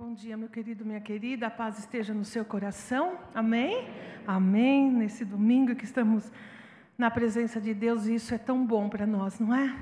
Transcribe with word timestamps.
Bom 0.00 0.14
dia, 0.14 0.34
meu 0.34 0.48
querido, 0.48 0.82
minha 0.82 0.98
querida. 0.98 1.48
A 1.48 1.50
paz 1.50 1.78
esteja 1.78 2.14
no 2.14 2.24
seu 2.24 2.42
coração. 2.42 3.18
Amém? 3.34 3.86
Amém. 4.26 4.90
Nesse 4.90 5.26
domingo 5.26 5.76
que 5.76 5.84
estamos 5.84 6.32
na 6.96 7.10
presença 7.10 7.60
de 7.60 7.74
Deus, 7.74 8.06
isso 8.06 8.34
é 8.34 8.38
tão 8.38 8.64
bom 8.64 8.88
para 8.88 9.06
nós, 9.06 9.38
não 9.38 9.54
é? 9.54 9.76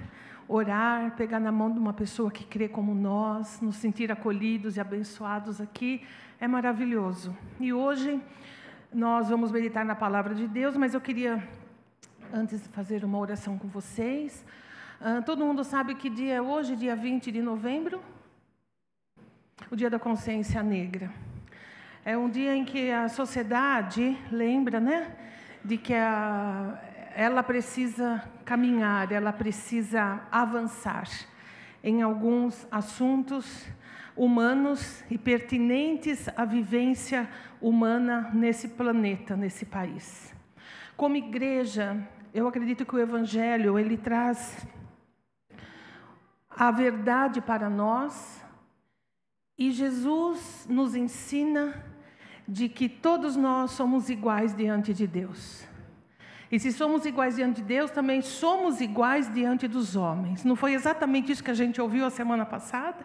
Orar, 0.49 1.15
pegar 1.15 1.39
na 1.39 1.53
mão 1.53 1.71
de 1.71 1.79
uma 1.79 1.93
pessoa 1.93 2.33
que 2.33 2.45
crê 2.45 2.69
como 2.69 2.97
nós, 2.97 3.61
nos 3.61 3.77
sentir 3.77 4.11
acolhidos 4.11 4.77
e 4.77 4.81
abençoados 4.81 5.61
aqui, 5.61 6.03
é 6.41 6.49
maravilhoso. 6.49 7.33
E 7.61 7.73
hoje 7.73 8.21
nós 8.93 9.29
vamos 9.29 9.53
meditar 9.53 9.85
na 9.85 9.95
palavra 9.95 10.35
de 10.35 10.49
Deus, 10.49 10.77
mas 10.77 10.95
eu 10.95 11.01
queria, 11.01 11.49
antes 12.35 12.61
de 12.61 12.69
fazer 12.71 13.05
uma 13.05 13.19
oração 13.19 13.57
com 13.57 13.69
vocês, 13.69 14.45
uh, 15.01 15.23
todo 15.25 15.47
mundo 15.47 15.63
sabe 15.63 15.95
que 15.95 16.11
dia 16.11 16.35
é 16.35 16.43
hoje, 16.43 16.75
dia 16.75 16.97
20 16.97 17.31
de 17.31 17.41
novembro? 17.41 18.03
O 19.71 19.77
Dia 19.77 19.91
da 19.91 19.99
Consciência 19.99 20.63
Negra. 20.63 21.11
É 22.05 22.17
um 22.17 22.31
dia 22.31 22.55
em 22.55 22.65
que 22.65 22.91
a 22.91 23.09
sociedade 23.09 24.17
lembra, 24.31 24.81
né, 24.81 25.15
de 25.65 25.77
que 25.77 25.93
a, 25.93 26.81
ela 27.15 27.43
precisa 27.43 28.23
caminhar, 28.45 29.13
ela 29.13 29.33
precisa 29.33 30.21
avançar 30.31 31.09
em 31.83 32.01
alguns 32.01 32.67
assuntos 32.71 33.67
humanos 34.17 35.05
e 35.11 35.19
pertinentes 35.19 36.29
à 36.37 36.45
vivência 36.45 37.29
humana 37.61 38.31
nesse 38.33 38.69
planeta, 38.69 39.37
nesse 39.37 39.67
país. 39.67 40.35
Como 40.97 41.17
igreja, 41.17 41.97
eu 42.33 42.49
acredito 42.49 42.87
que 42.87 42.97
o 42.97 42.99
evangelho 42.99 43.79
ele 43.79 43.97
traz 43.97 44.67
a 46.51 46.71
verdade 46.71 47.41
para 47.41 47.71
nós, 47.71 48.45
e 49.59 49.73
Jesus 49.73 50.67
nos 50.71 50.95
ensina 50.95 51.85
de 52.47 52.69
que 52.69 52.89
todos 52.89 53.35
nós 53.35 53.73
somos 53.73 54.09
iguais 54.09 54.55
diante 54.55 54.95
de 54.95 55.07
Deus. 55.07 55.67
E 56.51 56.59
se 56.59 56.73
somos 56.73 57.05
iguais 57.05 57.37
diante 57.37 57.57
de 57.57 57.67
Deus, 57.67 57.91
também 57.91 58.23
somos 58.23 58.81
iguais 58.81 59.33
diante 59.35 59.67
dos 59.67 59.97
homens. 59.97 60.45
Não 60.45 60.57
foi 60.57 60.73
exatamente 60.73 61.33
isso 61.33 61.45
que 61.45 61.51
a 61.51 61.55
gente 61.55 61.81
ouviu 61.81 62.07
a 62.07 62.11
semana 62.11 62.47
passada? 62.47 63.05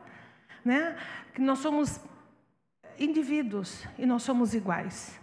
Né? 0.63 0.95
Que 1.33 1.41
nós 1.41 1.59
somos 1.59 1.99
indivíduos 2.97 3.85
e 3.97 4.05
nós 4.05 4.23
somos 4.23 4.53
iguais. 4.53 5.19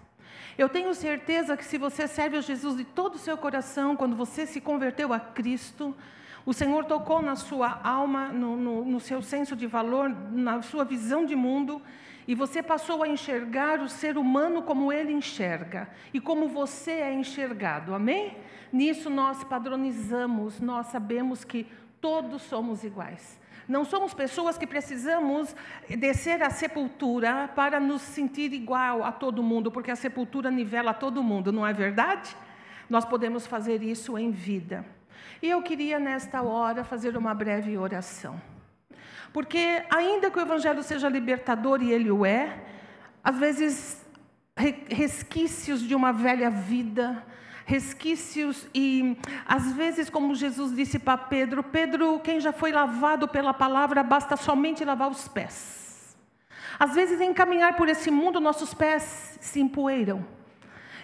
Eu 0.58 0.68
tenho 0.68 0.92
certeza 0.92 1.56
que 1.56 1.64
se 1.64 1.78
você 1.78 2.06
serve 2.06 2.36
a 2.36 2.40
Jesus 2.42 2.76
de 2.76 2.84
todo 2.84 3.14
o 3.14 3.18
seu 3.18 3.38
coração, 3.38 3.96
quando 3.96 4.14
você 4.16 4.44
se 4.44 4.60
converteu 4.60 5.12
a 5.12 5.20
Cristo, 5.20 5.96
o 6.44 6.52
Senhor 6.52 6.84
tocou 6.84 7.20
na 7.20 7.36
sua 7.36 7.80
alma, 7.82 8.28
no, 8.28 8.56
no, 8.56 8.84
no, 8.84 9.00
seu 9.00 9.20
senso 9.20 9.54
de 9.54 9.66
valor, 9.66 10.08
na 10.08 10.62
sua 10.62 10.84
visão 10.84 11.24
de 11.24 11.36
mundo, 11.36 11.82
e 12.26 12.34
você 12.34 12.62
passou 12.62 13.02
a 13.02 13.08
enxergar 13.08 13.80
o 13.80 13.88
ser 13.88 14.16
humano 14.16 14.62
como 14.62 14.92
ele 14.92 15.12
enxerga 15.12 15.90
e 16.14 16.20
como 16.20 16.48
você 16.48 16.92
é 16.92 17.12
enxergado, 17.12 17.94
amém? 17.94 18.36
Nisso 18.72 19.10
nós 19.10 19.42
padronizamos, 19.42 20.60
nós 20.60 20.86
sabemos 20.86 21.44
que 21.44 21.66
todos 22.00 22.42
somos 22.42 22.84
iguais. 22.84 23.38
Não 23.68 23.84
somos 23.84 24.14
pessoas 24.14 24.58
que 24.58 24.66
precisamos 24.66 25.54
descer 25.88 26.42
à 26.42 26.50
sepultura 26.50 27.48
para 27.54 27.78
nos 27.78 28.02
sentir 28.02 28.52
igual 28.52 29.04
a 29.04 29.12
todo 29.12 29.42
mundo, 29.42 29.70
porque 29.70 29.90
a 29.90 29.96
sepultura 29.96 30.50
nivela 30.50 30.92
todo 30.92 31.22
mundo, 31.22 31.52
não 31.52 31.66
é 31.66 31.72
verdade? 31.72 32.36
Nós 32.88 33.04
podemos 33.04 33.46
fazer 33.46 33.82
isso 33.82 34.18
em 34.18 34.30
vida. 34.30 34.84
E 35.42 35.48
eu 35.48 35.62
queria, 35.62 35.98
nesta 35.98 36.42
hora, 36.42 36.84
fazer 36.84 37.16
uma 37.16 37.34
breve 37.34 37.76
oração. 37.78 38.40
Porque, 39.32 39.82
ainda 39.90 40.30
que 40.30 40.38
o 40.38 40.42
Evangelho 40.42 40.82
seja 40.82 41.08
libertador, 41.08 41.82
e 41.82 41.92
ele 41.92 42.10
o 42.10 42.26
é, 42.26 42.62
às 43.22 43.38
vezes, 43.38 44.04
resquícios 44.88 45.80
de 45.80 45.94
uma 45.94 46.12
velha 46.12 46.50
vida, 46.50 47.24
resquícios 47.64 48.66
e, 48.74 49.16
às 49.46 49.72
vezes, 49.72 50.10
como 50.10 50.34
Jesus 50.34 50.74
disse 50.74 50.98
para 50.98 51.16
Pedro: 51.16 51.62
Pedro, 51.62 52.18
quem 52.20 52.40
já 52.40 52.52
foi 52.52 52.72
lavado 52.72 53.28
pela 53.28 53.54
palavra, 53.54 54.02
basta 54.02 54.36
somente 54.36 54.84
lavar 54.84 55.10
os 55.10 55.28
pés. 55.28 56.16
Às 56.78 56.94
vezes, 56.94 57.20
em 57.20 57.32
caminhar 57.32 57.76
por 57.76 57.88
esse 57.88 58.10
mundo, 58.10 58.40
nossos 58.40 58.74
pés 58.74 59.38
se 59.40 59.60
empoeiram. 59.60 60.24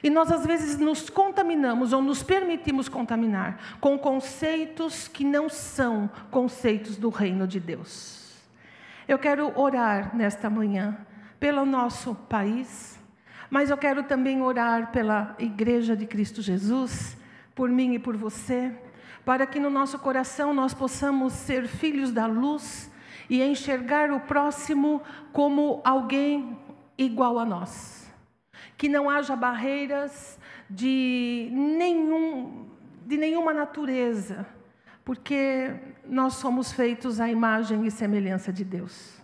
E 0.07 0.11
nós, 0.11 0.31
às 0.31 0.47
vezes, 0.47 0.79
nos 0.79 1.11
contaminamos 1.11 1.93
ou 1.93 2.01
nos 2.01 2.23
permitimos 2.23 2.89
contaminar 2.89 3.77
com 3.81 3.99
conceitos 3.99 5.09
que 5.09 5.25
não 5.25 5.49
são 5.49 6.09
conceitos 6.31 6.97
do 6.97 7.09
reino 7.09 7.45
de 7.45 7.59
Deus. 7.59 8.41
Eu 9.09 9.19
quero 9.19 9.53
orar 9.59 10.15
nesta 10.15 10.49
manhã 10.49 10.97
pelo 11.41 11.67
nosso 11.67 12.15
país, 12.15 12.97
mas 13.51 13.69
eu 13.69 13.77
quero 13.77 14.05
também 14.05 14.41
orar 14.41 14.93
pela 14.93 15.35
Igreja 15.41 15.97
de 15.97 16.07
Cristo 16.07 16.41
Jesus, 16.41 17.17
por 17.53 17.69
mim 17.69 17.95
e 17.95 17.99
por 17.99 18.17
você, 18.17 18.73
para 19.25 19.45
que 19.45 19.59
no 19.59 19.71
nosso 19.71 19.99
coração 19.99 20.55
nós 20.55 20.73
possamos 20.73 21.33
ser 21.33 21.67
filhos 21.67 22.13
da 22.13 22.27
luz 22.27 22.93
e 23.29 23.43
enxergar 23.43 24.13
o 24.13 24.21
próximo 24.21 25.03
como 25.33 25.81
alguém 25.85 26.57
igual 26.97 27.41
a 27.41 27.45
nós 27.45 27.96
que 28.77 28.89
não 28.89 29.09
haja 29.09 29.35
barreiras 29.35 30.39
de, 30.69 31.49
nenhum, 31.53 32.69
de 33.07 33.17
nenhuma 33.17 33.55
natureza, 33.55 34.47
porque 35.05 35.73
nós 36.05 36.35
somos 36.35 36.73
feitos 36.73 37.21
à 37.21 37.29
imagem 37.29 37.87
e 37.87 37.91
semelhança 37.91 38.53
de 38.53 38.65
Deus. 38.65 39.21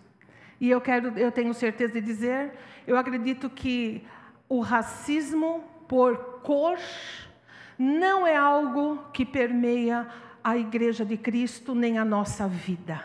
E 0.59 0.69
eu 0.69 0.79
quero, 0.79 1.17
eu 1.19 1.31
tenho 1.31 1.53
certeza 1.53 1.93
de 1.93 2.01
dizer, 2.01 2.53
eu 2.87 2.97
acredito 2.97 3.49
que 3.49 4.05
o 4.47 4.61
racismo 4.61 5.63
por 5.87 6.41
cor 6.41 6.77
não 7.77 8.25
é 8.25 8.35
algo 8.35 9.03
que 9.11 9.25
permeia 9.25 10.07
a 10.43 10.57
igreja 10.57 11.05
de 11.05 11.17
Cristo 11.17 11.75
nem 11.75 11.97
a 11.97 12.05
nossa 12.05 12.47
vida. 12.47 13.03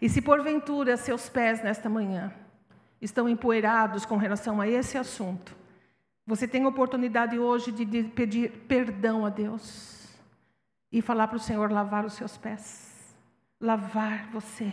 E 0.00 0.08
se 0.08 0.20
porventura 0.20 0.96
seus 0.96 1.28
pés 1.28 1.62
nesta 1.62 1.88
manhã 1.88 2.32
estão 3.04 3.28
empoeirados 3.28 4.04
com 4.04 4.16
relação 4.16 4.60
a 4.60 4.68
esse 4.68 4.96
assunto, 4.96 5.54
você 6.26 6.48
tem 6.48 6.64
a 6.64 6.68
oportunidade 6.68 7.38
hoje 7.38 7.70
de 7.70 8.04
pedir 8.04 8.50
perdão 8.66 9.26
a 9.26 9.28
Deus 9.28 10.08
e 10.90 11.02
falar 11.02 11.28
para 11.28 11.36
o 11.36 11.40
Senhor 11.40 11.70
lavar 11.70 12.04
os 12.04 12.14
seus 12.14 12.36
pés, 12.36 13.14
lavar 13.60 14.28
você, 14.32 14.72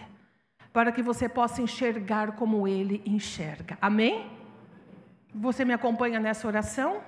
para 0.71 0.91
que 0.91 1.01
você 1.01 1.27
possa 1.27 1.61
enxergar 1.61 2.33
como 2.33 2.67
Ele 2.67 3.01
enxerga. 3.05 3.77
Amém? 3.81 4.31
Você 5.33 5.65
me 5.65 5.73
acompanha 5.73 6.19
nessa 6.19 6.47
oração? 6.47 7.01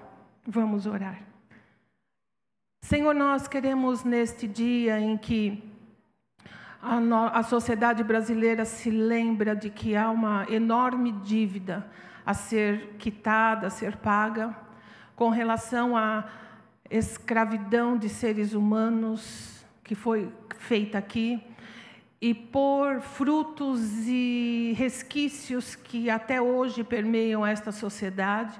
Vamos 0.45 0.85
orar. 0.85 1.21
Senhor, 2.81 3.15
nós 3.15 3.47
queremos 3.47 4.03
neste 4.03 4.45
dia 4.45 4.99
em 4.99 5.17
que 5.17 5.72
a, 6.83 6.99
no, 6.99 7.15
a 7.15 7.41
sociedade 7.43 8.03
brasileira 8.03 8.65
se 8.65 8.89
lembra 8.89 9.55
de 9.55 9.69
que 9.69 9.95
há 9.95 10.11
uma 10.11 10.45
enorme 10.49 11.13
dívida 11.13 11.87
a 12.25 12.33
ser 12.33 12.95
quitada, 12.99 13.67
a 13.67 13.69
ser 13.69 13.95
paga, 13.95 14.53
com 15.15 15.29
relação 15.29 15.95
à 15.95 16.25
escravidão 16.89 17.97
de 17.97 18.09
seres 18.09 18.53
humanos 18.53 19.65
que 19.81 19.95
foi 19.95 20.29
feita 20.57 20.97
aqui, 20.97 21.41
e 22.21 22.33
por 22.33 22.99
frutos 23.01 23.79
e 24.07 24.73
resquícios 24.77 25.75
que 25.75 26.09
até 26.09 26.41
hoje 26.41 26.83
permeiam 26.83 27.45
esta 27.45 27.71
sociedade. 27.71 28.59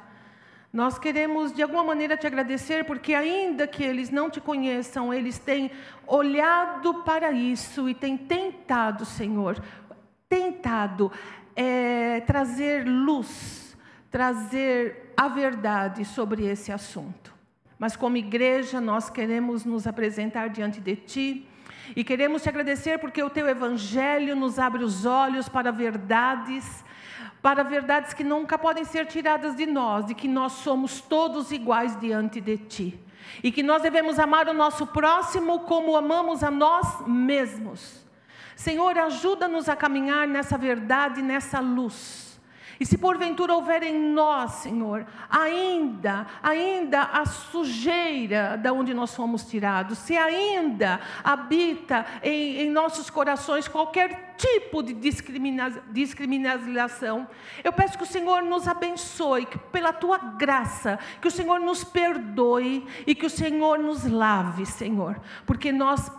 Nós 0.74 0.98
queremos, 0.98 1.54
de 1.54 1.62
alguma 1.62 1.84
maneira, 1.84 2.18
te 2.18 2.26
agradecer, 2.26 2.84
porque, 2.84 3.14
ainda 3.14 3.68
que 3.68 3.84
eles 3.84 4.10
não 4.10 4.28
te 4.28 4.42
conheçam, 4.42 5.14
eles 5.14 5.38
têm 5.38 5.70
olhado 6.08 7.04
para 7.04 7.32
isso 7.32 7.88
e 7.88 7.94
têm 7.94 8.18
tentado, 8.18 9.06
Senhor, 9.06 9.64
tentado 10.28 11.12
é, 11.56 12.22
trazer 12.22 12.88
luz, 12.88 13.78
trazer 14.10 15.14
a 15.16 15.28
verdade 15.28 16.04
sobre 16.06 16.48
esse 16.48 16.72
assunto. 16.72 17.32
Mas, 17.78 17.96
como 17.96 18.18
igreja, 18.18 18.82
nós 18.82 19.12
queremos 19.12 19.64
nos 19.66 19.86
apresentar 19.86 20.50
diante 20.50 20.82
de 20.82 20.96
Ti. 20.96 21.48
E 21.96 22.04
queremos 22.04 22.42
te 22.42 22.50
agradecer 22.50 22.98
porque 22.98 23.22
o 23.22 23.30
teu 23.30 23.48
evangelho 23.48 24.36
nos 24.36 24.58
abre 24.58 24.84
os 24.84 25.06
olhos 25.06 25.48
para 25.48 25.72
verdades 25.72 26.84
para 27.44 27.62
verdades 27.62 28.14
que 28.14 28.24
nunca 28.24 28.58
podem 28.58 28.86
ser 28.86 29.06
tiradas 29.06 29.54
de 29.54 29.66
nós, 29.66 30.06
de 30.06 30.16
que 30.16 30.30
nós 30.30 30.54
somos 30.54 31.02
todos 31.02 31.52
iguais 31.52 32.00
diante 32.00 32.40
de 32.40 32.58
Ti. 32.58 33.00
E 33.44 33.52
que 33.52 33.62
nós 33.62 33.82
devemos 33.82 34.18
amar 34.18 34.48
o 34.48 34.54
nosso 34.54 34.88
próximo 34.88 35.60
como 35.62 35.98
amamos 35.98 36.42
a 36.42 36.50
nós 36.50 37.06
mesmos. 37.06 38.02
Senhor, 38.56 38.98
ajuda-nos 38.98 39.68
a 39.68 39.76
caminhar 39.76 40.26
nessa 40.26 40.58
verdade, 40.58 41.22
nessa 41.22 41.60
luz. 41.60 42.23
E 42.84 42.86
se 42.86 42.98
porventura 42.98 43.54
houver 43.54 43.82
em 43.82 43.98
nós, 43.98 44.56
Senhor, 44.56 45.06
ainda, 45.30 46.28
ainda 46.44 47.04
a 47.04 47.26
sujeira 47.26 48.58
da 48.58 48.74
onde 48.74 48.94
nós 48.94 49.16
fomos 49.16 49.46
tirados, 49.46 50.00
se 50.00 50.18
ainda 50.18 51.00
habita 51.24 52.06
em, 52.22 52.64
em 52.64 52.70
nossos 52.70 53.10
corações 53.10 53.70
qualquer 53.70 54.36
tipo 54.36 54.84
de 54.84 54.92
discrimina, 54.92 55.70
discriminação, 55.94 57.26
eu 57.64 57.72
peço 57.72 57.98
que 57.98 58.04
o 58.04 58.06
Senhor 58.06 58.44
nos 58.44 58.68
abençoe, 58.68 59.46
que 59.46 59.58
pela 59.58 59.94
tua 59.94 60.18
graça, 60.18 61.00
que 61.22 61.30
o 61.30 61.32
Senhor 61.32 61.62
nos 61.62 61.86
perdoe 61.86 62.86
e 63.08 63.16
que 63.16 63.26
o 63.26 63.30
Senhor 63.30 63.80
nos 63.80 64.04
lave, 64.04 64.66
Senhor, 64.66 65.22
porque 65.46 65.72
nós 65.72 66.12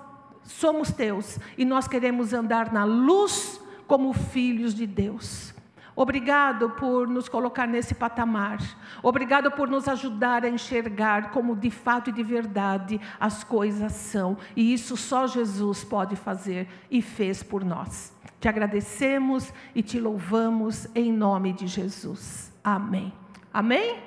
somos 0.44 0.90
teus 0.90 1.38
e 1.58 1.64
nós 1.66 1.86
queremos 1.86 2.32
andar 2.32 2.72
na 2.72 2.84
luz 2.84 3.60
como 3.86 4.14
filhos 4.14 4.74
de 4.74 4.86
Deus. 4.86 5.53
Obrigado 5.96 6.70
por 6.70 7.06
nos 7.06 7.28
colocar 7.28 7.66
nesse 7.66 7.94
patamar. 7.94 8.58
Obrigado 9.02 9.50
por 9.52 9.68
nos 9.68 9.86
ajudar 9.86 10.44
a 10.44 10.48
enxergar 10.48 11.30
como 11.30 11.54
de 11.54 11.70
fato 11.70 12.10
e 12.10 12.12
de 12.12 12.22
verdade 12.22 13.00
as 13.20 13.44
coisas 13.44 13.92
são. 13.92 14.36
E 14.56 14.72
isso 14.72 14.96
só 14.96 15.26
Jesus 15.26 15.84
pode 15.84 16.16
fazer 16.16 16.68
e 16.90 17.00
fez 17.00 17.42
por 17.42 17.64
nós. 17.64 18.12
Te 18.40 18.48
agradecemos 18.48 19.52
e 19.74 19.82
te 19.82 20.00
louvamos 20.00 20.88
em 20.94 21.12
nome 21.12 21.52
de 21.52 21.66
Jesus. 21.66 22.52
Amém. 22.62 23.12
Amém? 23.52 24.00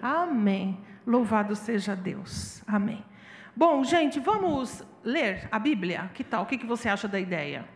Amém. 0.00 0.80
Louvado 1.06 1.54
seja 1.54 1.94
Deus. 1.94 2.62
Amém. 2.66 3.04
Bom, 3.54 3.84
gente, 3.84 4.18
vamos 4.18 4.82
ler 5.04 5.48
a 5.52 5.58
Bíblia? 5.58 6.10
Que 6.14 6.24
tal? 6.24 6.42
O 6.42 6.46
que 6.46 6.66
você 6.66 6.88
acha 6.88 7.06
da 7.06 7.20
ideia? 7.20 7.68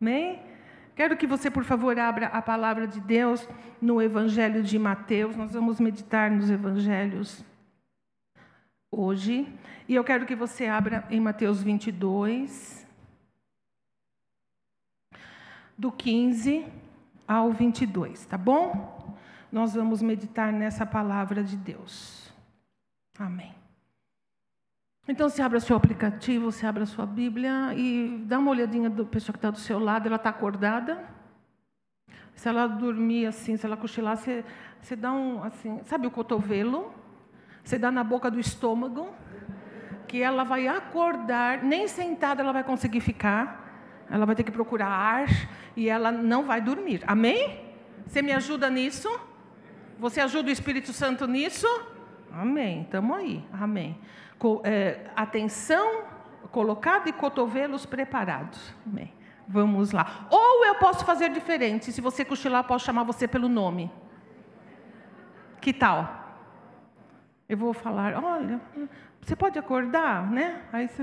Amém? 0.00 0.53
Quero 0.94 1.16
que 1.16 1.26
você, 1.26 1.50
por 1.50 1.64
favor, 1.64 1.98
abra 1.98 2.26
a 2.28 2.40
palavra 2.40 2.86
de 2.86 3.00
Deus 3.00 3.48
no 3.80 4.00
Evangelho 4.00 4.62
de 4.62 4.78
Mateus. 4.78 5.34
Nós 5.34 5.52
vamos 5.52 5.80
meditar 5.80 6.30
nos 6.30 6.50
Evangelhos 6.50 7.44
hoje. 8.90 9.52
E 9.88 9.94
eu 9.94 10.04
quero 10.04 10.24
que 10.24 10.36
você 10.36 10.66
abra 10.66 11.04
em 11.10 11.20
Mateus 11.20 11.62
22, 11.62 12.86
do 15.76 15.90
15 15.90 16.64
ao 17.26 17.52
22, 17.52 18.24
tá 18.26 18.38
bom? 18.38 19.16
Nós 19.50 19.74
vamos 19.74 20.00
meditar 20.00 20.52
nessa 20.52 20.86
palavra 20.86 21.42
de 21.42 21.56
Deus. 21.56 22.32
Amém. 23.18 23.63
Então, 25.06 25.28
abre 25.44 25.58
o 25.58 25.60
seu 25.60 25.76
aplicativo, 25.76 26.50
você 26.50 26.64
abre 26.64 26.82
a 26.82 26.86
sua 26.86 27.04
Bíblia 27.04 27.74
e 27.76 28.24
dá 28.26 28.38
uma 28.38 28.50
olhadinha 28.50 28.88
da 28.88 29.04
pessoa 29.04 29.34
que 29.34 29.38
está 29.38 29.50
do 29.50 29.58
seu 29.58 29.78
lado, 29.78 30.06
ela 30.06 30.16
está 30.16 30.30
acordada? 30.30 30.98
Se 32.34 32.48
ela 32.48 32.66
dormir 32.66 33.26
assim, 33.26 33.54
se 33.54 33.66
ela 33.66 33.76
cochilar, 33.76 34.16
você, 34.16 34.42
você 34.80 34.96
dá 34.96 35.12
um, 35.12 35.44
assim, 35.44 35.78
sabe 35.84 36.06
o 36.06 36.10
cotovelo? 36.10 36.90
Você 37.62 37.78
dá 37.78 37.90
na 37.90 38.02
boca 38.02 38.30
do 38.30 38.40
estômago, 38.40 39.14
que 40.08 40.22
ela 40.22 40.42
vai 40.42 40.66
acordar, 40.66 41.62
nem 41.62 41.86
sentada 41.86 42.42
ela 42.42 42.52
vai 42.52 42.64
conseguir 42.64 43.00
ficar, 43.00 44.06
ela 44.10 44.24
vai 44.24 44.34
ter 44.34 44.42
que 44.42 44.50
procurar 44.50 44.88
ar 44.88 45.28
e 45.76 45.86
ela 45.86 46.10
não 46.10 46.44
vai 46.44 46.62
dormir. 46.62 47.02
Amém? 47.06 47.60
Você 48.06 48.22
me 48.22 48.32
ajuda 48.32 48.70
nisso? 48.70 49.08
Você 49.98 50.20
ajuda 50.22 50.48
o 50.48 50.52
Espírito 50.52 50.94
Santo 50.94 51.26
nisso? 51.26 51.66
Amém. 52.40 52.82
Estamos 52.82 53.16
aí. 53.16 53.44
Amém 53.52 53.98
é, 54.62 55.10
atenção 55.16 56.04
colocada 56.50 57.08
e 57.08 57.12
cotovelos 57.12 57.86
preparados. 57.86 58.74
Amém. 58.86 59.12
Vamos 59.46 59.92
lá. 59.92 60.26
Ou 60.30 60.64
eu 60.64 60.76
posso 60.76 61.04
fazer 61.04 61.30
diferente. 61.30 61.92
Se 61.92 62.00
você 62.00 62.24
cochilar, 62.24 62.62
eu 62.62 62.68
posso 62.68 62.84
chamar 62.84 63.02
você 63.04 63.26
pelo 63.26 63.48
nome. 63.48 63.90
Que 65.60 65.72
tal? 65.72 66.22
Eu 67.48 67.58
vou 67.58 67.72
falar, 67.72 68.22
olha, 68.22 68.60
você 69.20 69.36
pode 69.36 69.58
acordar, 69.58 70.30
né? 70.30 70.62
Aí 70.72 70.88
você. 70.88 71.02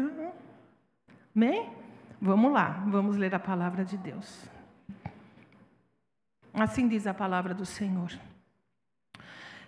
Amém? 1.36 1.72
Vamos 2.19 2.51
lá, 2.51 2.84
vamos 2.88 3.18
ler 3.18 3.34
a 3.34 3.39
palavra 3.39 3.84
de 3.84 3.98
Deus. 3.98 4.48
Assim 6.54 6.88
diz 6.88 7.07
a 7.07 7.13
palavra 7.13 7.54
do 7.54 7.66
Senhor. 7.66 8.12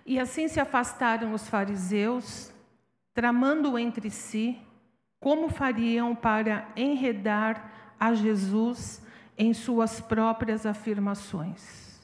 E 0.05 0.19
assim 0.19 0.47
se 0.47 0.59
afastaram 0.59 1.33
os 1.33 1.47
fariseus 1.47 2.51
tramando 3.13 3.77
entre 3.77 4.09
si 4.09 4.57
como 5.19 5.47
fariam 5.47 6.13
para 6.13 6.67
enredar 6.75 7.95
a 7.97 8.13
Jesus 8.13 9.01
em 9.38 9.53
suas 9.53 10.01
próprias 10.01 10.65
afirmações. 10.65 12.01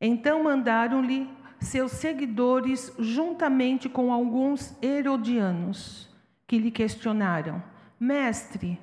Então 0.00 0.42
mandaram-lhe 0.42 1.28
seus 1.60 1.92
seguidores, 1.92 2.94
juntamente 2.98 3.88
com 3.88 4.12
alguns 4.12 4.76
herodianos, 4.80 6.08
que 6.46 6.58
lhe 6.58 6.70
questionaram: 6.70 7.62
Mestre, 7.98 8.80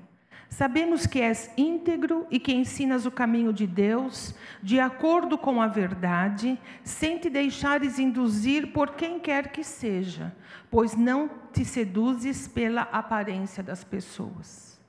Sabemos 0.50 1.06
que 1.06 1.20
és 1.20 1.52
íntegro 1.58 2.26
e 2.32 2.40
que 2.40 2.54
ensinas 2.54 3.06
o 3.06 3.12
caminho 3.12 3.52
de 3.52 3.68
Deus, 3.68 4.34
de 4.62 4.80
acordo 4.80 5.38
com 5.38 5.62
a 5.62 5.68
verdade, 5.68 6.58
sem 6.84 7.18
te 7.18 7.30
deixares 7.30 8.00
induzir 8.00 8.72
por 8.72 8.92
quem 8.92 9.20
quer 9.20 9.52
que 9.52 9.64
seja, 9.64 10.36
pois 10.72 10.96
não 10.96 11.30
te 11.52 11.66
seduzes 11.66 12.48
pela 12.48 12.84
aparência 12.84 13.62
das 13.62 13.84
pessoas. 13.84 14.80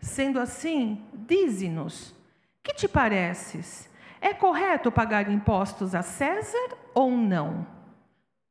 Sendo 0.00 0.40
assim, 0.40 1.02
dize-nos: 1.12 2.14
que 2.62 2.72
te 2.72 2.88
pareces? 2.88 3.90
É 4.20 4.32
correto 4.32 4.92
pagar 4.92 5.30
impostos 5.30 5.94
a 5.94 6.02
César 6.02 6.76
ou 6.94 7.10
não? 7.10 7.66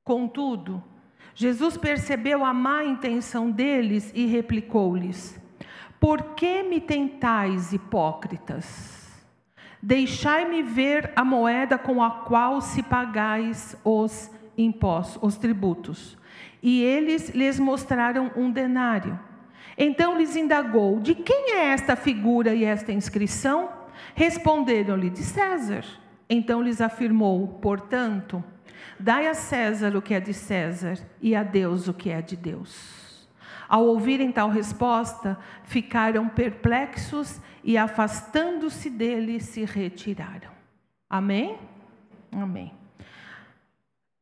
Contudo, 0.03 0.83
Jesus 1.35 1.77
percebeu 1.77 2.43
a 2.43 2.53
má 2.53 2.83
intenção 2.83 3.49
deles 3.49 4.11
e 4.13 4.25
replicou-lhes: 4.25 5.38
por 5.99 6.35
que 6.35 6.63
me 6.63 6.79
tentais, 6.79 7.73
hipócritas? 7.73 9.07
Deixai-me 9.81 10.61
ver 10.61 11.11
a 11.15 11.23
moeda 11.23 11.77
com 11.77 12.01
a 12.01 12.09
qual 12.09 12.61
se 12.61 12.83
pagais 12.83 13.77
os 13.83 14.29
impostos, 14.57 15.19
os 15.21 15.37
tributos. 15.37 16.17
E 16.61 16.83
eles 16.83 17.29
lhes 17.29 17.59
mostraram 17.59 18.31
um 18.35 18.51
denário. 18.51 19.17
Então 19.77 20.17
lhes 20.17 20.35
indagou: 20.35 20.99
De 20.99 21.15
quem 21.15 21.51
é 21.51 21.67
esta 21.67 21.95
figura 21.95 22.53
e 22.53 22.65
esta 22.65 22.91
inscrição? 22.91 23.69
Responderam-lhe: 24.15 25.09
De 25.09 25.23
César. 25.23 25.85
Então 26.29 26.61
lhes 26.61 26.81
afirmou: 26.81 27.47
Portanto, 27.47 28.43
dai 28.99 29.27
a 29.27 29.33
César 29.33 29.95
o 29.95 30.01
que 30.01 30.13
é 30.13 30.19
de 30.19 30.33
César 30.33 30.97
e 31.21 31.35
a 31.35 31.43
Deus 31.43 31.87
o 31.87 31.93
que 31.93 32.09
é 32.09 32.21
de 32.21 32.35
Deus. 32.35 33.08
Ao 33.69 33.85
ouvirem 33.85 34.31
tal 34.31 34.49
resposta, 34.49 35.37
ficaram 35.63 36.27
perplexos 36.27 37.39
e, 37.63 37.77
afastando-se 37.77 38.89
dele, 38.89 39.39
se 39.39 39.63
retiraram. 39.63 40.49
Amém? 41.07 41.55
Amém. 42.31 42.73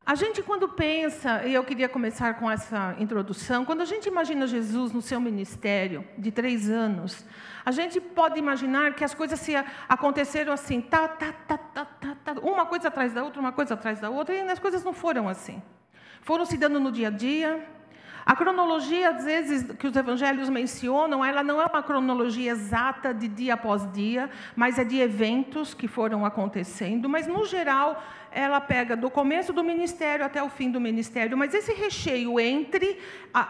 A 0.05 0.15
gente, 0.15 0.41
quando 0.41 0.69
pensa, 0.69 1.45
e 1.45 1.53
eu 1.53 1.65
queria 1.65 1.89
começar 1.89 2.35
com 2.35 2.49
essa 2.49 2.95
introdução, 2.97 3.65
quando 3.65 3.81
a 3.81 3.85
gente 3.85 4.07
imagina 4.07 4.47
Jesus 4.47 4.93
no 4.93 5.01
seu 5.01 5.19
ministério 5.19 6.05
de 6.17 6.31
três 6.31 6.69
anos, 6.69 7.25
a 7.65 7.71
gente 7.71 7.99
pode 7.99 8.39
imaginar 8.39 8.95
que 8.95 9.03
as 9.03 9.13
coisas 9.13 9.37
se 9.37 9.53
aconteceram 9.89 10.53
assim, 10.53 10.79
tá, 10.79 11.09
tá, 11.09 11.33
tá, 11.33 11.57
tá, 11.57 11.85
tá, 11.85 12.15
tá, 12.23 12.31
uma 12.41 12.65
coisa 12.65 12.87
atrás 12.87 13.11
da 13.11 13.21
outra, 13.21 13.41
uma 13.41 13.51
coisa 13.51 13.73
atrás 13.73 13.99
da 13.99 14.09
outra, 14.09 14.33
e 14.33 14.39
as 14.49 14.59
coisas 14.59 14.81
não 14.81 14.93
foram 14.93 15.27
assim. 15.27 15.61
Foram 16.21 16.45
se 16.45 16.57
dando 16.57 16.79
no 16.79 16.89
dia 16.89 17.09
a 17.09 17.11
dia, 17.11 17.67
a 18.27 18.35
cronologia, 18.35 19.11
às 19.11 19.23
vezes, 19.23 19.71
que 19.79 19.87
os 19.87 19.95
evangelhos 19.95 20.49
mencionam, 20.49 21.23
ela 21.23 21.41
não 21.41 21.61
é 21.61 21.65
uma 21.65 21.81
cronologia 21.81 22.51
exata 22.51 23.13
de 23.13 23.25
dia 23.25 23.53
após 23.53 23.89
dia, 23.93 24.29
mas 24.53 24.77
é 24.77 24.83
de 24.83 24.99
eventos 24.99 25.73
que 25.73 25.87
foram 25.87 26.25
acontecendo. 26.25 27.07
Mas, 27.07 27.25
no 27.25 27.45
geral, 27.45 28.03
ela 28.29 28.59
pega 28.59 28.97
do 28.97 29.09
começo 29.09 29.53
do 29.53 29.63
ministério 29.63 30.25
até 30.25 30.43
o 30.43 30.49
fim 30.49 30.69
do 30.69 30.81
ministério. 30.81 31.37
Mas 31.37 31.53
esse 31.53 31.71
recheio 31.71 32.37
entre, 32.37 32.99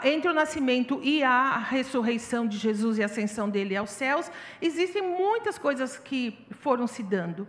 entre 0.03 0.29
o 0.29 0.33
nascimento 0.33 0.99
e 1.01 1.23
a 1.23 1.57
ressurreição 1.57 2.45
de 2.45 2.59
Jesus 2.59 2.99
e 2.99 3.01
a 3.01 3.07
ascensão 3.07 3.49
dele 3.49 3.75
aos 3.75 3.89
céus, 3.89 4.31
existem 4.61 5.01
muitas 5.01 5.57
coisas 5.57 5.97
que 5.97 6.37
foram 6.51 6.85
se 6.85 7.01
dando. 7.01 7.47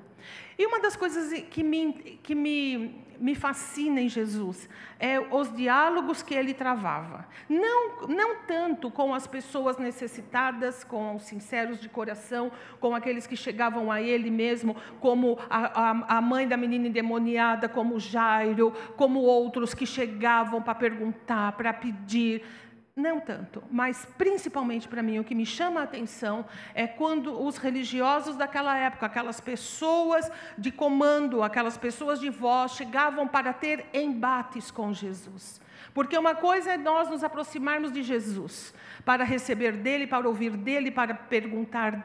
E 0.58 0.66
uma 0.66 0.80
das 0.80 0.96
coisas 0.96 1.32
que 1.44 1.62
me, 1.62 2.18
que 2.20 2.34
me, 2.34 3.04
me 3.20 3.36
fascina 3.36 4.00
em 4.00 4.08
Jesus 4.08 4.68
é 4.98 5.20
os 5.20 5.54
diálogos 5.54 6.20
que 6.20 6.34
ele 6.34 6.52
travava. 6.52 7.28
Não, 7.48 8.08
não 8.08 8.42
tanto 8.44 8.90
com 8.90 9.14
as 9.14 9.24
pessoas 9.24 9.78
necessitadas, 9.78 10.82
com 10.82 11.14
os 11.14 11.22
sinceros 11.22 11.80
de 11.80 11.88
coração, 11.88 12.50
com 12.80 12.92
aqueles 12.92 13.24
que 13.24 13.36
chegavam 13.36 13.92
a 13.92 14.02
ele 14.02 14.32
mesmo, 14.32 14.74
como 14.98 15.38
a, 15.48 15.90
a, 15.90 16.18
a 16.18 16.20
mãe 16.20 16.48
da 16.48 16.56
menina 16.56 16.88
endemoniada, 16.88 17.68
como 17.68 18.00
Jairo, 18.00 18.72
como 18.96 19.20
outros 19.20 19.74
que 19.74 19.86
chegavam 19.86 20.60
para 20.60 20.74
perguntar, 20.74 21.52
para 21.52 21.72
pedir. 21.72 22.42
Não 22.98 23.20
tanto, 23.20 23.62
mas 23.70 24.06
principalmente 24.18 24.88
para 24.88 25.02
mim 25.02 25.20
o 25.20 25.24
que 25.24 25.34
me 25.34 25.46
chama 25.46 25.80
a 25.80 25.84
atenção 25.84 26.44
é 26.74 26.86
quando 26.86 27.40
os 27.40 27.56
religiosos 27.56 28.36
daquela 28.36 28.76
época, 28.76 29.06
aquelas 29.06 29.40
pessoas 29.40 30.30
de 30.58 30.72
comando, 30.72 31.42
aquelas 31.42 31.78
pessoas 31.78 32.18
de 32.18 32.28
voz, 32.28 32.72
chegavam 32.72 33.28
para 33.28 33.52
ter 33.52 33.86
embates 33.94 34.70
com 34.70 34.92
Jesus. 34.92 35.60
Porque 35.94 36.18
uma 36.18 36.34
coisa 36.34 36.72
é 36.72 36.76
nós 36.76 37.08
nos 37.08 37.22
aproximarmos 37.22 37.92
de 37.92 38.02
Jesus, 38.02 38.74
para 39.04 39.24
receber 39.24 39.72
dele, 39.72 40.06
para 40.06 40.26
ouvir 40.26 40.56
dele, 40.56 40.90
para 40.90 41.14
perguntar 41.14 42.04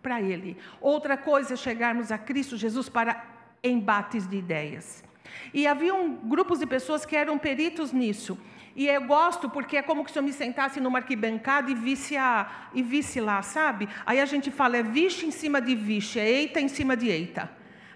para 0.00 0.22
ele. 0.22 0.56
Outra 0.80 1.16
coisa 1.16 1.54
é 1.54 1.56
chegarmos 1.56 2.12
a 2.12 2.18
Cristo 2.18 2.56
Jesus 2.56 2.88
para 2.88 3.24
embates 3.62 4.26
de 4.26 4.36
ideias. 4.36 5.04
E 5.52 5.66
haviam 5.66 6.14
grupos 6.14 6.58
de 6.58 6.66
pessoas 6.66 7.04
que 7.04 7.16
eram 7.16 7.38
peritos 7.38 7.92
nisso. 7.92 8.38
E 8.74 8.88
eu 8.88 9.04
gosto 9.04 9.50
porque 9.50 9.76
é 9.76 9.82
como 9.82 10.08
se 10.08 10.18
eu 10.18 10.22
me 10.22 10.32
sentasse 10.32 10.80
numa 10.80 10.98
arquibancada 10.98 11.70
e 11.70 11.74
visse, 11.74 12.16
a, 12.16 12.68
e 12.72 12.82
visse 12.82 13.20
lá, 13.20 13.42
sabe? 13.42 13.88
Aí 14.06 14.20
a 14.20 14.24
gente 14.24 14.50
fala, 14.50 14.78
é 14.78 14.82
vixe 14.82 15.26
em 15.26 15.30
cima 15.30 15.60
de 15.60 15.74
vixe, 15.74 16.18
é 16.18 16.28
eita 16.28 16.60
em 16.60 16.68
cima 16.68 16.96
de 16.96 17.08
eita. 17.08 17.50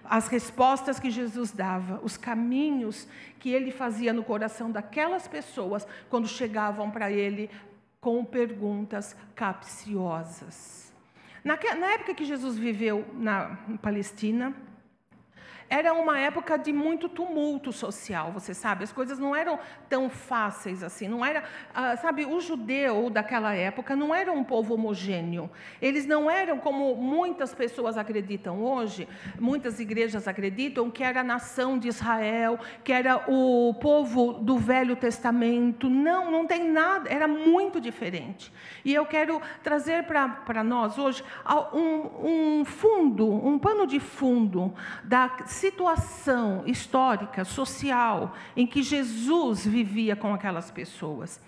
As 0.05 0.29
respostas 0.29 1.01
que 1.01 1.11
Jesus 1.11 1.51
dava, 1.51 2.01
os 2.03 2.17
caminhos 2.17 3.09
que 3.39 3.51
ele 3.51 3.71
fazia 3.71 4.13
no 4.13 4.23
coração 4.23 4.71
daquelas 4.71 5.27
pessoas 5.27 5.87
quando 6.09 6.29
chegavam 6.29 6.91
para 6.91 7.11
ele 7.11 7.51
com 8.01 8.25
perguntas 8.25 9.17
capciosas. 9.35 10.95
Na, 11.43 11.59
na 11.77 11.93
época 11.93 12.15
que 12.15 12.25
Jesus 12.25 12.59
viveu 12.59 13.05
na 13.15 13.57
Palestina, 13.81 14.55
era 15.69 15.93
uma 15.93 16.19
época 16.19 16.57
de 16.57 16.73
muito 16.73 17.09
tumulto 17.09 17.73
social, 17.73 18.33
você 18.33 18.55
sabe, 18.55 18.85
as 18.85 18.93
coisas 18.93 19.19
não 19.19 19.35
eram 19.35 19.59
tão 19.89 20.09
fáceis 20.09 20.83
assim, 20.83 21.09
não 21.09 21.25
era, 21.25 21.45
ah, 21.75 21.97
sabe, 21.97 22.25
o 22.25 22.41
judeu 22.41 23.11
daquela 23.11 23.55
época 23.55 23.97
não 23.97 24.15
era 24.15 24.33
um 24.33 24.45
povo 24.45 24.75
homogêneo. 24.75 25.51
Eles 25.81 26.07
não 26.07 26.31
eram 26.31 26.59
como 26.59 26.95
muitas 26.95 27.55
pessoas 27.55 27.97
acreditam 27.99 28.63
hoje, 28.63 29.09
muitas 29.39 29.81
igrejas 29.81 30.29
acreditam 30.29 30.91
que 30.91 31.03
era 31.03 31.21
a 31.21 31.25
nação 31.25 31.79
de 31.79 31.89
Israel, 31.89 32.59
que 32.85 32.93
era 32.93 33.25
o 33.29 33.75
povo 33.75 34.35
do 34.35 34.59
Velho 34.59 34.97
Testamento. 34.97 35.89
Não, 35.89 36.31
não 36.31 36.47
tem 36.47 36.71
nada, 36.71 37.09
era 37.11 37.27
muito 37.27 37.81
diferente. 37.81 38.53
E 38.85 38.95
eu 38.95 39.05
quero 39.05 39.41
trazer 39.63 40.05
para 40.05 40.63
nós 40.63 40.99
hoje 40.99 41.25
um, 41.73 42.61
um 42.61 42.65
fundo, 42.65 43.29
um 43.29 43.59
pano 43.59 43.87
de 43.87 43.99
fundo 43.99 44.73
da 45.03 45.29
situação 45.57 46.63
histórica, 46.67 47.45
social, 47.45 48.35
em 48.55 48.67
que 48.67 48.83
Jesus 48.83 49.67
vivia 49.67 50.15
com 50.15 50.35
aquelas 50.35 50.71
pessoas. 50.71 51.41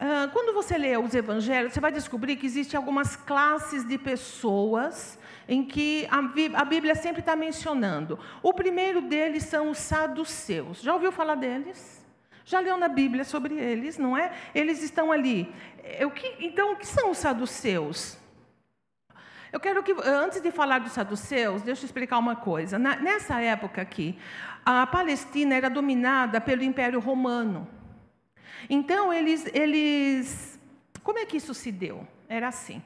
Ah, 0.00 0.28
quando 0.32 0.52
você 0.52 0.76
lê 0.76 0.96
os 0.96 1.14
evangelhos, 1.14 1.72
você 1.72 1.80
vai 1.80 1.92
descobrir 1.92 2.36
que 2.36 2.46
existem 2.46 2.76
algumas 2.76 3.14
classes 3.14 3.86
de 3.86 3.98
pessoas 3.98 5.18
em 5.46 5.64
que 5.64 6.08
a 6.56 6.64
Bíblia 6.64 6.94
sempre 6.94 7.20
está 7.20 7.36
mencionando. 7.36 8.18
O 8.42 8.52
primeiro 8.52 9.00
deles 9.02 9.44
são 9.44 9.70
os 9.70 9.78
saduceus. 9.78 10.80
Já 10.80 10.94
ouviu 10.94 11.12
falar 11.12 11.36
deles? 11.36 12.04
Já 12.44 12.58
leu 12.58 12.76
na 12.76 12.88
Bíblia 12.88 13.24
sobre 13.24 13.54
eles, 13.54 13.98
não 13.98 14.16
é? 14.16 14.32
Eles 14.54 14.82
estão 14.82 15.12
ali. 15.12 15.52
Então, 16.40 16.72
o 16.72 16.76
que 16.76 16.86
são 16.86 17.10
os 17.10 17.18
saduceus? 17.18 18.18
Eu 19.52 19.60
quero 19.60 19.82
que, 19.82 19.94
antes 20.02 20.40
de 20.40 20.50
falar 20.50 20.78
dos 20.78 20.92
saduceus, 20.92 21.60
deixa 21.60 21.82
eu 21.82 21.84
explicar 21.84 22.18
uma 22.18 22.34
coisa. 22.34 22.78
Na, 22.78 22.96
nessa 22.96 23.38
época 23.38 23.82
aqui, 23.82 24.18
a 24.64 24.86
Palestina 24.86 25.54
era 25.54 25.68
dominada 25.68 26.40
pelo 26.40 26.62
Império 26.62 26.98
Romano. 26.98 27.68
Então, 28.70 29.12
eles, 29.12 29.44
eles. 29.52 30.58
Como 31.02 31.18
é 31.18 31.26
que 31.26 31.36
isso 31.36 31.52
se 31.52 31.70
deu? 31.70 32.06
Era 32.26 32.48
assim. 32.48 32.82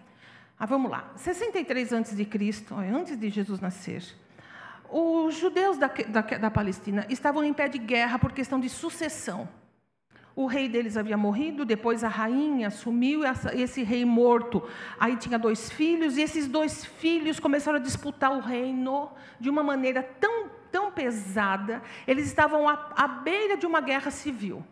Ah, 0.59 0.67
vamos 0.67 0.91
lá. 0.91 1.13
63 1.15 1.93
antes 1.93 2.17
de 2.17 2.25
Cristo, 2.25 2.75
antes 2.75 3.17
de 3.17 3.31
Jesus 3.31 3.61
nascer, 3.61 4.03
os 4.91 5.37
judeus 5.37 5.79
da, 5.79 5.87
da, 5.87 6.21
da 6.21 6.51
Palestina 6.51 7.07
estavam 7.09 7.45
em 7.45 7.53
pé 7.53 7.69
de 7.69 7.79
guerra 7.79 8.19
por 8.19 8.33
questão 8.33 8.59
de 8.59 8.69
sucessão. 8.69 9.49
O 10.37 10.45
rei 10.45 10.69
deles 10.69 10.99
havia 10.99 11.17
morrido, 11.17 11.65
depois 11.65 12.05
a 12.05 12.09
rainha 12.09 12.69
assumiu 12.69 13.23
esse 13.55 13.83
rei 13.83 14.05
morto. 14.05 14.63
Aí 15.01 15.17
tinha 15.17 15.39
dois 15.39 15.71
filhos, 15.71 16.19
e 16.19 16.21
esses 16.21 16.47
dois 16.47 16.85
filhos 16.85 17.41
começaram 17.41 17.79
a 17.79 17.83
disputar 17.83 18.31
o 18.33 18.41
reino 18.41 19.11
de 19.41 19.49
uma 19.49 19.63
maneira 19.63 20.03
tão, 20.03 20.51
tão 20.71 20.93
pesada. 20.93 21.83
Eles 22.07 22.27
estavam 22.27 22.69
à, 22.69 22.93
à 22.95 23.09
beira 23.09 23.57
de 23.57 23.65
uma 23.65 23.81
guerra 23.81 24.11
civil. 24.11 24.63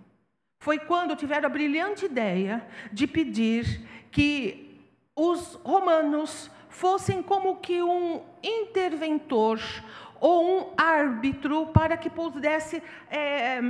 Foi 0.58 0.78
quando 0.78 1.16
tiveram 1.16 1.46
a 1.46 1.50
brilhante 1.50 2.04
ideia 2.04 2.66
de 2.92 3.06
pedir 3.06 3.88
que 4.10 4.78
os 5.16 5.54
romanos 5.64 6.50
fossem 6.68 7.22
como 7.22 7.56
que 7.56 7.82
um 7.82 8.20
interventor 8.42 9.60
ou 10.20 10.58
um 10.58 10.72
árbitro 10.76 11.68
para 11.68 11.96
que 11.96 12.10
pudesse 12.10 12.82
é, 13.10 13.60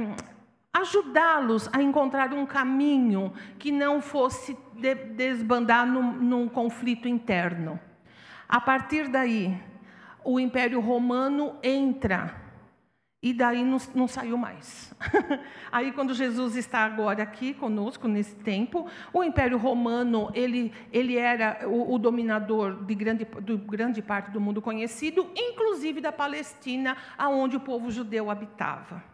ajudá-los 0.74 1.70
a 1.72 1.80
encontrar 1.80 2.34
um 2.34 2.44
caminho 2.44 3.32
que 3.60 3.70
não 3.70 4.02
fosse 4.02 4.58
de 4.74 4.94
desbandar 4.94 5.86
num, 5.86 6.12
num 6.12 6.48
conflito 6.48 7.06
interno. 7.06 7.78
A 8.48 8.60
partir 8.60 9.08
daí, 9.08 9.56
o 10.24 10.40
Império 10.40 10.80
Romano 10.80 11.56
entra 11.62 12.42
e 13.22 13.32
daí 13.32 13.64
não, 13.64 13.78
não 13.94 14.06
saiu 14.06 14.36
mais. 14.36 14.94
Aí, 15.72 15.92
quando 15.92 16.12
Jesus 16.12 16.56
está 16.56 16.80
agora 16.80 17.22
aqui 17.22 17.54
conosco, 17.54 18.06
nesse 18.06 18.34
tempo, 18.36 18.86
o 19.14 19.24
Império 19.24 19.56
Romano, 19.56 20.30
ele, 20.34 20.74
ele 20.92 21.16
era 21.16 21.66
o, 21.66 21.94
o 21.94 21.98
dominador 21.98 22.84
de 22.84 22.94
grande, 22.94 23.26
de 23.40 23.56
grande 23.56 24.02
parte 24.02 24.30
do 24.30 24.38
mundo 24.38 24.60
conhecido, 24.60 25.26
inclusive 25.34 26.02
da 26.02 26.12
Palestina, 26.12 26.98
aonde 27.16 27.56
o 27.56 27.60
povo 27.60 27.90
judeu 27.90 28.30
habitava. 28.30 29.13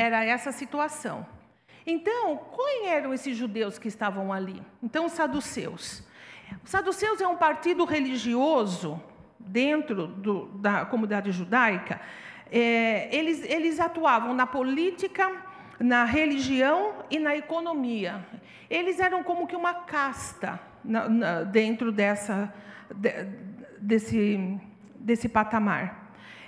Era 0.00 0.24
essa 0.24 0.50
situação. 0.50 1.26
Então, 1.86 2.40
quem 2.56 2.88
eram 2.88 3.12
esses 3.12 3.36
judeus 3.36 3.78
que 3.78 3.86
estavam 3.86 4.32
ali? 4.32 4.62
Então, 4.82 5.04
os 5.04 5.12
saduceus. 5.12 6.02
Os 6.64 6.70
saduceus 6.70 7.20
é 7.20 7.26
um 7.28 7.36
partido 7.36 7.84
religioso 7.84 8.98
dentro 9.38 10.06
do, 10.06 10.46
da 10.58 10.86
comunidade 10.86 11.30
judaica. 11.32 12.00
É, 12.50 13.14
eles, 13.14 13.44
eles 13.44 13.78
atuavam 13.78 14.32
na 14.32 14.46
política, 14.46 15.30
na 15.78 16.06
religião 16.06 16.94
e 17.10 17.18
na 17.18 17.36
economia. 17.36 18.24
Eles 18.70 19.00
eram 19.00 19.22
como 19.22 19.46
que 19.46 19.54
uma 19.54 19.74
casta 19.74 20.58
na, 20.82 21.10
na, 21.10 21.42
dentro 21.42 21.92
dessa, 21.92 22.50
de, 22.94 23.24
desse, 23.78 24.58
desse 24.94 25.28
patamar. 25.28 25.99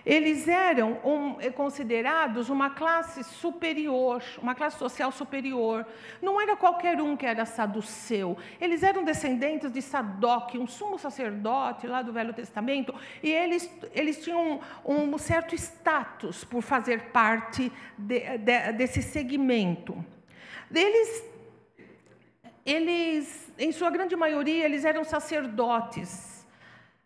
Eles 0.05 0.49
eram 0.49 0.99
um, 1.05 1.41
eh, 1.41 1.51
considerados 1.51 2.49
uma 2.49 2.71
classe 2.71 3.23
superior, 3.23 4.23
uma 4.39 4.55
classe 4.55 4.77
social 4.79 5.13
superior. 5.13 5.87
Não 6.21 6.41
era 6.41 6.57
qualquer 6.57 7.01
um 7.01 7.17
que 7.17 7.25
era 7.25 7.45
saduceu. 7.47 8.37
Eles 8.61 8.83
eram 8.83 9.05
descendentes 9.05 9.71
de 9.71 9.81
Sadoc, 9.81 10.55
um 10.57 10.67
sumo 10.67 10.99
sacerdote 10.99 11.87
lá 11.87 12.03
do 12.03 12.13
Velho 12.13 12.35
Testamento, 12.35 12.93
e 13.23 13.31
eles, 13.31 13.71
eles 13.93 14.23
tinham 14.23 14.61
um, 14.85 15.15
um 15.15 15.19
certo 15.19 15.55
status 15.55 16.43
por 16.43 16.63
fazer 16.63 17.11
parte 17.11 17.71
de, 17.97 18.39
de, 18.39 18.73
desse 18.73 19.03
segmento. 19.03 20.05
Eles, 20.75 21.25
eles, 22.67 23.53
em 23.57 23.71
sua 23.71 23.91
grande 23.91 24.17
maioria, 24.17 24.65
eles 24.65 24.85
eram 24.85 25.05
sacerdotes 25.05 26.32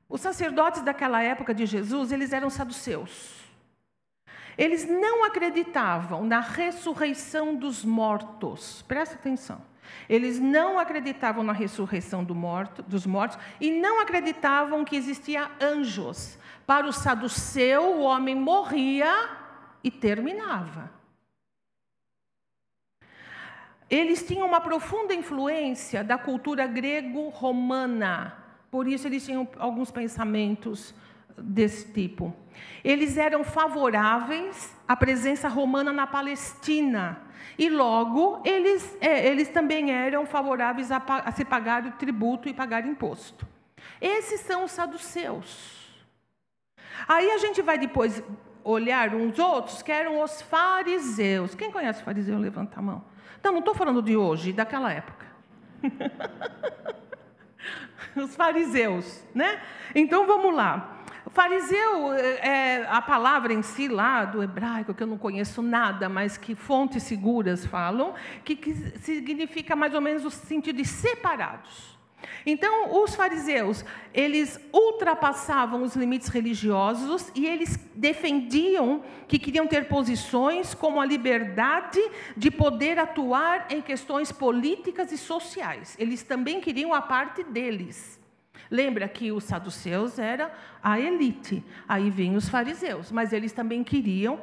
os 0.08 0.20
sacerdotes 0.20 0.82
daquela 0.82 1.22
época 1.22 1.52
de 1.52 1.66
Jesus, 1.66 2.12
eles 2.12 2.32
eram 2.32 2.48
saduceus. 2.48 3.44
Eles 4.56 4.88
não 4.88 5.24
acreditavam 5.24 6.24
na 6.24 6.40
ressurreição 6.40 7.54
dos 7.54 7.84
mortos. 7.84 8.82
Presta 8.82 9.16
atenção. 9.16 9.60
Eles 10.08 10.38
não 10.38 10.78
acreditavam 10.78 11.42
na 11.44 11.52
ressurreição 11.52 12.24
do 12.24 12.34
morto, 12.34 12.82
dos 12.82 13.06
mortos 13.06 13.38
e 13.60 13.70
não 13.70 14.00
acreditavam 14.00 14.84
que 14.84 14.96
existia 14.96 15.50
anjos. 15.60 16.38
Para 16.66 16.86
o 16.86 16.92
saduceu, 16.92 17.82
o 17.96 18.02
homem 18.02 18.34
morria 18.34 19.30
e 19.84 19.90
terminava. 19.90 20.90
Eles 23.88 24.26
tinham 24.26 24.46
uma 24.46 24.60
profunda 24.60 25.14
influência 25.14 26.02
da 26.02 26.18
cultura 26.18 26.66
grego-romana. 26.66 28.45
Por 28.76 28.86
isso, 28.86 29.08
eles 29.08 29.24
tinham 29.24 29.48
alguns 29.58 29.90
pensamentos 29.90 30.94
desse 31.34 31.90
tipo. 31.94 32.36
Eles 32.84 33.16
eram 33.16 33.42
favoráveis 33.42 34.76
à 34.86 34.94
presença 34.94 35.48
romana 35.48 35.94
na 35.94 36.06
Palestina. 36.06 37.22
E 37.58 37.70
logo, 37.70 38.42
eles, 38.44 38.94
é, 39.00 39.28
eles 39.28 39.48
também 39.48 39.92
eram 39.92 40.26
favoráveis 40.26 40.92
a, 40.92 41.02
a 41.24 41.32
se 41.32 41.42
pagar 41.42 41.86
o 41.86 41.92
tributo 41.92 42.50
e 42.50 42.52
pagar 42.52 42.86
imposto. 42.86 43.48
Esses 43.98 44.40
são 44.40 44.64
os 44.64 44.72
saduceus. 44.72 45.96
Aí 47.08 47.30
a 47.30 47.38
gente 47.38 47.62
vai 47.62 47.78
depois 47.78 48.22
olhar 48.62 49.14
uns 49.14 49.38
outros, 49.38 49.80
que 49.80 49.90
eram 49.90 50.22
os 50.22 50.42
fariseus. 50.42 51.54
Quem 51.54 51.72
conhece 51.72 52.02
fariseu, 52.02 52.38
levanta 52.38 52.78
a 52.78 52.82
mão. 52.82 53.02
Não, 53.42 53.52
não 53.52 53.60
estou 53.60 53.74
falando 53.74 54.02
de 54.02 54.18
hoje, 54.18 54.52
daquela 54.52 54.92
época. 54.92 55.24
os 58.16 58.34
fariseus, 58.36 59.22
né? 59.34 59.60
Então 59.94 60.26
vamos 60.26 60.54
lá. 60.54 60.92
Fariseu, 61.30 62.12
é, 62.14 62.86
a 62.88 63.02
palavra 63.02 63.52
em 63.52 63.60
si 63.60 63.88
lá 63.88 64.24
do 64.24 64.42
hebraico, 64.42 64.94
que 64.94 65.02
eu 65.02 65.06
não 65.06 65.18
conheço 65.18 65.60
nada, 65.60 66.08
mas 66.08 66.38
que 66.38 66.54
fontes 66.54 67.02
seguras 67.02 67.66
falam, 67.66 68.14
que, 68.44 68.56
que 68.56 68.72
significa 69.00 69.76
mais 69.76 69.92
ou 69.92 70.00
menos 70.00 70.24
o 70.24 70.30
sentido 70.30 70.76
de 70.76 70.84
separados. 70.84 71.95
Então, 72.44 73.02
os 73.02 73.14
fariseus, 73.14 73.84
eles 74.14 74.60
ultrapassavam 74.72 75.82
os 75.82 75.96
limites 75.96 76.28
religiosos 76.28 77.30
e 77.34 77.46
eles 77.46 77.76
defendiam 77.94 79.02
que 79.26 79.38
queriam 79.38 79.66
ter 79.66 79.88
posições 79.88 80.74
como 80.74 81.00
a 81.00 81.04
liberdade 81.04 82.00
de 82.36 82.50
poder 82.50 82.98
atuar 82.98 83.66
em 83.70 83.80
questões 83.80 84.30
políticas 84.30 85.10
e 85.12 85.18
sociais. 85.18 85.96
Eles 85.98 86.22
também 86.22 86.60
queriam 86.60 86.94
a 86.94 87.02
parte 87.02 87.42
deles. 87.42 88.20
Lembra 88.70 89.08
que 89.08 89.30
os 89.30 89.44
saduceus 89.44 90.18
era 90.18 90.52
a 90.82 90.98
elite, 90.98 91.64
aí 91.88 92.10
vinham 92.10 92.36
os 92.36 92.48
fariseus, 92.48 93.12
mas 93.12 93.32
eles 93.32 93.52
também 93.52 93.84
queriam 93.84 94.40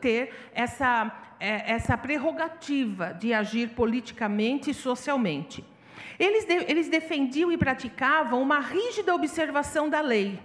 ter 0.00 0.32
essa, 0.52 1.34
é, 1.40 1.72
essa 1.72 1.98
prerrogativa 1.98 3.12
de 3.12 3.32
agir 3.32 3.70
politicamente 3.70 4.70
e 4.70 4.74
socialmente. 4.74 5.64
Eles, 6.18 6.44
de, 6.44 6.54
eles 6.70 6.88
defendiam 6.88 7.52
e 7.52 7.58
praticavam 7.58 8.40
uma 8.40 8.60
rígida 8.60 9.14
observação 9.14 9.88
da 9.88 10.00
lei. 10.00 10.38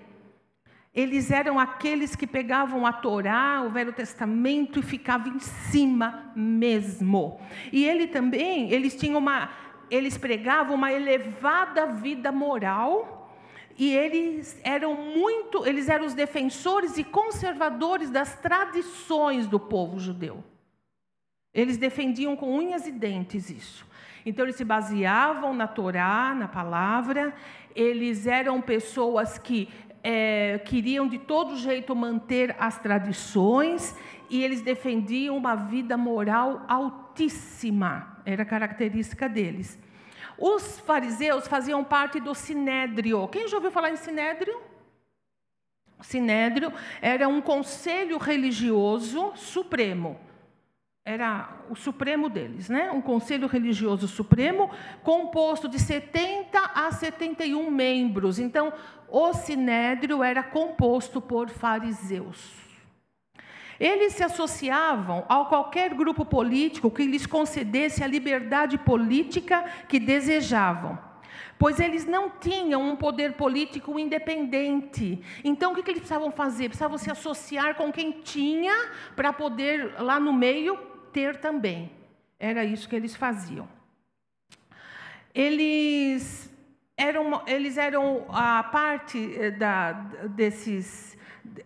Eles 0.93 1.31
eram 1.31 1.57
aqueles 1.57 2.15
que 2.15 2.27
pegavam 2.27 2.85
a 2.85 2.91
Torá, 2.91 3.63
o 3.65 3.69
Velho 3.69 3.93
Testamento 3.93 4.79
e 4.79 4.83
ficavam 4.83 5.35
em 5.35 5.39
cima 5.39 6.31
mesmo. 6.35 7.39
E 7.71 7.85
ele 7.85 8.07
também, 8.07 8.69
eles 8.71 8.95
tinham 8.95 9.17
uma, 9.17 9.49
eles 9.89 10.17
pregavam 10.17 10.75
uma 10.75 10.91
elevada 10.91 11.85
vida 11.85 12.29
moral 12.29 13.33
e 13.77 13.95
eles 13.95 14.59
eram 14.63 14.93
muito, 14.93 15.65
eles 15.65 15.87
eram 15.87 16.05
os 16.05 16.13
defensores 16.13 16.97
e 16.97 17.05
conservadores 17.05 18.09
das 18.09 18.37
tradições 18.39 19.47
do 19.47 19.59
povo 19.59 19.97
judeu. 19.97 20.43
Eles 21.53 21.77
defendiam 21.77 22.35
com 22.35 22.53
unhas 22.53 22.85
e 22.85 22.91
dentes 22.91 23.49
isso. 23.49 23.85
Então, 24.25 24.45
eles 24.45 24.55
se 24.55 24.63
baseavam 24.63 25.53
na 25.53 25.67
Torá, 25.67 26.35
na 26.35 26.47
palavra, 26.47 27.33
eles 27.75 28.27
eram 28.27 28.61
pessoas 28.61 29.37
que 29.37 29.69
é, 30.03 30.59
queriam 30.65 31.07
de 31.07 31.17
todo 31.17 31.55
jeito 31.57 31.95
manter 31.95 32.55
as 32.59 32.77
tradições 32.79 33.95
e 34.29 34.43
eles 34.43 34.61
defendiam 34.61 35.37
uma 35.37 35.55
vida 35.55 35.97
moral 35.97 36.63
altíssima, 36.67 38.17
era 38.25 38.45
característica 38.45 39.27
deles. 39.27 39.77
Os 40.37 40.79
fariseus 40.79 41.47
faziam 41.47 41.83
parte 41.83 42.19
do 42.19 42.33
sinédrio. 42.33 43.27
Quem 43.27 43.47
já 43.47 43.57
ouviu 43.57 43.71
falar 43.71 43.91
em 43.91 43.95
sinédrio? 43.95 44.59
O 45.99 46.03
sinédrio 46.03 46.73
era 46.99 47.27
um 47.27 47.41
conselho 47.41 48.17
religioso 48.17 49.33
supremo 49.35 50.19
era 51.03 51.65
o 51.69 51.75
supremo 51.75 52.29
deles, 52.29 52.69
né? 52.69 52.91
um 52.91 53.01
conselho 53.01 53.47
religioso 53.47 54.07
supremo, 54.07 54.69
composto 55.03 55.67
de 55.67 55.79
70 55.79 56.59
a 56.59 56.91
71 56.91 57.71
membros. 57.71 58.37
Então, 58.37 58.71
o 59.09 59.33
sinédrio 59.33 60.23
era 60.23 60.43
composto 60.43 61.19
por 61.19 61.49
fariseus. 61.49 62.51
Eles 63.79 64.13
se 64.13 64.23
associavam 64.23 65.25
a 65.27 65.43
qualquer 65.45 65.91
grupo 65.95 66.23
político 66.23 66.91
que 66.91 67.03
lhes 67.03 67.25
concedesse 67.25 68.03
a 68.03 68.07
liberdade 68.07 68.77
política 68.77 69.65
que 69.87 69.99
desejavam 69.99 71.11
pois 71.57 71.79
eles 71.79 72.07
não 72.07 72.27
tinham 72.27 72.81
um 72.81 72.95
poder 72.95 73.33
político 73.33 73.99
independente. 73.99 75.21
Então, 75.43 75.71
o 75.71 75.75
que, 75.75 75.81
eles 75.91 75.99
precisavam 75.99 76.31
fazer? 76.31 76.69
Precisavam 76.69 76.97
se 76.97 77.11
associar 77.11 77.75
com 77.75 77.91
quem 77.91 78.13
tinha, 78.13 78.73
para 79.15 79.31
poder, 79.31 79.93
lá 80.01 80.19
no 80.19 80.33
meio, 80.33 80.90
ter 81.11 81.37
também. 81.37 81.91
Era 82.39 82.65
isso 82.65 82.89
que 82.89 82.95
eles 82.95 83.15
faziam. 83.15 83.67
Eles 85.33 86.51
eram, 86.97 87.43
eles 87.47 87.77
eram 87.77 88.25
a 88.29 88.63
parte 88.63 89.35
eh, 89.37 89.51
da, 89.51 89.93
desses. 90.27 91.17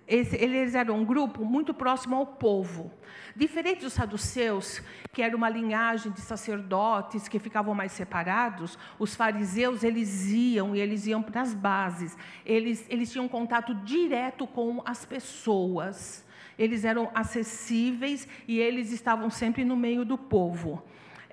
Esse, 0.08 0.36
eles 0.36 0.74
eram 0.74 1.00
um 1.00 1.06
grupo 1.06 1.44
muito 1.44 1.74
próximo 1.74 2.16
ao 2.16 2.26
povo. 2.26 2.92
Diferente 3.36 3.82
dos 3.82 3.94
saduceus, 3.94 4.82
que 5.12 5.22
era 5.22 5.36
uma 5.36 5.50
linhagem 5.50 6.12
de 6.12 6.22
sacerdotes 6.22 7.28
que 7.28 7.38
ficavam 7.38 7.76
mais 7.76 7.92
separados, 7.92 8.80
os 8.98 9.14
fariseus 9.14 9.84
eles 9.84 10.28
iam 10.30 10.74
e 10.76 10.80
eles 10.80 11.06
iam 11.06 11.22
para 11.22 11.42
as 11.42 11.54
bases. 11.54 12.18
Eles, 12.46 12.86
eles 12.90 13.12
tinham 13.12 13.28
contato 13.28 13.76
direto 13.76 14.48
com 14.48 14.82
as 14.86 15.06
pessoas 15.06 16.25
eles 16.58 16.86
eram 16.86 17.10
acessíveis 17.14 18.28
e 18.48 18.60
eles 18.60 18.92
estavam 18.92 19.30
sempre 19.30 19.64
no 19.64 19.76
meio 19.76 20.06
do 20.06 20.18
povo. 20.18 20.84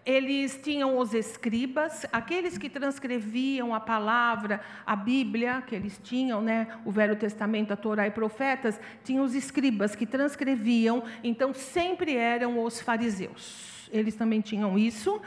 Eles 0.04 0.58
tinham 0.60 0.98
os 0.98 1.14
escribas, 1.14 2.04
aqueles 2.12 2.58
que 2.58 2.68
transcreviam 2.68 3.72
a 3.72 3.78
palavra, 3.78 4.60
a 4.84 4.96
Bíblia, 4.96 5.62
que 5.64 5.76
eles 5.76 6.00
tinham, 6.02 6.42
né, 6.42 6.66
o 6.84 6.90
Velho 6.90 7.14
Testamento, 7.14 7.72
a 7.72 7.76
Torá 7.76 8.08
e 8.08 8.10
profetas, 8.10 8.80
tinham 9.04 9.24
os 9.24 9.32
escribas 9.32 9.94
que 9.94 10.04
transcreviam, 10.04 11.04
então 11.22 11.54
sempre 11.54 12.16
eram 12.16 12.64
os 12.64 12.80
fariseus. 12.80 13.88
Eles 13.92 14.16
também 14.16 14.40
tinham 14.40 14.76
isso. 14.76 15.20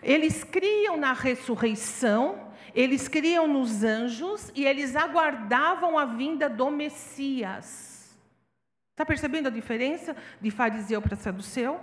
Eles 0.00 0.44
criam 0.44 0.96
na 0.96 1.12
ressurreição, 1.12 2.52
eles 2.72 3.08
criam 3.08 3.48
nos 3.48 3.82
anjos 3.82 4.52
e 4.54 4.64
eles 4.64 4.94
aguardavam 4.94 5.98
a 5.98 6.04
vinda 6.04 6.48
do 6.48 6.70
Messias. 6.70 7.89
Está 9.00 9.06
percebendo 9.06 9.46
a 9.46 9.50
diferença 9.50 10.14
de 10.42 10.50
fariseu 10.50 11.00
para 11.00 11.16
saduceu? 11.16 11.80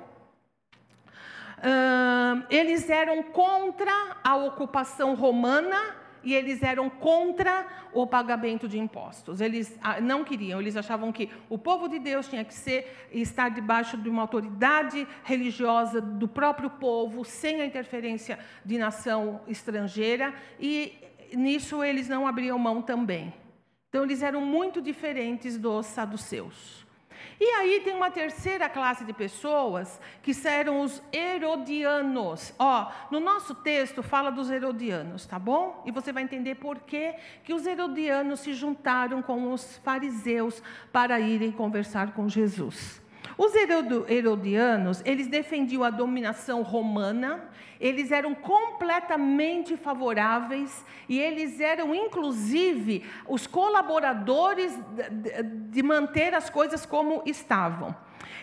Uh, 1.58 2.46
eles 2.48 2.92
eram 2.92 3.24
contra 3.24 3.92
a 4.24 4.36
ocupação 4.36 5.16
romana 5.16 5.96
e 6.24 6.36
eles 6.36 6.62
eram 6.62 6.92
contra 6.92 7.66
o 7.92 8.06
pagamento 8.06 8.68
de 8.68 8.78
impostos. 8.78 9.42
Eles 9.42 9.76
ah, 9.82 10.00
não 10.00 10.24
queriam, 10.24 10.62
eles 10.62 10.78
achavam 10.78 11.12
que 11.12 11.32
o 11.50 11.58
povo 11.58 11.88
de 11.88 11.98
Deus 11.98 12.28
tinha 12.28 12.46
que 12.46 12.54
ser 12.54 13.08
estar 13.12 13.50
debaixo 13.50 13.98
de 13.98 14.08
uma 14.08 14.22
autoridade 14.22 15.08
religiosa 15.24 16.00
do 16.00 16.28
próprio 16.28 16.70
povo, 16.70 17.26
sem 17.26 17.62
a 17.62 17.66
interferência 17.66 18.38
de 18.64 18.78
nação 18.78 19.42
estrangeira, 19.48 20.36
e 20.60 20.94
nisso 21.34 21.84
eles 21.84 22.08
não 22.08 22.28
abriam 22.28 22.60
mão 22.60 22.80
também. 22.80 23.34
Então 23.90 24.04
eles 24.04 24.22
eram 24.22 24.42
muito 24.42 24.80
diferentes 24.80 25.58
dos 25.58 25.88
saduceus. 25.88 26.86
E 27.40 27.46
aí 27.46 27.82
tem 27.82 27.96
uma 27.96 28.12
terceira 28.12 28.70
classe 28.70 29.06
de 29.06 29.14
pessoas 29.14 30.00
que 30.22 30.32
eram 30.48 30.82
os 30.82 31.02
herodianos. 31.12 32.54
Ó, 32.58 32.92
no 33.12 33.20
nosso 33.20 33.54
texto 33.56 34.02
fala 34.02 34.32
dos 34.32 34.50
herodianos, 34.50 35.26
tá 35.26 35.38
bom? 35.38 35.84
E 35.86 35.92
você 35.92 36.12
vai 36.12 36.24
entender 36.24 36.56
por 36.56 36.80
que, 36.80 37.14
que 37.44 37.54
os 37.54 37.66
herodianos 37.66 38.42
se 38.42 38.54
juntaram 38.54 39.22
com 39.22 39.52
os 39.52 39.78
fariseus 39.78 40.62
para 40.92 41.20
irem 41.20 41.52
conversar 41.52 42.14
com 42.14 42.28
Jesus. 42.28 43.02
Os 43.38 43.54
herodianos, 43.56 45.02
eles 45.06 45.28
defendiam 45.28 45.84
a 45.84 45.92
dominação 45.92 46.64
romana, 46.64 47.48
eles 47.80 48.12
eram 48.12 48.34
completamente 48.34 49.78
favoráveis 49.78 50.84
e 51.08 51.20
eles 51.20 51.60
eram, 51.60 51.94
inclusive, 51.94 53.06
os 53.28 53.46
colaboradores 53.46 54.76
de 55.70 55.84
manter 55.84 56.34
as 56.34 56.50
coisas 56.50 56.84
como 56.84 57.22
estavam. 57.28 57.96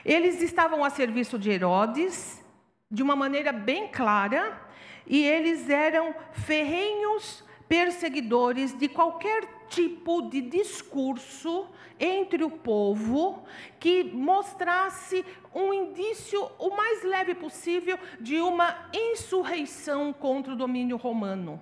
Eles 0.05 0.41
estavam 0.41 0.85
a 0.85 0.91
serviço 0.91 1.41
de 1.41 1.51
Herodes, 1.51 2.45
de 2.89 3.03
uma 3.03 3.17
maneira 3.17 3.53
bem 3.53 3.89
clara, 3.89 4.63
e 5.07 5.25
eles 5.25 5.69
eram 5.69 6.15
ferrenhos 6.33 7.43
perseguidores 7.69 8.79
de 8.79 8.89
qualquer 8.89 9.67
tipo 9.69 10.23
de 10.31 10.41
discurso 10.43 11.67
entre 11.99 12.45
o 12.45 12.51
povo 12.51 13.45
que 13.79 14.05
mostrasse 14.05 15.25
um 15.55 15.73
indício 15.73 16.51
o 16.59 16.71
mais 16.77 17.03
leve 17.03 17.35
possível 17.35 17.99
de 18.21 18.41
uma 18.41 18.89
insurreição 18.93 20.13
contra 20.13 20.53
o 20.53 20.57
domínio 20.57 20.97
romano. 20.97 21.61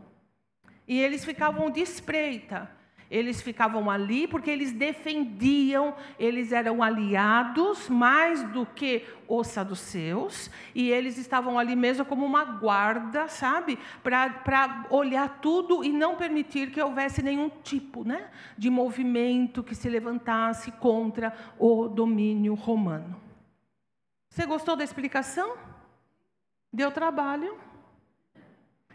E 0.86 0.98
eles 0.98 1.24
ficavam 1.24 1.70
de 1.70 1.80
espreita. 1.80 2.81
Eles 3.12 3.42
ficavam 3.42 3.90
ali 3.90 4.26
porque 4.26 4.50
eles 4.50 4.72
defendiam, 4.72 5.94
eles 6.18 6.50
eram 6.50 6.82
aliados 6.82 7.90
mais 7.90 8.42
do 8.42 8.64
que 8.64 9.04
os 9.28 9.48
saduceus, 9.48 10.50
e 10.74 10.90
eles 10.90 11.18
estavam 11.18 11.58
ali 11.58 11.76
mesmo 11.76 12.06
como 12.06 12.24
uma 12.24 12.42
guarda, 12.42 13.28
sabe? 13.28 13.78
Para 14.02 14.86
olhar 14.88 15.40
tudo 15.42 15.84
e 15.84 15.92
não 15.92 16.16
permitir 16.16 16.70
que 16.70 16.80
houvesse 16.80 17.22
nenhum 17.22 17.50
tipo 17.50 18.02
né, 18.02 18.30
de 18.56 18.70
movimento 18.70 19.62
que 19.62 19.74
se 19.74 19.90
levantasse 19.90 20.72
contra 20.72 21.34
o 21.58 21.88
domínio 21.88 22.54
romano. 22.54 23.20
Você 24.30 24.46
gostou 24.46 24.74
da 24.74 24.84
explicação? 24.84 25.54
Deu 26.72 26.90
trabalho? 26.90 27.71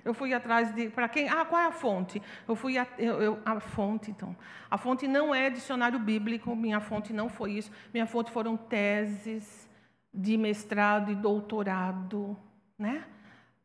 Eu 0.07 0.13
fui 0.13 0.33
atrás 0.33 0.73
de. 0.73 0.89
Para 0.89 1.09
quem? 1.09 1.27
Ah, 1.27 1.43
qual 1.43 1.61
é 1.61 1.65
a 1.65 1.71
fonte? 1.71 2.21
Eu 2.47 2.55
fui. 2.55 2.77
A, 2.77 2.87
eu, 2.97 3.21
eu, 3.21 3.39
a 3.43 3.59
fonte, 3.59 4.09
então. 4.09 4.33
A 4.71 4.77
fonte 4.77 5.05
não 5.05 5.35
é 5.35 5.49
dicionário 5.49 5.99
bíblico, 5.99 6.55
minha 6.55 6.79
fonte 6.79 7.11
não 7.11 7.27
foi 7.27 7.51
isso. 7.51 7.69
Minha 7.93 8.07
fonte 8.07 8.31
foram 8.31 8.55
teses 8.55 9.69
de 10.13 10.37
mestrado 10.37 11.11
e 11.11 11.15
doutorado, 11.15 12.37
né? 12.79 13.03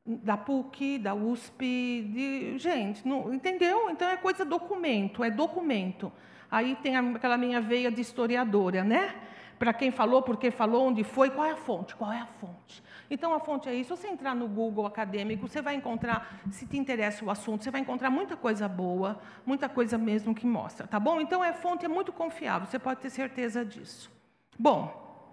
Da 0.04 0.36
PUC, 0.36 0.98
da 0.98 1.14
USP, 1.14 2.10
de. 2.12 2.58
Gente, 2.58 3.06
não, 3.06 3.32
entendeu? 3.32 3.88
Então 3.88 4.08
é 4.08 4.16
coisa 4.16 4.44
documento, 4.44 5.22
é 5.22 5.30
documento. 5.30 6.12
Aí 6.50 6.74
tem 6.82 6.96
aquela 6.96 7.38
minha 7.38 7.60
veia 7.60 7.88
de 7.88 8.00
historiadora, 8.00 8.82
né? 8.82 9.14
Para 9.62 9.72
quem 9.72 9.92
falou, 9.92 10.22
por 10.22 10.38
que 10.38 10.50
falou, 10.50 10.88
onde 10.88 11.04
foi, 11.04 11.30
qual 11.30 11.46
é 11.46 11.52
a 11.52 11.56
fonte? 11.56 11.94
Qual 11.94 12.10
é 12.10 12.18
a 12.18 12.26
fonte? 12.26 12.82
Então, 13.08 13.32
a 13.32 13.38
fonte 13.38 13.68
é 13.68 13.74
isso. 13.76 13.94
Se 13.94 14.02
você 14.02 14.08
entrar 14.08 14.34
no 14.34 14.48
Google 14.48 14.84
acadêmico, 14.84 15.46
você 15.46 15.62
vai 15.62 15.76
encontrar, 15.76 16.40
se 16.50 16.66
te 16.66 16.76
interessa 16.76 17.24
o 17.24 17.30
assunto, 17.30 17.62
você 17.62 17.70
vai 17.70 17.80
encontrar 17.80 18.10
muita 18.10 18.36
coisa 18.36 18.66
boa, 18.66 19.20
muita 19.46 19.68
coisa 19.68 19.96
mesmo 19.96 20.34
que 20.34 20.44
mostra, 20.44 20.88
tá 20.88 20.98
bom? 20.98 21.20
Então, 21.20 21.44
a 21.44 21.52
fonte 21.52 21.84
é 21.84 21.88
muito 21.88 22.12
confiável, 22.12 22.66
você 22.66 22.76
pode 22.76 23.02
ter 23.02 23.10
certeza 23.10 23.64
disso. 23.64 24.10
Bom, 24.58 25.32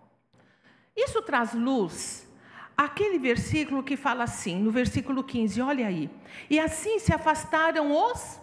isso 0.96 1.24
traz 1.24 1.56
luz 1.56 2.32
aquele 2.78 3.18
versículo 3.18 3.82
que 3.82 3.98
fala 3.98 4.26
assim, 4.26 4.60
no 4.60 4.70
versículo 4.70 5.24
15, 5.24 5.60
olha 5.60 5.88
aí. 5.88 6.08
E 6.52 6.60
assim 6.60 7.00
se 7.00 7.12
afastaram 7.12 7.92
os 7.92 8.40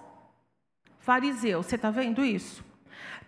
fariseus. 0.98 1.66
Você 1.66 1.76
está 1.76 1.92
vendo 1.92 2.24
isso? 2.24 2.65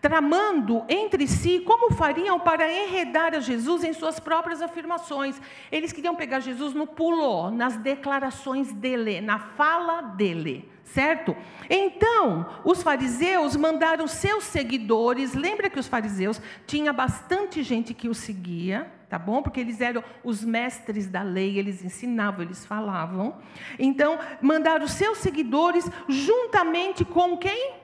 Tramando 0.01 0.85
entre 0.89 1.27
si 1.27 1.61
como 1.61 1.93
fariam 1.93 2.39
para 2.39 2.71
enredar 2.73 3.35
a 3.35 3.41
Jesus 3.41 3.83
em 3.83 3.93
suas 3.93 4.21
próprias 4.21 4.63
afirmações. 4.63 5.41
Eles 5.71 5.93
queriam 5.93 6.15
pegar 6.15 6.41
Jesus 6.41 6.73
no 6.75 6.87
pulo, 6.87 7.51
nas 7.51 7.77
declarações 7.77 8.73
dele, 8.73 9.21
na 9.21 9.39
fala 9.39 10.01
dele, 10.01 10.69
certo? 10.85 11.37
Então, 11.69 12.47
os 12.65 12.83
fariseus 12.83 13.57
mandaram 13.57 14.07
seus 14.07 14.45
seguidores, 14.45 15.35
lembra 15.35 15.69
que 15.69 15.81
os 15.81 15.89
fariseus 15.89 16.41
tinha 16.67 16.93
bastante 16.93 17.63
gente 17.63 17.93
que 17.93 18.09
os 18.09 18.19
seguia, 18.19 18.91
tá 19.09 19.19
bom? 19.19 19.43
Porque 19.43 19.61
eles 19.61 19.81
eram 19.81 20.05
os 20.23 20.45
mestres 20.45 21.07
da 21.09 21.23
lei, 21.23 21.59
eles 21.59 21.85
ensinavam, 21.85 22.43
eles 22.43 22.65
falavam. 22.65 23.37
Então, 23.79 24.19
mandaram 24.41 24.87
seus 24.87 25.19
seguidores 25.19 25.91
juntamente 26.09 27.05
com 27.05 27.37
quem? 27.37 27.78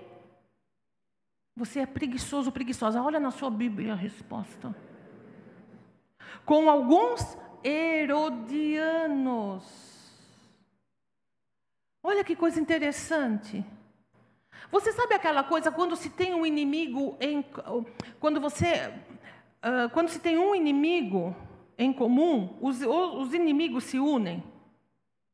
Você 1.57 1.81
é 1.81 1.87
preguiçoso, 1.87 2.51
preguiçosa. 2.51 3.01
Olha 3.01 3.21
na 3.21 3.31
sua 3.31 3.51
Bíblia 3.51 3.93
a 3.93 3.97
resposta. 3.97 4.75
Com 6.45 6.69
alguns 6.69 7.39
herodianos. 7.63 9.63
Olha 12.03 12.25
que 12.25 12.35
coisa 12.35 12.61
interessante. 12.61 13.65
Você 14.71 14.93
sabe 14.93 15.15
aquela 15.15 15.45
coisa 15.45 15.71
quando 15.71 15.95
se 15.95 16.11
tem 16.11 16.35
um 16.35 16.45
inimigo 16.45 17.17
em 17.21 17.45
quando 18.19 18.41
você 18.41 18.93
uh, 19.65 19.89
quando 19.91 20.09
se 20.09 20.19
tem 20.19 20.37
um 20.37 20.55
inimigo 20.55 21.35
em 21.79 21.93
comum, 21.93 22.59
os, 22.61 22.83
os 22.83 23.33
inimigos 23.33 23.85
se 23.85 23.99
unem. 23.99 24.43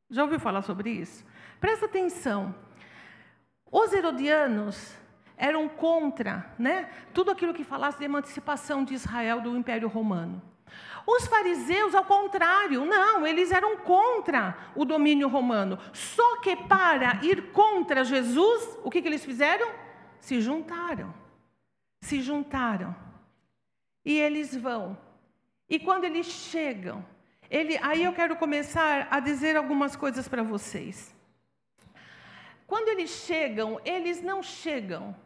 Já 0.08 0.22
ouviu 0.22 0.38
falar 0.38 0.62
sobre 0.62 0.90
isso? 0.90 1.24
Presta 1.60 1.86
atenção. 1.86 2.54
Os 3.70 3.92
herodianos 3.92 4.96
eram 5.40 5.66
contra 5.68 6.44
né, 6.58 6.90
tudo 7.14 7.30
aquilo 7.30 7.54
que 7.54 7.64
falasse 7.64 7.98
de 7.98 8.04
emancipação 8.04 8.84
de 8.84 8.92
Israel 8.92 9.40
do 9.40 9.56
Império 9.56 9.88
Romano. 9.88 10.40
Os 11.06 11.26
fariseus, 11.26 11.94
ao 11.94 12.04
contrário, 12.04 12.84
não, 12.84 13.26
eles 13.26 13.50
eram 13.50 13.78
contra 13.78 14.56
o 14.76 14.84
domínio 14.84 15.28
romano. 15.28 15.78
Só 15.94 16.40
que 16.40 16.54
para 16.54 17.24
ir 17.24 17.52
contra 17.52 18.04
Jesus, 18.04 18.78
o 18.84 18.90
que, 18.90 19.00
que 19.00 19.08
eles 19.08 19.24
fizeram? 19.24 19.72
Se 20.20 20.40
juntaram. 20.42 21.12
Se 22.02 22.20
juntaram. 22.20 22.94
E 24.04 24.18
eles 24.18 24.54
vão. 24.54 24.96
E 25.68 25.78
quando 25.78 26.04
eles 26.04 26.26
chegam, 26.26 27.04
ele, 27.48 27.78
aí 27.82 28.04
eu 28.04 28.12
quero 28.12 28.36
começar 28.36 29.08
a 29.10 29.18
dizer 29.20 29.56
algumas 29.56 29.96
coisas 29.96 30.28
para 30.28 30.42
vocês. 30.42 31.16
Quando 32.66 32.88
eles 32.88 33.10
chegam, 33.10 33.80
eles 33.84 34.22
não 34.22 34.42
chegam 34.42 35.16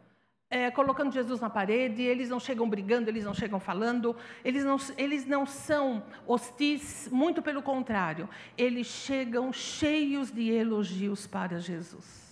é, 0.49 0.69
colocando 0.69 1.11
Jesus 1.11 1.39
na 1.39 1.49
parede, 1.49 2.01
eles 2.01 2.29
não 2.29 2.39
chegam 2.39 2.69
brigando, 2.69 3.09
eles 3.09 3.25
não 3.25 3.33
chegam 3.33 3.59
falando, 3.59 4.15
eles 4.43 4.63
não, 4.63 4.77
eles 4.97 5.25
não 5.25 5.45
são 5.45 6.03
hostis, 6.27 7.09
muito 7.11 7.41
pelo 7.41 7.61
contrário, 7.61 8.29
eles 8.57 8.87
chegam 8.87 9.51
cheios 9.51 10.31
de 10.31 10.51
elogios 10.51 11.25
para 11.25 11.59
Jesus. 11.59 12.23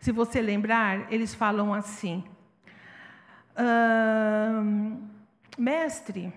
Se 0.00 0.12
você 0.12 0.40
lembrar, 0.40 1.12
eles 1.12 1.34
falam 1.34 1.74
assim: 1.74 2.24
Mestre, 5.56 6.32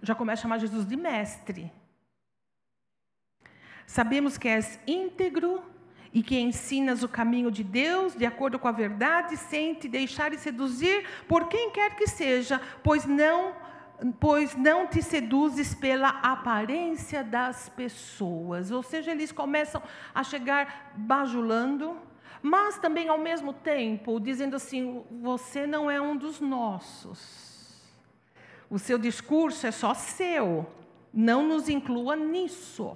já 0.00 0.14
começa 0.14 0.40
a 0.40 0.42
chamar 0.42 0.58
Jesus 0.58 0.86
de 0.86 0.96
mestre. 0.96 1.72
Sabemos 3.86 4.38
que 4.38 4.46
és 4.46 4.78
íntegro 4.86 5.69
e 6.12 6.22
que 6.22 6.38
ensinas 6.38 7.02
o 7.02 7.08
caminho 7.08 7.50
de 7.50 7.62
Deus 7.62 8.14
de 8.14 8.26
acordo 8.26 8.58
com 8.58 8.66
a 8.66 8.72
verdade, 8.72 9.36
sem 9.36 9.74
te 9.74 9.88
deixar 9.88 10.32
seduzir 10.34 11.04
por 11.28 11.48
quem 11.48 11.70
quer 11.70 11.94
que 11.94 12.06
seja, 12.06 12.60
pois 12.82 13.06
não 13.06 13.54
pois 14.18 14.56
não 14.56 14.86
te 14.86 15.02
seduzes 15.02 15.74
pela 15.74 16.08
aparência 16.08 17.22
das 17.22 17.68
pessoas. 17.68 18.70
Ou 18.70 18.82
seja, 18.82 19.10
eles 19.10 19.30
começam 19.30 19.82
a 20.14 20.24
chegar 20.24 20.92
bajulando, 20.96 21.98
mas 22.42 22.78
também 22.78 23.08
ao 23.08 23.18
mesmo 23.18 23.52
tempo 23.52 24.18
dizendo 24.18 24.56
assim: 24.56 25.04
você 25.20 25.66
não 25.66 25.90
é 25.90 26.00
um 26.00 26.16
dos 26.16 26.40
nossos. 26.40 27.50
O 28.70 28.78
seu 28.78 28.96
discurso 28.96 29.66
é 29.66 29.70
só 29.70 29.92
seu. 29.92 30.66
Não 31.12 31.46
nos 31.46 31.68
inclua 31.68 32.14
nisso. 32.16 32.94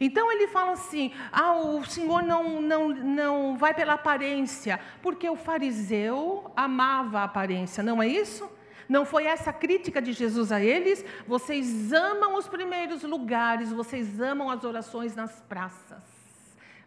Então 0.00 0.30
ele 0.30 0.46
fala 0.48 0.72
assim: 0.72 1.12
ah, 1.30 1.54
o 1.54 1.84
Senhor 1.84 2.22
não, 2.22 2.60
não, 2.60 2.88
não 2.88 3.56
vai 3.56 3.74
pela 3.74 3.94
aparência, 3.94 4.80
porque 5.00 5.28
o 5.28 5.36
fariseu 5.36 6.50
amava 6.56 7.20
a 7.20 7.24
aparência, 7.24 7.82
não 7.82 8.02
é 8.02 8.06
isso? 8.06 8.50
Não 8.88 9.04
foi 9.06 9.24
essa 9.24 9.52
crítica 9.52 10.02
de 10.02 10.12
Jesus 10.12 10.52
a 10.52 10.60
eles? 10.60 11.04
Vocês 11.26 11.92
amam 11.92 12.36
os 12.36 12.48
primeiros 12.48 13.02
lugares, 13.02 13.72
vocês 13.72 14.20
amam 14.20 14.50
as 14.50 14.64
orações 14.64 15.14
nas 15.14 15.40
praças 15.42 16.11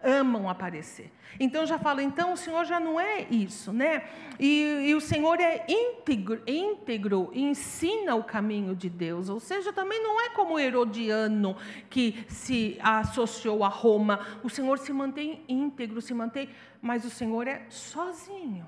amam 0.06 0.48
aparecer. 0.48 1.12
Então 1.40 1.66
já 1.66 1.80
fala, 1.80 2.04
então 2.04 2.34
o 2.34 2.38
Senhor 2.38 2.64
já 2.64 2.80
não 2.80 3.00
é 3.00 3.24
isso, 3.24 3.74
né? 3.74 4.08
E, 4.40 4.88
e, 4.88 4.96
o 4.96 5.02
Senhor 5.02 5.40
é 5.42 5.66
íntegro, 5.68 6.42
íntegro, 6.48 7.32
ensina 7.34 8.16
o 8.16 8.24
caminho 8.24 8.76
de 8.76 8.90
Deus. 8.90 9.28
Ou 9.28 9.40
seja, 9.40 9.74
também 9.74 10.02
não 10.02 10.22
é 10.22 10.30
como 10.30 10.54
o 10.54 10.60
Herodiano 10.60 11.58
que 11.90 12.24
se 12.30 12.78
associou 12.80 13.64
a 13.64 13.68
Roma. 13.68 14.20
O 14.44 14.50
Senhor 14.50 14.78
se 14.78 14.94
mantém 14.94 15.44
íntegro, 15.50 16.02
se 16.02 16.14
mantém, 16.14 16.50
mas 16.82 17.04
o 17.04 17.10
Senhor 17.10 17.48
é 17.48 17.66
sozinho. 17.70 18.68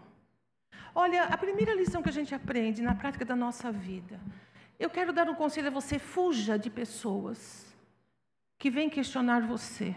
Olha, 0.95 1.25
a 1.25 1.37
primeira 1.37 1.75
lição 1.75 2.01
que 2.01 2.09
a 2.09 2.13
gente 2.13 2.33
aprende 2.33 2.81
na 2.81 2.95
prática 2.95 3.23
da 3.23 3.35
nossa 3.35 3.71
vida. 3.71 4.19
Eu 4.79 4.89
quero 4.89 5.13
dar 5.13 5.29
um 5.29 5.35
conselho 5.35 5.67
a 5.67 5.71
você: 5.71 5.99
fuja 5.99 6.57
de 6.57 6.69
pessoas 6.69 7.65
que 8.57 8.71
vêm 8.71 8.89
questionar 8.89 9.41
você 9.41 9.95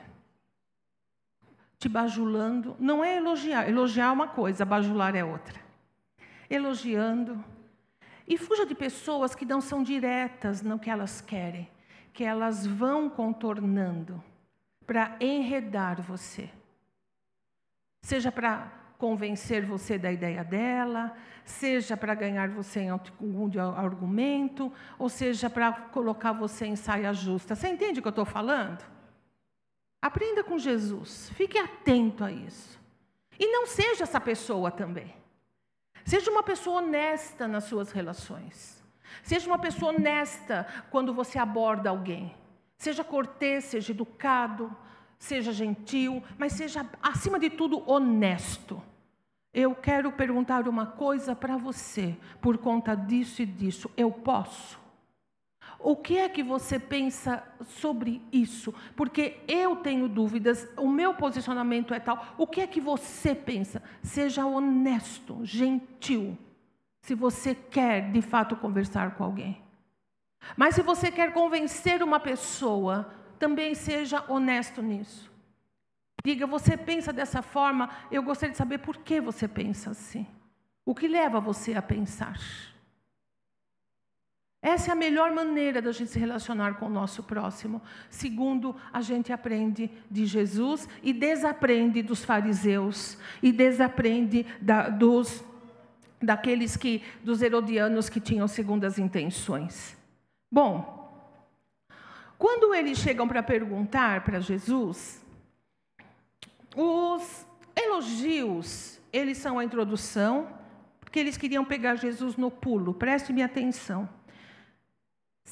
te 1.80 1.88
bajulando. 1.88 2.76
Não 2.78 3.02
é 3.02 3.16
elogiar. 3.16 3.66
Elogiar 3.66 4.08
é 4.08 4.12
uma 4.12 4.28
coisa, 4.28 4.66
bajular 4.66 5.16
é 5.16 5.24
outra. 5.24 5.58
Elogiando. 6.48 7.42
E 8.28 8.36
fuja 8.36 8.66
de 8.66 8.74
pessoas 8.74 9.34
que 9.34 9.46
não 9.46 9.62
são 9.62 9.82
diretas 9.82 10.60
no 10.62 10.78
que 10.78 10.90
elas 10.90 11.22
querem, 11.22 11.68
que 12.12 12.22
elas 12.22 12.66
vão 12.66 13.08
contornando 13.08 14.22
para 14.86 15.16
enredar 15.20 16.00
você. 16.02 16.50
Seja 18.02 18.30
para 18.30 18.70
convencer 18.98 19.64
você 19.64 19.96
da 19.96 20.12
ideia 20.12 20.44
dela, 20.44 21.16
seja 21.46 21.96
para 21.96 22.14
ganhar 22.14 22.50
você 22.50 22.80
em 22.80 22.90
algum 22.90 23.50
argumento, 23.74 24.70
ou 24.98 25.08
seja 25.08 25.48
para 25.48 25.72
colocar 25.72 26.32
você 26.32 26.66
em 26.66 26.76
saia 26.76 27.12
justa. 27.14 27.54
Você 27.54 27.68
entende 27.68 27.98
o 27.98 28.02
que 28.02 28.08
eu 28.08 28.10
estou 28.10 28.26
falando? 28.26 28.84
Aprenda 30.02 30.42
com 30.42 30.58
Jesus, 30.58 31.30
fique 31.34 31.58
atento 31.58 32.24
a 32.24 32.32
isso. 32.32 32.80
E 33.38 33.46
não 33.46 33.66
seja 33.66 34.04
essa 34.04 34.20
pessoa 34.20 34.70
também. 34.70 35.14
Seja 36.04 36.30
uma 36.30 36.42
pessoa 36.42 36.82
honesta 36.82 37.46
nas 37.46 37.64
suas 37.64 37.92
relações. 37.92 38.82
Seja 39.22 39.46
uma 39.46 39.58
pessoa 39.58 39.92
honesta 39.92 40.66
quando 40.90 41.12
você 41.12 41.38
aborda 41.38 41.90
alguém. 41.90 42.34
Seja 42.76 43.04
cortês, 43.04 43.64
seja 43.64 43.92
educado, 43.92 44.74
seja 45.18 45.52
gentil, 45.52 46.22
mas 46.38 46.54
seja, 46.54 46.88
acima 47.02 47.38
de 47.38 47.50
tudo, 47.50 47.88
honesto. 47.90 48.82
Eu 49.52 49.74
quero 49.74 50.12
perguntar 50.12 50.66
uma 50.66 50.86
coisa 50.86 51.36
para 51.36 51.56
você, 51.56 52.16
por 52.40 52.56
conta 52.56 52.94
disso 52.94 53.42
e 53.42 53.46
disso. 53.46 53.90
Eu 53.96 54.10
posso? 54.10 54.80
O 55.82 55.96
que 55.96 56.18
é 56.18 56.28
que 56.28 56.42
você 56.42 56.78
pensa 56.78 57.42
sobre 57.64 58.22
isso? 58.30 58.74
Porque 58.94 59.38
eu 59.48 59.76
tenho 59.76 60.08
dúvidas, 60.08 60.68
o 60.76 60.86
meu 60.86 61.14
posicionamento 61.14 61.94
é 61.94 61.98
tal. 61.98 62.34
O 62.36 62.46
que 62.46 62.60
é 62.60 62.66
que 62.66 62.80
você 62.80 63.34
pensa? 63.34 63.82
Seja 64.02 64.44
honesto, 64.44 65.40
gentil, 65.42 66.36
se 67.00 67.14
você 67.14 67.54
quer 67.54 68.12
de 68.12 68.20
fato 68.20 68.56
conversar 68.56 69.14
com 69.14 69.24
alguém. 69.24 69.62
Mas 70.54 70.74
se 70.74 70.82
você 70.82 71.10
quer 71.10 71.32
convencer 71.32 72.02
uma 72.02 72.20
pessoa, 72.20 73.14
também 73.38 73.74
seja 73.74 74.22
honesto 74.28 74.82
nisso. 74.82 75.30
Diga, 76.22 76.46
você 76.46 76.76
pensa 76.76 77.10
dessa 77.10 77.40
forma, 77.40 77.88
eu 78.10 78.22
gostaria 78.22 78.52
de 78.52 78.58
saber 78.58 78.78
por 78.78 78.98
que 78.98 79.18
você 79.18 79.48
pensa 79.48 79.92
assim. 79.92 80.26
O 80.84 80.94
que 80.94 81.08
leva 81.08 81.40
você 81.40 81.72
a 81.72 81.80
pensar? 81.80 82.38
Essa 84.62 84.90
é 84.90 84.92
a 84.92 84.96
melhor 84.96 85.32
maneira 85.32 85.80
da 85.80 85.90
gente 85.90 86.10
se 86.10 86.18
relacionar 86.18 86.74
com 86.74 86.86
o 86.86 86.90
nosso 86.90 87.22
próximo. 87.22 87.80
Segundo, 88.10 88.76
a 88.92 89.00
gente 89.00 89.32
aprende 89.32 89.90
de 90.10 90.26
Jesus 90.26 90.86
e 91.02 91.14
desaprende 91.14 92.02
dos 92.02 92.22
fariseus 92.22 93.16
e 93.42 93.52
desaprende 93.52 94.44
da, 94.60 94.90
dos 94.90 95.42
daqueles 96.22 96.76
que 96.76 97.02
dos 97.24 97.40
herodianos 97.40 98.10
que 98.10 98.20
tinham 98.20 98.46
segundas 98.46 98.98
intenções. 98.98 99.96
Bom, 100.52 101.00
quando 102.36 102.74
eles 102.74 102.98
chegam 102.98 103.26
para 103.26 103.42
perguntar 103.42 104.24
para 104.24 104.40
Jesus, 104.40 105.24
os 106.76 107.46
elogios, 107.74 109.00
eles 109.12 109.38
são 109.38 109.58
a 109.58 109.64
introdução, 109.64 110.48
porque 111.00 111.18
eles 111.18 111.36
queriam 111.36 111.64
pegar 111.64 111.94
Jesus 111.94 112.36
no 112.36 112.50
pulo. 112.50 112.92
Preste-me 112.92 113.42
atenção. 113.42 114.08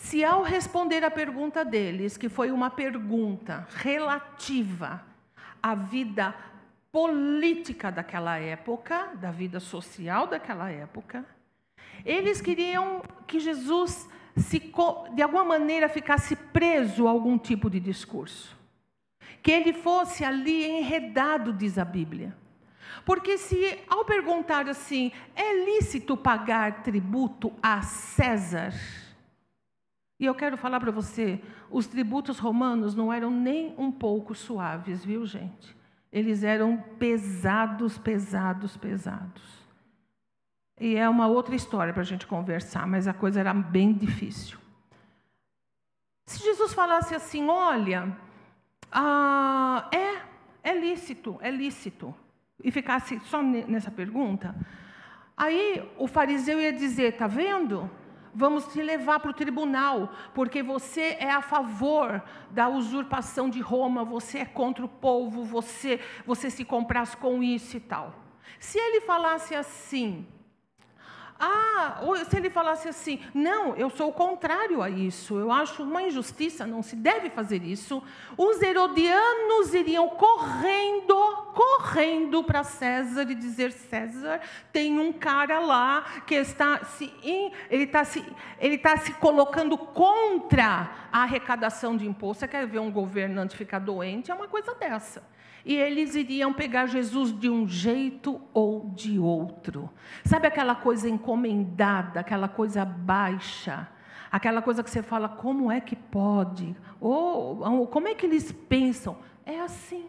Se 0.01 0.25
ao 0.25 0.43
responder 0.43 1.05
a 1.05 1.11
pergunta 1.11 1.65
deles, 1.65 2.17
que 2.17 2.31
foi 2.31 2.51
uma 2.51 2.71
pergunta 2.71 3.67
relativa 3.75 5.05
à 5.63 5.75
vida 5.75 6.35
política 6.91 7.91
daquela 7.91 8.39
época, 8.39 9.11
da 9.17 9.31
vida 9.31 9.61
social 9.61 10.27
daquela 10.27 10.71
época, 10.71 11.27
eles 12.07 12.41
queriam 12.41 13.03
que 13.27 13.39
Jesus 13.39 14.09
se, 14.35 14.73
de 15.15 15.21
alguma 15.21 15.45
maneira 15.45 15.89
ficasse 15.91 16.35
preso 16.37 17.07
a 17.07 17.11
algum 17.11 17.37
tipo 17.37 17.69
de 17.69 17.79
discurso. 17.79 18.57
Que 19.43 19.51
ele 19.51 19.75
fosse 19.75 20.25
ali 20.25 20.65
enredado, 20.65 21.53
diz 21.53 21.77
a 21.77 21.85
Bíblia. 21.85 22.35
Porque 23.05 23.37
se 23.37 23.79
ao 23.89 24.05
perguntar 24.05 24.69
assim, 24.69 25.13
é 25.35 25.65
lícito 25.65 26.17
pagar 26.17 26.83
tributo 26.83 27.53
a 27.61 27.83
César? 27.83 28.73
E 30.19 30.25
eu 30.25 30.35
quero 30.35 30.57
falar 30.57 30.81
para 30.81 30.91
você, 30.91 31.41
os 31.71 31.87
tributos 31.87 32.39
romanos 32.39 32.95
não 32.95 33.13
eram 33.13 33.31
nem 33.31 33.75
um 33.79 33.93
pouco 33.93 34.35
suaves, 34.35 35.05
viu, 35.05 35.25
gente? 35.25 35.77
Eles 36.13 36.43
eram 36.43 36.79
pesados, 36.99 37.99
pesados, 37.99 38.77
pesados. 38.77 39.69
E 40.81 40.97
é 40.97 41.09
uma 41.09 41.27
outra 41.27 41.55
história 41.55 41.93
para 41.93 42.03
a 42.03 42.07
gente 42.07 42.27
conversar, 42.27 42.87
mas 42.87 43.07
a 43.07 43.13
coisa 43.13 43.39
era 43.41 43.55
bem 43.55 43.93
difícil. 43.93 44.59
Se 46.27 46.43
Jesus 46.43 46.73
falasse 46.73 47.15
assim, 47.15 47.49
olha, 47.49 48.17
ah, 48.91 49.89
é, 49.93 50.71
é 50.71 50.79
lícito, 50.79 51.39
é 51.41 51.51
lícito, 51.51 52.15
e 52.63 52.71
ficasse 52.71 53.21
só 53.25 53.43
nessa 53.43 53.91
pergunta, 53.91 54.55
aí 55.37 55.89
o 55.97 56.07
fariseu 56.07 56.61
ia 56.61 56.73
dizer, 56.73 57.17
tá 57.17 57.27
vendo? 57.27 57.91
Vamos 58.35 58.67
te 58.73 58.83
levar 58.83 59.21
para 59.21 59.31
o 59.31 59.35
tribunal, 59.35 60.13
porque 60.35 60.63
você 60.63 61.17
é 61.19 61.31
a 61.31 61.43
favor 61.43 62.23
da 62.51 62.69
usurpação 62.69 63.49
de 63.49 63.61
Roma, 63.61 64.05
você 64.05 64.39
é 64.39 64.45
contra 64.45 64.85
o 64.85 64.89
povo, 64.89 65.45
você, 65.45 66.01
você 66.27 66.51
se 66.51 66.65
compraz 66.65 67.15
com 67.15 67.43
isso 67.43 67.77
e 67.77 67.81
tal. 67.81 68.15
Se 68.59 68.79
ele 68.79 69.03
falasse 69.03 69.55
assim, 69.55 70.27
ah, 71.41 72.01
ou 72.03 72.17
se 72.17 72.37
ele 72.37 72.51
falasse 72.51 72.89
assim, 72.89 73.21
não, 73.33 73.77
eu 73.77 73.89
sou 73.91 74.09
o 74.09 74.13
contrário 74.13 74.83
a 74.83 74.91
isso, 74.91 75.39
eu 75.39 75.53
acho 75.53 75.85
uma 75.85 76.03
injustiça, 76.03 76.67
não 76.67 76.83
se 76.83 76.97
deve 76.97 77.31
fazer 77.31 77.63
isso, 77.63 78.03
os 78.37 78.61
herodianos 78.61 79.73
iriam 79.73 80.09
correndo, 80.09 81.15
correndo 81.55 82.43
para 82.43 82.65
César 82.65 83.23
e 83.31 83.35
dizer: 83.37 83.71
César, 83.71 84.41
tem 84.73 84.99
um 84.99 85.13
cara 85.13 85.61
lá 85.61 86.23
que 86.27 86.35
está 86.35 86.85
se, 86.85 87.13
ele 87.71 87.85
está 87.85 88.05
se, 88.05 88.25
ele 88.59 88.75
está 88.75 88.97
se 88.97 89.13
colocando 89.15 89.79
contra 89.79 90.91
a 91.13 91.23
arrecadação 91.23 91.97
de 91.97 92.05
imposto. 92.05 92.41
Você 92.41 92.49
quer 92.49 92.67
ver 92.67 92.81
um 92.81 92.91
governante 92.91 93.57
ficar 93.57 93.79
doente? 93.79 94.31
É 94.31 94.35
uma 94.35 94.49
coisa 94.49 94.75
dessa 94.75 95.23
e 95.65 95.75
eles 95.75 96.15
iriam 96.15 96.53
pegar 96.53 96.87
Jesus 96.87 97.33
de 97.33 97.49
um 97.51 97.67
jeito 97.67 98.41
ou 98.53 98.91
de 98.95 99.19
outro. 99.19 99.91
Sabe 100.25 100.47
aquela 100.47 100.75
coisa 100.75 101.09
encomendada, 101.09 102.21
aquela 102.21 102.49
coisa 102.49 102.85
baixa? 102.85 103.89
Aquela 104.31 104.61
coisa 104.61 104.83
que 104.83 104.91
você 104.91 105.03
fala, 105.03 105.29
como 105.29 105.73
é 105.73 105.81
que 105.81 105.97
pode? 105.97 106.77
Ou, 107.01 107.87
como 107.87 108.09
é 108.09 108.15
que 108.15 108.27
eles 108.27 108.53
pensam? 108.53 109.17
É 109.45 109.61
assim. 109.61 110.07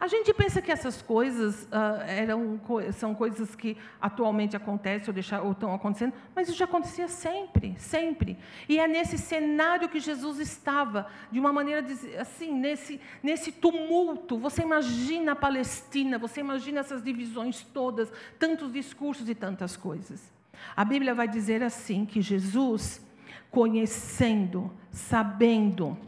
A 0.00 0.06
gente 0.06 0.32
pensa 0.32 0.62
que 0.62 0.72
essas 0.72 1.02
coisas 1.02 1.64
uh, 1.64 2.00
eram, 2.06 2.58
são 2.94 3.14
coisas 3.14 3.54
que 3.54 3.76
atualmente 4.00 4.56
acontecem 4.56 5.08
ou, 5.08 5.12
deixar, 5.12 5.42
ou 5.42 5.52
estão 5.52 5.74
acontecendo, 5.74 6.14
mas 6.34 6.48
isso 6.48 6.56
já 6.56 6.64
acontecia 6.64 7.06
sempre, 7.06 7.74
sempre. 7.78 8.38
E 8.66 8.80
é 8.80 8.88
nesse 8.88 9.18
cenário 9.18 9.90
que 9.90 10.00
Jesus 10.00 10.38
estava, 10.38 11.06
de 11.30 11.38
uma 11.38 11.52
maneira 11.52 11.86
assim, 12.18 12.50
nesse, 12.50 12.98
nesse 13.22 13.52
tumulto. 13.52 14.38
Você 14.38 14.62
imagina 14.62 15.32
a 15.32 15.36
Palestina, 15.36 16.18
você 16.18 16.40
imagina 16.40 16.80
essas 16.80 17.02
divisões 17.02 17.62
todas, 17.62 18.10
tantos 18.38 18.72
discursos 18.72 19.28
e 19.28 19.34
tantas 19.34 19.76
coisas. 19.76 20.32
A 20.74 20.82
Bíblia 20.82 21.14
vai 21.14 21.28
dizer 21.28 21.62
assim: 21.62 22.06
que 22.06 22.22
Jesus, 22.22 23.06
conhecendo, 23.50 24.72
sabendo, 24.90 25.98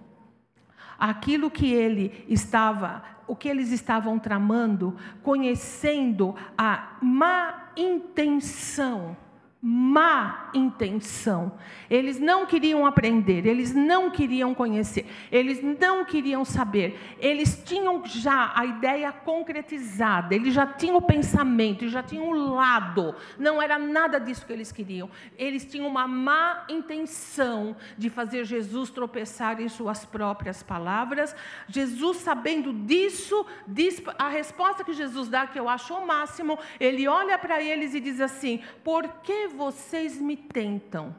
aquilo 1.02 1.50
que 1.50 1.72
ele 1.72 2.24
estava 2.28 3.02
o 3.26 3.34
que 3.34 3.48
eles 3.48 3.70
estavam 3.72 4.18
tramando, 4.18 4.96
conhecendo 5.22 6.34
a 6.58 6.98
má 7.00 7.72
intenção 7.76 9.16
má 9.64 10.50
intenção. 10.52 11.56
Eles 11.88 12.18
não 12.18 12.44
queriam 12.44 12.84
aprender, 12.84 13.46
eles 13.46 13.72
não 13.72 14.10
queriam 14.10 14.52
conhecer, 14.52 15.06
eles 15.30 15.62
não 15.62 16.04
queriam 16.04 16.44
saber. 16.44 16.98
Eles 17.20 17.62
tinham 17.64 18.04
já 18.04 18.52
a 18.56 18.66
ideia 18.66 19.12
concretizada, 19.12 20.34
eles 20.34 20.52
já 20.52 20.66
tinham 20.66 20.96
o 20.96 21.02
pensamento, 21.02 21.84
eles 21.84 21.92
já 21.92 22.02
tinham 22.02 22.28
o 22.28 22.54
lado. 22.54 23.14
Não 23.38 23.62
era 23.62 23.78
nada 23.78 24.18
disso 24.18 24.44
que 24.44 24.52
eles 24.52 24.72
queriam. 24.72 25.08
Eles 25.38 25.64
tinham 25.64 25.86
uma 25.86 26.08
má 26.08 26.64
intenção 26.68 27.76
de 27.96 28.10
fazer 28.10 28.44
Jesus 28.44 28.90
tropeçar 28.90 29.60
em 29.60 29.68
suas 29.68 30.04
próprias 30.04 30.60
palavras. 30.64 31.36
Jesus, 31.68 32.16
sabendo 32.16 32.72
disso, 32.72 33.46
diz 33.64 34.02
a 34.18 34.28
resposta 34.28 34.82
que 34.82 34.92
Jesus 34.92 35.28
dá, 35.28 35.46
que 35.46 35.60
eu 35.60 35.68
acho 35.68 35.94
o 35.94 36.04
máximo, 36.04 36.58
ele 36.80 37.06
olha 37.06 37.38
para 37.38 37.62
eles 37.62 37.94
e 37.94 38.00
diz 38.00 38.20
assim: 38.20 38.60
Por 38.82 39.06
que 39.22 39.51
vocês 39.52 40.18
me 40.18 40.36
tentam, 40.36 41.14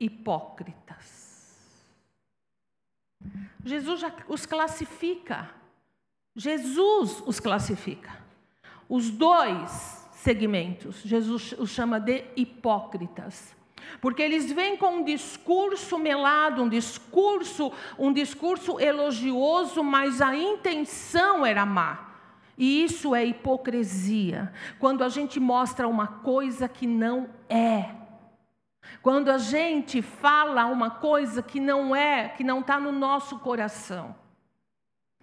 hipócritas? 0.00 1.26
Jesus 3.64 4.00
já 4.00 4.12
os 4.28 4.46
classifica. 4.46 5.50
Jesus 6.34 7.22
os 7.26 7.40
classifica. 7.40 8.16
Os 8.88 9.10
dois 9.10 10.06
segmentos, 10.12 11.02
Jesus 11.02 11.54
os 11.58 11.70
chama 11.70 11.98
de 11.98 12.24
hipócritas. 12.36 13.54
Porque 14.00 14.22
eles 14.22 14.50
vêm 14.50 14.76
com 14.76 14.98
um 14.98 15.04
discurso 15.04 15.98
melado, 15.98 16.62
um 16.62 16.68
discurso, 16.68 17.72
um 17.98 18.12
discurso 18.12 18.80
elogioso, 18.80 19.82
mas 19.82 20.20
a 20.20 20.36
intenção 20.36 21.44
era 21.46 21.64
má. 21.64 22.15
E 22.56 22.82
isso 22.84 23.14
é 23.14 23.24
hipocrisia. 23.24 24.52
Quando 24.78 25.04
a 25.04 25.08
gente 25.08 25.38
mostra 25.38 25.86
uma 25.86 26.06
coisa 26.06 26.68
que 26.68 26.86
não 26.86 27.28
é. 27.48 27.94
Quando 29.02 29.30
a 29.30 29.38
gente 29.38 30.00
fala 30.00 30.66
uma 30.66 30.90
coisa 30.90 31.42
que 31.42 31.60
não 31.60 31.94
é, 31.94 32.28
que 32.30 32.44
não 32.44 32.60
está 32.60 32.78
no 32.78 32.92
nosso 32.92 33.38
coração. 33.38 34.14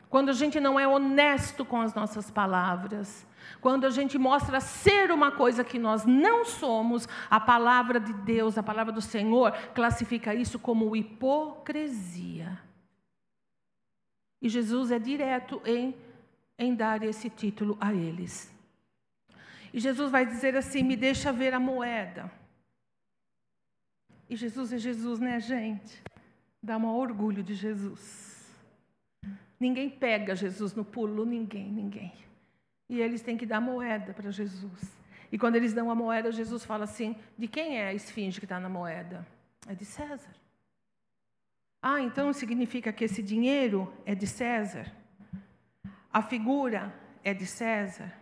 quando 0.10 0.30
a 0.30 0.34
gente 0.34 0.60
não 0.60 0.80
é 0.80 0.88
honesto 0.88 1.66
com 1.66 1.82
as 1.82 1.96
nossas 1.96 2.30
palavras, 2.30 3.26
quando 3.60 3.86
a 3.86 3.90
gente 3.90 4.16
mostra 4.18 4.60
ser 4.60 5.10
uma 5.12 5.32
coisa 5.32 5.64
que 5.64 5.80
nós 5.80 6.06
não 6.06 6.46
somos, 6.46 7.08
a 7.32 7.40
palavra 7.40 8.00
de 8.00 8.14
Deus, 8.14 8.56
a 8.56 8.62
palavra 8.62 8.94
do 8.94 9.02
Senhor, 9.02 9.52
classifica 9.74 10.36
isso 10.36 10.60
como 10.60 10.96
hipocrisia. 10.96 12.60
E 14.40 14.50
Jesus 14.50 14.92
é 14.92 15.00
direto 15.00 15.62
em, 15.66 15.96
em 16.64 16.76
dar 16.76 17.04
esse 17.04 17.30
título 17.30 17.78
a 17.80 17.94
eles. 17.94 18.54
E 19.74 19.80
Jesus 19.80 20.12
vai 20.12 20.26
dizer 20.26 20.56
assim: 20.56 20.84
me 20.84 20.96
deixa 20.96 21.32
ver 21.32 21.54
a 21.54 21.60
moeda. 21.60 22.32
E 24.30 24.36
Jesus 24.36 24.72
é 24.74 24.78
Jesus, 24.78 25.20
né, 25.20 25.40
gente? 25.40 26.02
Dá 26.62 26.78
um 26.78 26.88
orgulho 26.88 27.44
de 27.44 27.54
Jesus. 27.54 28.52
Ninguém 29.60 29.90
pega 29.90 30.36
Jesus 30.36 30.74
no 30.74 30.84
pulo, 30.84 31.26
ninguém, 31.26 31.72
ninguém. 31.72 32.14
E 32.90 33.00
eles 33.00 33.22
têm 33.22 33.38
que 33.38 33.46
dar 33.46 33.62
moeda 33.62 34.14
para 34.14 34.32
Jesus. 34.32 34.92
E 35.32 35.38
quando 35.38 35.56
eles 35.56 35.74
dão 35.74 35.90
a 35.90 35.96
moeda, 35.96 36.32
Jesus 36.32 36.64
fala 36.64 36.84
assim: 36.84 37.16
de 37.38 37.48
quem 37.48 37.80
é 37.80 37.88
a 37.88 37.94
esfinge 37.94 38.40
que 38.40 38.46
está 38.46 38.60
na 38.60 38.70
moeda? 38.70 39.26
É 39.68 39.74
de 39.74 39.86
César. 39.86 40.36
Ah, 41.82 42.00
então 42.02 42.32
significa 42.32 42.94
que 42.94 43.04
esse 43.04 43.22
dinheiro 43.22 43.92
é 44.06 44.16
de 44.16 44.28
César? 44.28 44.92
A 46.14 46.22
figura 46.22 46.94
é 47.24 47.34
de 47.34 47.48
César? 47.48 48.14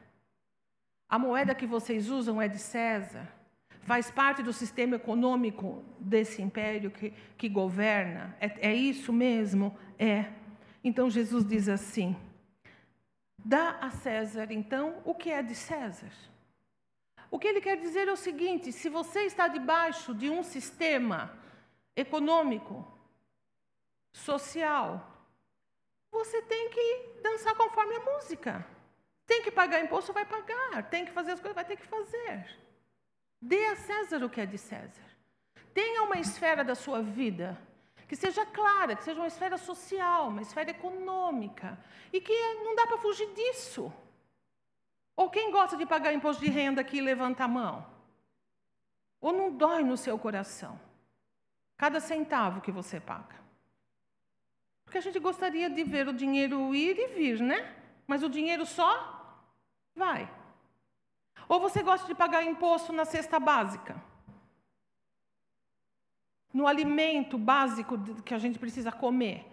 A 1.10 1.19
moeda 1.19 1.54
que 1.54 1.67
vocês 1.67 2.10
usam 2.10 2.41
é 2.41 2.47
de 2.47 2.58
César? 2.58 3.27
Faz 3.82 4.10
parte 4.10 4.41
do 4.41 4.54
sistema 4.54 4.95
econômico 4.95 5.84
desse 5.99 6.41
império 6.41 6.89
que, 6.89 7.12
que 7.38 7.49
governa? 7.49 8.34
É, 8.39 8.69
é 8.69 8.73
isso 8.73 9.12
mesmo? 9.12 9.77
É. 9.99 10.27
Então 10.82 11.10
Jesus 11.10 11.45
diz 11.45 11.67
assim: 11.67 12.15
dá 13.38 13.77
a 13.82 13.89
César, 13.91 14.47
então, 14.51 15.01
o 15.04 15.13
que 15.13 15.30
é 15.30 15.43
de 15.43 15.54
César. 15.54 16.13
O 17.30 17.38
que 17.38 17.47
ele 17.47 17.60
quer 17.60 17.75
dizer 17.75 18.08
é 18.08 18.12
o 18.13 18.15
seguinte: 18.15 18.71
se 18.71 18.88
você 18.88 19.23
está 19.23 19.49
debaixo 19.49 20.13
de 20.13 20.30
um 20.30 20.43
sistema 20.43 21.38
econômico, 21.93 22.88
social. 24.13 25.11
Você 26.12 26.41
tem 26.41 26.69
que 26.69 27.19
dançar 27.24 27.56
conforme 27.56 27.95
a 27.95 28.00
música. 28.00 28.65
Tem 29.26 29.41
que 29.41 29.52
pagar 29.52 29.80
imposto, 29.82 30.12
vai 30.12 30.26
pagar. 30.26 30.89
Tem 30.89 31.06
que 31.06 31.12
fazer 31.12 31.32
as 31.32 31.39
coisas, 31.39 31.56
vai 31.56 31.65
ter 31.65 31.78
que 31.78 31.88
fazer. 31.88 32.60
Dê 33.41 33.65
a 33.67 33.76
César 33.76 34.24
o 34.24 34.30
que 34.30 34.41
é 34.41 34.45
de 34.45 34.58
César. 34.58 35.10
Tenha 35.74 36.04
uma 36.04 36.17
esfera 36.19 36.63
da 36.63 36.76
sua 36.76 37.02
vida 37.02 37.58
que 38.08 38.15
seja 38.15 38.45
clara, 38.45 38.93
que 38.93 39.06
seja 39.06 39.21
uma 39.21 39.28
esfera 39.28 39.58
social, 39.58 40.28
uma 40.28 40.41
esfera 40.41 40.69
econômica, 40.69 41.80
e 42.12 42.19
que 42.19 42.34
não 42.56 42.76
dá 42.76 42.86
para 42.86 42.97
fugir 42.97 43.34
disso. 43.34 43.91
Ou 45.15 45.30
quem 45.30 45.50
gosta 45.50 45.78
de 45.78 45.86
pagar 45.86 46.12
imposto 46.12 46.43
de 46.43 46.50
renda 46.50 46.82
aqui, 46.82 47.00
levanta 47.00 47.45
a 47.45 47.47
mão. 47.47 47.86
Ou 49.21 49.32
não 49.32 49.56
dói 49.56 49.82
no 49.84 49.95
seu 49.95 50.19
coração 50.19 50.78
cada 51.78 52.00
centavo 52.00 52.62
que 52.62 52.71
você 52.71 53.00
paga. 53.00 53.40
Porque 54.91 54.97
a 54.97 55.01
gente 55.10 55.19
gostaria 55.19 55.69
de 55.69 55.86
ver 55.86 56.10
o 56.10 56.13
dinheiro 56.13 56.75
ir 56.75 56.99
e 56.99 57.08
vir, 57.15 57.39
né? 57.39 57.73
Mas 58.06 58.23
o 58.23 58.30
dinheiro 58.30 58.65
só 58.65 59.47
vai. 59.95 60.30
Ou 61.47 61.62
você 61.62 61.82
gosta 61.82 62.06
de 62.06 62.13
pagar 62.13 62.43
imposto 62.43 62.91
na 62.91 63.06
cesta 63.06 63.39
básica? 63.39 63.95
No 66.54 66.67
alimento 66.67 67.38
básico 67.38 67.97
que 68.25 68.34
a 68.34 68.38
gente 68.38 68.60
precisa 68.60 68.91
comer. 68.91 69.47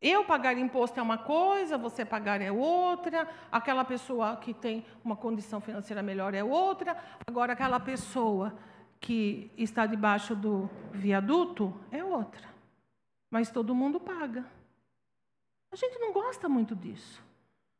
Eu 0.00 0.24
pagar 0.24 0.56
imposto 0.56 1.00
é 1.00 1.02
uma 1.02 1.18
coisa, 1.18 1.76
você 1.76 2.04
pagar 2.04 2.40
é 2.40 2.52
outra, 2.52 3.28
aquela 3.50 3.84
pessoa 3.84 4.36
que 4.36 4.54
tem 4.54 4.86
uma 5.04 5.16
condição 5.16 5.60
financeira 5.60 6.04
melhor 6.04 6.34
é 6.34 6.44
outra, 6.44 6.96
agora 7.26 7.54
aquela 7.54 7.80
pessoa 7.80 8.56
que 9.00 9.50
está 9.58 9.86
debaixo 9.86 10.36
do 10.36 10.70
viaduto 10.92 11.74
é 11.90 12.04
outra 12.04 12.54
mas 13.30 13.50
todo 13.50 13.74
mundo 13.74 14.00
paga. 14.00 14.44
A 15.70 15.76
gente 15.76 15.98
não 15.98 16.12
gosta 16.12 16.48
muito 16.48 16.74
disso. 16.74 17.22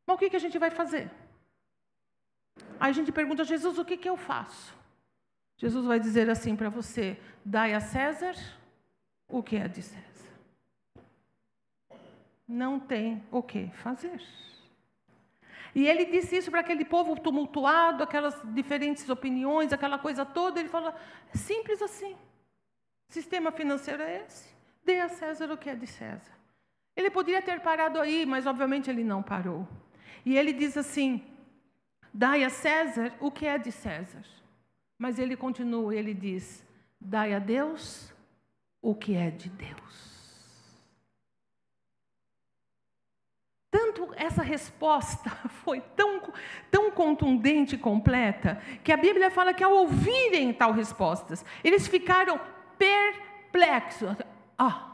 Mas 0.06 0.16
o 0.16 0.18
que, 0.18 0.30
que 0.30 0.36
a 0.36 0.40
gente 0.40 0.58
vai 0.58 0.70
fazer? 0.70 1.10
Aí 2.78 2.90
a 2.90 2.92
gente 2.92 3.12
pergunta 3.12 3.42
a 3.42 3.44
Jesus: 3.44 3.78
o 3.78 3.84
que, 3.84 3.96
que 3.96 4.08
eu 4.08 4.16
faço? 4.16 4.74
Jesus 5.56 5.86
vai 5.86 5.98
dizer 5.98 6.28
assim 6.28 6.54
para 6.54 6.68
você: 6.68 7.18
dai 7.44 7.74
a 7.74 7.80
César 7.80 8.34
o 9.28 9.42
que 9.42 9.56
é 9.56 9.68
de 9.68 9.82
César. 9.82 10.06
Não 12.46 12.78
tem 12.78 13.24
o 13.30 13.42
que 13.42 13.68
fazer. 13.68 14.22
E 15.74 15.86
ele 15.86 16.06
disse 16.06 16.36
isso 16.36 16.50
para 16.50 16.60
aquele 16.60 16.84
povo 16.84 17.20
tumultuado, 17.20 18.02
aquelas 18.02 18.40
diferentes 18.54 19.08
opiniões, 19.10 19.72
aquela 19.72 19.98
coisa 19.98 20.24
toda. 20.24 20.60
Ele 20.60 20.68
fala: 20.68 20.94
é 21.32 21.36
simples 21.36 21.82
assim. 21.82 22.16
Sistema 23.08 23.50
financeiro 23.52 24.02
é 24.02 24.24
esse. 24.24 24.55
Dê 24.86 25.00
a 25.00 25.08
César 25.08 25.50
o 25.50 25.58
que 25.58 25.68
é 25.68 25.74
de 25.74 25.86
César. 25.86 26.32
Ele 26.94 27.10
poderia 27.10 27.42
ter 27.42 27.58
parado 27.60 28.00
aí, 28.00 28.24
mas 28.24 28.46
obviamente 28.46 28.88
ele 28.88 29.02
não 29.02 29.20
parou. 29.20 29.66
E 30.24 30.38
ele 30.38 30.52
diz 30.52 30.76
assim: 30.76 31.24
Dai 32.14 32.44
a 32.44 32.48
César 32.48 33.12
o 33.18 33.28
que 33.28 33.46
é 33.46 33.58
de 33.58 33.72
César. 33.72 34.24
Mas 34.96 35.18
ele 35.18 35.36
continua, 35.36 35.92
ele 35.92 36.14
diz: 36.14 36.64
Dai 37.00 37.34
a 37.34 37.40
Deus 37.40 38.14
o 38.80 38.94
que 38.94 39.16
é 39.16 39.28
de 39.28 39.48
Deus. 39.50 40.16
Tanto 43.68 44.14
essa 44.14 44.42
resposta 44.44 45.30
foi 45.64 45.80
tão, 45.80 46.32
tão 46.70 46.92
contundente 46.92 47.74
e 47.74 47.78
completa, 47.78 48.62
que 48.84 48.92
a 48.92 48.96
Bíblia 48.96 49.32
fala 49.32 49.52
que 49.52 49.64
ao 49.64 49.72
ouvirem 49.72 50.54
tal 50.54 50.70
respostas, 50.70 51.44
eles 51.64 51.88
ficaram 51.88 52.40
perplexos. 52.78 54.16
Ah! 54.58 54.92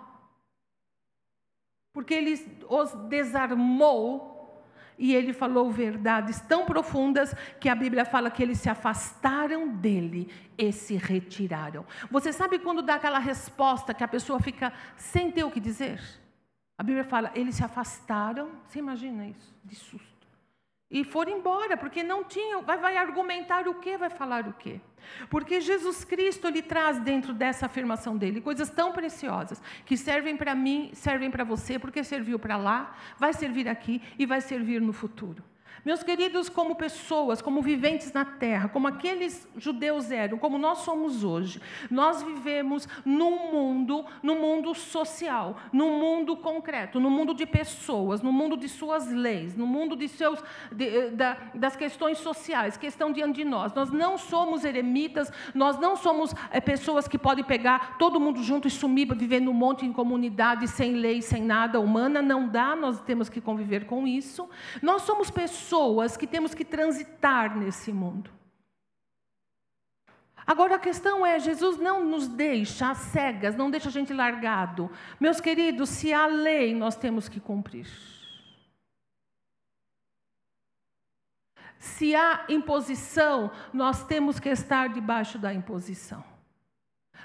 Porque 1.92 2.14
ele 2.14 2.35
os 2.68 2.92
desarmou 3.09 4.33
e 4.98 5.14
ele 5.14 5.33
falou 5.33 5.70
verdades 5.70 6.40
tão 6.40 6.64
profundas 6.64 7.35
que 7.61 7.68
a 7.68 7.75
Bíblia 7.75 8.05
fala 8.05 8.31
que 8.31 8.42
eles 8.42 8.59
se 8.59 8.68
afastaram 8.68 9.68
dele 9.68 10.33
e 10.57 10.72
se 10.72 10.96
retiraram. 10.96 11.85
Você 12.11 12.33
sabe 12.33 12.59
quando 12.59 12.83
dá 12.83 12.94
aquela 12.94 13.18
resposta 13.18 13.92
que 13.92 14.05
a 14.05 14.09
pessoa 14.09 14.40
fica 14.40 14.72
sem 14.96 15.31
ter 15.31 15.44
o 15.44 15.51
que 15.51 15.61
dizer? 15.61 16.01
A 16.79 16.83
Bíblia 16.83 17.05
fala, 17.05 17.31
eles 17.35 17.57
se 17.57 17.64
afastaram, 17.64 18.51
você 18.66 18.79
imagina 18.79 19.27
isso, 19.27 19.55
de 19.64 19.75
susto 19.75 20.12
e 20.93 21.03
foram 21.03 21.39
embora, 21.39 21.75
porque 21.75 22.03
não 22.03 22.23
tinham, 22.23 22.63
vai, 22.63 22.77
vai 22.77 22.97
argumentar 22.99 23.67
o 23.67 23.75
quê, 23.77 23.97
vai 23.97 24.11
falar 24.11 24.47
o 24.47 24.53
quê? 24.53 24.79
Porque 25.31 25.61
Jesus 25.61 26.05
Cristo 26.05 26.47
ele 26.47 26.61
traz 26.61 27.01
dentro 27.01 27.33
dessa 27.33 27.65
afirmação 27.67 28.17
dele 28.17 28.43
coisas 28.43 28.69
tão 28.69 28.93
preciosas 28.93 29.61
que 29.87 29.97
servem 29.97 30.37
para 30.37 30.55
mim, 30.55 30.91
servem 30.93 31.31
para 31.31 31.45
você, 31.45 31.79
porque 31.79 32.05
serviu 32.05 32.39
para 32.39 32.59
lá, 32.59 32.95
vai 33.19 33.33
servir 33.33 33.67
aqui 33.69 34.03
e 34.19 34.27
vai 34.27 34.43
servir 34.43 34.81
no 34.81 34.93
futuro. 34.93 35.43
Meus 35.85 36.03
queridos, 36.05 36.49
como 36.49 36.77
pessoas, 36.77 37.43
como 37.43 37.61
viventes 37.61 38.13
na 38.13 38.25
terra, 38.25 38.69
como 38.69 38.87
aqueles 38.87 39.49
judeus 39.57 40.13
eram, 40.13 40.39
como 40.39 40.57
nós 40.57 40.79
somos 40.79 41.25
hoje, 41.25 41.61
nós 41.91 42.23
vivemos 42.23 42.89
num 43.05 43.51
mundo, 43.51 44.05
num 44.23 44.39
mundo 44.39 44.75
social, 44.77 45.57
num 45.73 45.99
mundo 45.99 46.37
concreto, 46.37 47.01
num 47.01 47.11
mundo 47.11 47.35
de 47.35 47.45
pessoas, 47.47 48.23
no 48.23 48.33
mundo 48.33 48.57
de 48.57 48.69
suas 48.69 49.11
leis, 49.11 49.57
no 49.57 49.67
mundo 49.67 49.97
de 49.97 50.07
seus, 50.07 50.41
de, 50.71 50.87
eh, 50.87 51.11
da, 51.11 51.37
das 51.53 51.75
questões 51.75 52.19
sociais 52.19 52.77
que 52.77 52.87
estão 52.87 53.11
diante 53.11 53.37
de 53.37 53.45
nós. 53.45 53.75
Nós 53.75 53.91
não 53.91 54.17
somos 54.17 54.65
eremitas, 54.65 55.33
nós 55.53 55.81
não 55.81 55.97
somos 55.97 56.33
é, 56.53 56.61
pessoas 56.61 57.09
que 57.09 57.19
podem 57.19 57.43
pegar 57.45 57.99
todo 57.99 58.21
mundo 58.21 58.41
junto 58.45 58.69
e 58.69 58.71
sumir, 58.71 59.13
viver 59.17 59.41
num 59.41 59.53
monte 59.53 59.85
em 59.85 59.93
comunidade, 59.93 60.69
sem 60.69 60.93
lei, 60.93 61.21
sem 61.23 61.43
nada 61.43 61.81
humana. 61.81 62.23
Não 62.23 62.47
dá, 62.47 62.77
nós 62.77 63.01
temos 63.01 63.29
que 63.29 63.41
conviver 63.41 63.87
com 63.87 64.07
isso. 64.07 64.49
Nós 64.81 65.03
somos 65.03 65.29
pessoas 65.29 65.62
pessoas 65.62 66.16
que 66.16 66.27
temos 66.27 66.55
que 66.55 66.64
transitar 66.64 67.57
nesse 67.57 67.92
mundo. 67.92 68.31
Agora 70.44 70.75
a 70.75 70.79
questão 70.79 71.25
é: 71.25 71.38
Jesus 71.38 71.79
não 71.79 72.05
nos 72.05 72.27
deixa 72.27 72.94
cegas, 72.94 73.55
não 73.55 73.70
deixa 73.70 73.88
a 73.88 73.92
gente 73.92 74.12
largado. 74.12 74.90
Meus 75.20 75.40
queridos, 75.40 75.88
se 75.88 76.12
há 76.12 76.27
lei, 76.27 76.75
nós 76.75 76.96
temos 76.96 77.29
que 77.29 77.38
cumprir. 77.38 77.87
Se 81.79 82.14
há 82.14 82.44
imposição, 82.48 83.51
nós 83.72 84.05
temos 84.05 84.38
que 84.38 84.48
estar 84.48 84.88
debaixo 84.88 85.38
da 85.38 85.53
imposição. 85.53 86.25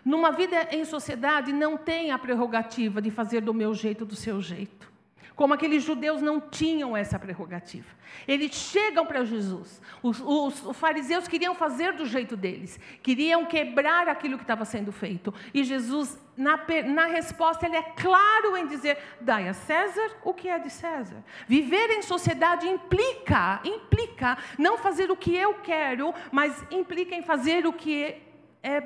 Numa 0.05 0.31
vida 0.31 0.67
em 0.71 0.85
sociedade, 0.85 1.51
não 1.51 1.77
tem 1.77 2.11
a 2.11 2.17
prerrogativa 2.17 3.01
de 3.01 3.11
fazer 3.11 3.41
do 3.41 3.53
meu 3.53 3.73
jeito, 3.73 4.05
do 4.05 4.15
seu 4.15 4.41
jeito. 4.41 4.96
Como 5.37 5.53
aqueles 5.53 5.83
judeus 5.83 6.19
não 6.19 6.41
tinham 6.41 6.97
essa 6.97 7.19
prerrogativa. 7.19 7.87
Eles 8.27 8.55
chegam 8.55 9.05
para 9.05 9.23
Jesus. 9.23 9.79
Os, 10.01 10.19
os, 10.19 10.65
os, 10.65 10.75
fariseus 10.75 11.27
queriam 11.27 11.53
fazer 11.53 11.93
do 11.93 12.07
jeito 12.07 12.35
deles, 12.35 12.79
queriam 13.03 13.45
quebrar 13.45 14.09
aquilo 14.09 14.35
que 14.35 14.43
estava 14.43 14.65
sendo 14.65 14.91
feito. 14.91 15.31
E 15.53 15.63
Jesus, 15.63 16.19
na, 16.35 16.59
na 16.87 17.05
resposta, 17.05 17.67
ele 17.67 17.77
é 17.77 17.83
claro 17.83 18.57
em 18.57 18.65
dizer: 18.65 18.97
dai 19.21 19.47
a 19.47 19.53
César 19.53 20.17
o 20.23 20.33
que 20.33 20.49
é 20.49 20.57
de 20.57 20.71
César. 20.71 21.23
Viver 21.47 21.91
em 21.91 22.01
sociedade 22.01 22.67
implica, 22.67 23.61
implica 23.63 24.39
não 24.57 24.75
fazer 24.79 25.11
o 25.11 25.15
que 25.15 25.35
eu 25.35 25.53
quero, 25.61 26.15
mas 26.31 26.65
implica 26.71 27.13
em 27.13 27.21
fazer 27.21 27.67
o 27.67 27.73
que 27.73 28.15
é 28.63 28.83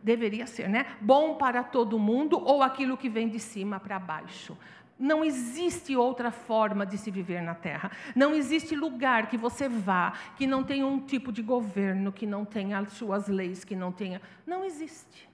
deveria 0.00 0.46
ser, 0.46 0.68
né? 0.68 0.86
Bom 1.00 1.34
para 1.34 1.64
todo 1.64 1.98
mundo 1.98 2.40
ou 2.42 2.62
aquilo 2.62 2.96
que 2.96 3.08
vem 3.08 3.28
de 3.28 3.40
cima 3.40 3.80
para 3.80 3.98
baixo. 3.98 4.56
Não 4.98 5.24
existe 5.24 5.94
outra 5.94 6.30
forma 6.30 6.84
de 6.84 6.98
se 6.98 7.10
viver 7.10 7.40
na 7.40 7.54
Terra. 7.54 7.92
Não 8.16 8.34
existe 8.34 8.74
lugar 8.74 9.28
que 9.28 9.36
você 9.36 9.68
vá 9.68 10.12
que 10.36 10.46
não 10.46 10.64
tenha 10.64 10.86
um 10.86 10.98
tipo 10.98 11.30
de 11.30 11.42
governo, 11.42 12.12
que 12.12 12.26
não 12.26 12.44
tenha 12.44 12.78
as 12.78 12.92
suas 12.92 13.28
leis, 13.28 13.64
que 13.64 13.76
não 13.76 13.92
tenha. 13.92 14.20
Não 14.46 14.64
existe. 14.64 15.28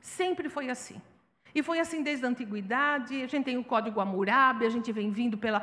Sempre 0.00 0.48
foi 0.48 0.70
assim. 0.70 1.00
E 1.54 1.62
foi 1.62 1.78
assim 1.78 2.02
desde 2.02 2.26
a 2.26 2.28
antiguidade, 2.28 3.22
a 3.22 3.28
gente 3.28 3.44
tem 3.44 3.56
o 3.56 3.62
Código 3.62 4.00
Hammurabi, 4.00 4.66
a 4.66 4.70
gente 4.70 4.90
vem 4.90 5.12
vindo 5.12 5.38
pela. 5.38 5.62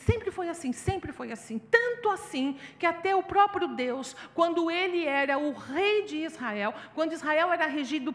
Sempre 0.00 0.32
foi 0.32 0.48
assim, 0.48 0.72
sempre 0.72 1.12
foi 1.12 1.30
assim. 1.30 1.56
Tanto 1.58 2.08
assim 2.08 2.58
que 2.78 2.84
até 2.84 3.14
o 3.14 3.22
próprio 3.22 3.68
Deus, 3.68 4.16
quando 4.34 4.68
ele 4.68 5.04
era 5.06 5.38
o 5.38 5.52
rei 5.52 6.02
de 6.02 6.16
Israel, 6.16 6.74
quando 6.96 7.12
Israel 7.12 7.52
era 7.52 7.66
regido 7.66 8.12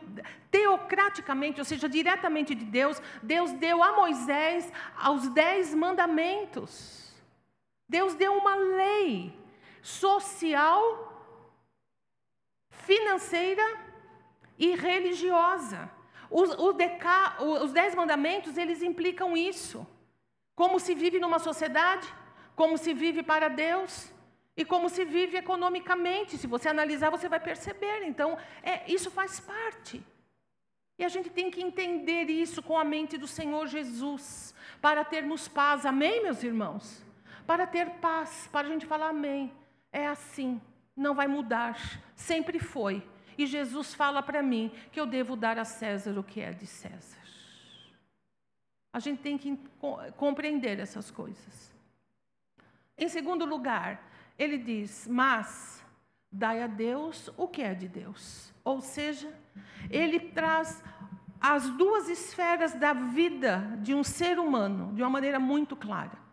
teocraticamente, 0.51 1.61
ou 1.61 1.66
seja, 1.66 1.88
diretamente 1.88 2.53
de 2.53 2.66
Deus, 2.66 3.01
Deus 3.24 3.53
deu 3.53 3.82
a 3.82 3.93
Moisés 3.93 4.70
os 5.13 5.30
dez 5.30 5.74
mandamentos. 5.74 7.16
Deus 7.88 8.13
deu 8.16 8.34
uma 8.34 8.55
lei 8.55 9.34
social, 9.82 11.39
financeira 12.72 13.63
e 14.57 14.76
religiosa. 14.76 15.95
Os, 16.30 16.49
deca, 16.76 17.38
os 17.41 17.71
dez 17.71 17.93
mandamentos, 17.95 18.57
eles 18.57 18.82
implicam 18.82 19.36
isso. 19.36 19.86
Como 20.55 20.80
se 20.80 20.95
vive 20.95 21.19
numa 21.19 21.39
sociedade, 21.39 22.07
como 22.55 22.78
se 22.78 22.93
vive 22.93 23.21
para 23.21 23.47
Deus 23.49 24.11
e 24.55 24.63
como 24.63 24.89
se 24.89 25.03
vive 25.03 25.38
economicamente. 25.38 26.38
Se 26.38 26.47
você 26.47 26.69
analisar, 26.69 27.09
você 27.09 27.28
vai 27.28 27.39
perceber. 27.39 28.03
Então, 28.03 28.38
é, 28.63 28.89
isso 28.91 29.11
faz 29.11 29.39
parte. 29.39 30.01
E 30.97 31.03
a 31.03 31.09
gente 31.09 31.30
tem 31.30 31.51
que 31.51 31.61
entender 31.61 32.30
isso 32.30 32.63
com 32.63 32.78
a 32.78 32.84
mente 32.84 33.17
do 33.17 33.28
Senhor 33.28 33.67
Jesus, 33.67 34.55
para 34.82 35.03
termos 35.03 35.47
paz. 35.47 35.86
Amém, 35.86 36.23
meus 36.23 36.41
irmãos? 36.41 37.03
Para 37.45 37.67
ter 37.67 37.89
paz, 37.95 38.47
para 38.51 38.67
a 38.67 38.71
gente 38.71 38.86
falar 38.86 39.09
amém. 39.09 39.51
É 39.91 40.07
assim, 40.07 40.61
não 40.95 41.13
vai 41.13 41.28
mudar, 41.28 41.78
sempre 42.15 42.59
foi. 42.59 43.05
E 43.38 43.46
Jesus 43.46 43.94
fala 43.94 44.24
para 44.24 44.42
mim 44.42 44.72
que 44.92 45.00
eu 45.00 45.06
devo 45.06 45.36
dar 45.36 45.58
a 45.58 45.66
César 45.66 46.18
o 46.18 46.24
que 46.24 46.42
é 46.42 46.52
de 46.52 46.66
César. 46.66 47.18
A 48.94 49.00
gente 49.00 49.22
tem 49.22 49.38
que 49.38 49.60
compreender 50.16 50.80
essas 50.80 51.12
coisas. 51.12 51.74
Em 52.98 53.10
segundo 53.10 53.44
lugar, 53.46 54.02
ele 54.40 54.58
diz: 54.58 55.08
Mas 55.08 55.84
dai 56.32 56.62
a 56.62 56.68
Deus 56.68 57.30
o 57.36 57.48
que 57.48 57.62
é 57.62 57.74
de 57.74 57.88
Deus. 57.88 58.54
Ou 58.64 58.80
seja, 58.82 59.32
ele 59.90 60.20
traz 60.20 60.82
as 61.40 61.70
duas 61.72 62.10
esferas 62.10 62.74
da 62.74 62.94
vida 62.94 63.78
de 63.82 63.94
um 63.94 64.04
ser 64.04 64.40
humano 64.40 64.94
de 64.94 65.02
uma 65.04 65.10
maneira 65.10 65.40
muito 65.40 65.76
clara. 65.76 66.24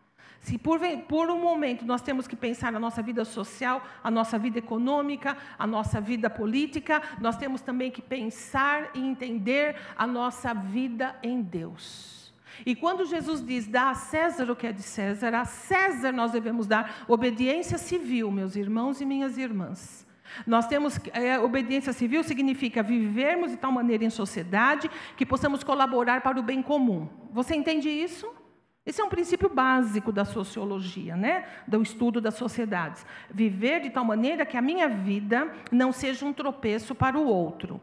Se 0.43 0.59
por, 0.59 0.81
por, 1.09 1.31
um 1.31 1.41
momento 1.41 1.87
nós 1.87 2.03
temos 2.03 2.27
que 2.27 2.35
pensar 2.35 2.73
na 2.73 2.81
nossa 2.81 3.01
vida 3.01 3.25
social, 3.25 3.81
a 4.03 4.11
nossa 4.11 4.37
vida 4.37 4.59
econômica, 4.59 5.37
a 5.57 5.69
nossa 5.69 6.01
vida 6.01 6.29
política, 6.29 7.01
nós 7.21 7.37
temos 7.37 7.61
também 7.61 7.93
que 7.93 8.03
pensar 8.03 8.91
e 8.93 9.01
entender 9.01 9.77
a 9.97 10.05
nossa 10.05 10.53
vida 10.53 11.15
em 11.23 11.41
Deus. 11.41 12.35
E 12.67 12.75
quando 12.75 13.07
Jesus 13.07 13.45
diz, 13.45 13.69
dá 13.69 13.91
a 13.91 13.95
César 13.95 14.51
o 14.51 14.57
que 14.57 14.67
é 14.67 14.73
de 14.73 14.83
César, 14.83 15.33
a 15.33 15.45
César 15.45 16.11
nós 16.11 16.33
devemos 16.33 16.67
dar 16.67 17.05
obediência 17.07 17.79
civil, 17.79 18.29
meus 18.33 18.57
irmãos 18.57 19.01
e 19.01 19.07
minhas 19.07 19.39
irmãs. 19.39 20.05
Nós 20.45 20.67
temos 20.67 20.99
é, 21.13 21.39
obediência 21.39 21.93
civil 21.93 22.25
significa 22.25 22.83
vivermos 22.83 23.53
de 23.53 23.59
tal 23.59 23.71
maneira 23.71 24.05
em 24.05 24.11
sociedade 24.11 24.91
que 25.17 25.25
possamos 25.25 25.63
colaborar 25.63 26.21
para 26.21 26.41
o 26.41 26.43
bem 26.43 26.61
comum. 26.61 27.09
Você 27.31 27.55
entende 27.55 27.89
isso? 27.89 28.42
Esse 28.85 29.01
é 29.01 29.05
um 29.05 29.09
princípio 29.09 29.49
básico 29.49 30.11
da 30.11 30.25
sociologia, 30.25 31.17
né? 31.17 31.49
do 31.69 31.81
estudo 31.81 32.21
das 32.21 32.35
sociedades. 32.35 33.07
Viver 33.31 33.81
de 33.81 33.91
tal 33.91 34.05
maneira 34.05 34.45
que 34.45 34.57
a 34.57 34.63
minha 34.63 34.89
vida 34.89 35.53
não 35.71 35.93
seja 35.93 36.27
um 36.27 36.33
tropeço 36.33 36.95
para 36.95 37.17
o 37.17 37.25
outro. 37.25 37.81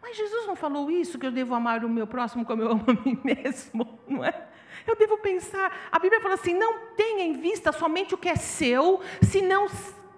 Mas 0.00 0.16
Jesus 0.16 0.46
não 0.46 0.54
falou 0.54 0.88
isso, 0.88 1.18
que 1.18 1.26
eu 1.26 1.32
devo 1.32 1.54
amar 1.54 1.84
o 1.84 1.88
meu 1.88 2.06
próximo 2.06 2.44
como 2.44 2.62
eu 2.62 2.70
amo 2.70 2.84
a 2.86 2.92
mim 2.92 3.18
mesmo, 3.24 3.98
não 4.06 4.24
é? 4.24 4.46
Eu 4.86 4.94
devo 4.94 5.18
pensar, 5.18 5.88
a 5.90 5.98
Bíblia 5.98 6.20
fala 6.20 6.34
assim: 6.34 6.54
não 6.54 6.94
tenha 6.94 7.24
em 7.24 7.32
vista 7.32 7.72
somente 7.72 8.14
o 8.14 8.18
que 8.18 8.28
é 8.28 8.36
seu, 8.36 9.00
senão 9.20 9.66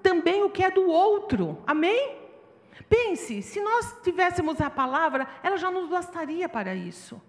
também 0.03 0.43
o 0.43 0.51
que 0.51 0.63
é 0.63 0.71
do 0.71 0.87
outro. 0.87 1.63
Amém? 1.67 2.19
Pense, 2.89 3.41
se 3.41 3.61
nós 3.63 3.97
tivéssemos 4.03 4.61
a 4.61 4.69
palavra, 4.69 5.27
ela 5.43 5.57
já 5.57 5.71
nos 5.71 5.89
bastaria 5.89 6.49
para 6.49 6.75
isso. 6.75 7.21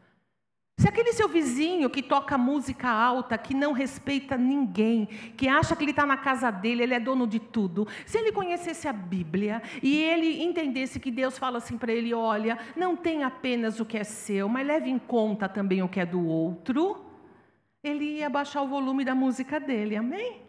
Se 0.80 0.88
aquele 0.88 1.12
seu 1.12 1.28
vizinho 1.28 1.90
que 1.90 2.02
toca 2.02 2.38
música 2.38 2.88
alta, 2.90 3.38
que 3.38 3.54
não 3.54 3.74
respeita 3.74 4.38
ninguém, 4.38 5.08
que 5.36 5.46
acha 5.46 5.76
que 5.76 5.84
ele 5.84 5.92
está 5.92 6.06
na 6.06 6.16
casa 6.16 6.50
dele, 6.50 6.84
ele 6.84 6.94
é 6.94 7.00
dono 7.02 7.28
de 7.28 7.38
tudo, 7.38 7.86
se 8.06 8.18
ele 8.18 8.32
conhecesse 8.32 8.88
a 8.88 8.94
Bíblia 8.94 9.62
e 9.84 10.02
ele 10.02 10.42
entendesse 10.42 10.98
que 10.98 11.12
Deus 11.12 11.38
fala 11.38 11.58
assim 11.58 11.78
para 11.78 11.92
ele: 11.92 12.14
olha, 12.14 12.58
não 12.78 12.96
tem 12.96 13.26
apenas 13.26 13.82
o 13.82 13.86
que 13.86 13.98
é 13.98 14.06
seu, 14.06 14.48
mas 14.48 14.66
leve 14.66 14.90
em 14.90 14.98
conta 14.98 15.50
também 15.50 15.84
o 15.84 15.90
que 15.90 16.00
é 16.00 16.06
do 16.06 16.26
outro, 16.26 17.06
ele 17.84 18.20
ia 18.20 18.30
baixar 18.30 18.62
o 18.62 18.68
volume 18.70 19.04
da 19.04 19.14
música 19.14 19.60
dele, 19.60 19.98
amém? 19.98 20.44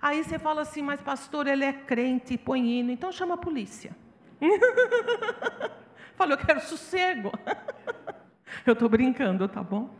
Aí 0.00 0.24
você 0.24 0.38
fala 0.38 0.62
assim: 0.62 0.80
mas 0.80 1.02
pastor, 1.02 1.46
ele 1.46 1.66
é 1.66 1.74
crente, 1.74 2.38
põe 2.38 2.78
hino, 2.78 2.90
então 2.90 3.12
chama 3.12 3.34
a 3.34 3.36
polícia. 3.36 3.94
Falou, 6.16 6.38
eu 6.38 6.46
quero 6.46 6.60
sossego. 6.62 7.30
Eu 8.66 8.72
estou 8.72 8.88
brincando, 8.88 9.48
tá 9.48 9.62
bom? 9.62 9.90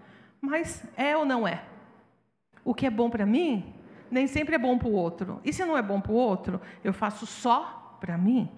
Mas 0.40 0.84
é 0.96 1.16
ou 1.16 1.24
não 1.24 1.46
é? 1.46 1.62
O 2.64 2.74
que 2.74 2.86
é 2.86 2.90
bom 2.90 3.08
para 3.10 3.26
mim, 3.26 3.74
nem 4.10 4.26
sempre 4.26 4.54
é 4.54 4.58
bom 4.58 4.78
para 4.78 4.88
o 4.88 4.92
outro. 4.92 5.40
E 5.44 5.52
se 5.52 5.64
não 5.64 5.76
é 5.76 5.82
bom 5.82 6.00
para 6.00 6.12
o 6.12 6.16
outro, 6.16 6.60
eu 6.82 6.92
faço 6.92 7.26
só 7.26 7.96
para 8.00 8.16
mim. 8.18 8.50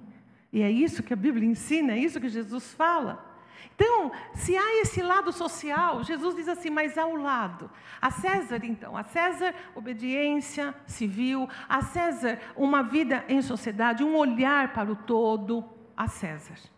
E 0.53 0.63
é 0.63 0.71
isso 0.71 1.03
que 1.03 1.13
a 1.13 1.17
Bíblia 1.17 1.49
ensina, 1.49 1.93
é 1.93 1.99
isso 1.99 2.21
que 2.21 2.29
Jesus 2.29 2.73
fala. 2.75 3.33
Então, 3.75 4.13
se 4.35 4.57
há 4.57 4.81
esse 4.83 5.03
lado 5.03 5.33
social, 5.33 6.05
Jesus 6.05 6.37
diz 6.37 6.49
assim, 6.49 6.71
mas 6.71 6.97
há 6.97 7.07
o 7.07 7.17
lado. 7.17 7.71
A 8.01 8.11
César, 8.11 8.61
então, 8.63 8.97
a 8.97 9.03
César, 9.03 9.55
obediência 9.75 10.75
civil, 10.87 11.49
a 11.69 11.83
César, 11.83 12.39
uma 12.57 12.83
vida 12.83 13.25
em 13.29 13.43
sociedade, 13.43 14.05
um 14.05 14.17
olhar 14.17 14.73
para 14.73 14.93
o 14.93 14.97
todo, 14.97 15.65
a 15.97 16.07
César 16.07 16.74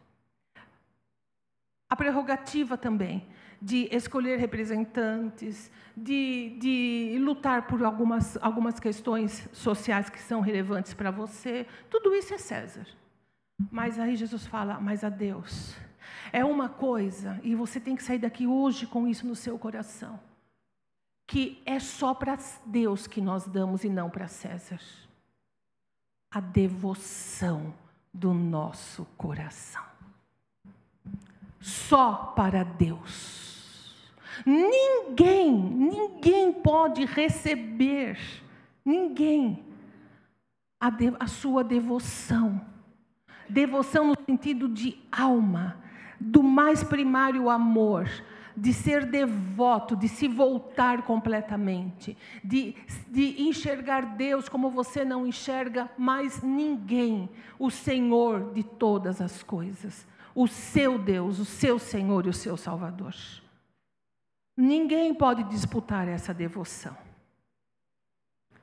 a 1.89 1.97
prerrogativa 1.97 2.77
também 2.77 3.27
de 3.61 3.89
escolher 3.91 4.39
representantes, 4.39 5.71
de, 5.97 6.57
de 6.61 7.19
lutar 7.19 7.67
por 7.67 7.83
algumas, 7.83 8.37
algumas 8.43 8.79
questões 8.79 9.49
sociais 9.53 10.11
que 10.11 10.21
são 10.21 10.41
relevantes 10.41 10.93
para 10.93 11.11
você. 11.11 11.67
Tudo 11.89 12.15
isso 12.15 12.35
é 12.35 12.39
César. 12.39 12.87
Mas 13.71 13.99
aí 13.99 14.17
Jesus 14.17 14.47
fala, 14.47 14.79
mas 14.79 15.03
a 15.03 15.09
Deus. 15.09 15.75
É 16.33 16.45
uma 16.45 16.69
coisa, 16.69 17.41
e 17.43 17.55
você 17.55 17.81
tem 17.81 17.97
que 17.97 18.03
sair 18.03 18.19
daqui 18.19 18.47
hoje 18.47 18.87
com 18.87 19.09
isso 19.09 19.27
no 19.27 19.35
seu 19.35 19.59
coração, 19.59 20.21
que 21.27 21.63
é 21.65 21.79
só 21.79 22.13
para 22.13 22.37
Deus 22.67 23.07
que 23.07 23.21
nós 23.21 23.47
damos 23.47 23.85
e 23.85 23.89
não 23.89 24.11
para 24.11 24.29
César. 24.29 24.81
A 26.31 26.41
devoção 26.41 27.73
do 28.13 28.35
nosso 28.35 29.05
coração 29.17 29.96
só 31.67 32.33
para 32.37 32.63
Deus. 32.63 33.93
Ninguém, 34.47 35.53
ninguém 35.53 36.53
pode 36.53 37.05
receber, 37.05 38.17
ninguém, 38.85 39.65
a, 40.79 40.91
de, 40.91 41.13
a 41.19 41.27
sua 41.27 41.65
devoção. 41.65 42.65
Devoção 43.49 44.07
no 44.07 44.15
sentido 44.25 44.69
de 44.69 44.97
alma, 45.11 45.83
do 46.21 46.41
mais 46.41 46.85
primário 46.85 47.51
amor, 47.51 48.09
de 48.57 48.73
ser 48.73 49.05
devoto, 49.05 49.97
de 49.97 50.09
se 50.09 50.29
voltar 50.29 51.03
completamente, 51.03 52.17
de, 52.45 52.77
de 53.09 53.43
enxergar 53.43 54.15
Deus 54.15 54.49
como 54.49 54.71
você 54.71 55.05
não 55.05 55.27
enxerga 55.27 55.91
mais 55.99 56.41
ninguém, 56.43 57.29
o 57.59 57.71
Senhor 57.73 58.53
de 58.53 58.63
todas 58.63 59.21
as 59.21 59.43
coisas 59.43 60.07
o 60.37 60.47
seu 60.47 60.99
Deus, 60.99 61.39
o 61.39 61.47
seu 61.47 61.79
Senhor 61.79 62.27
e 62.27 62.29
o 62.29 62.35
seu 62.35 62.59
Salvador. 62.59 63.15
Ninguém 64.55 65.15
pode 65.15 65.43
disputar 65.45 66.07
essa 66.07 66.35
devoção. 66.35 66.95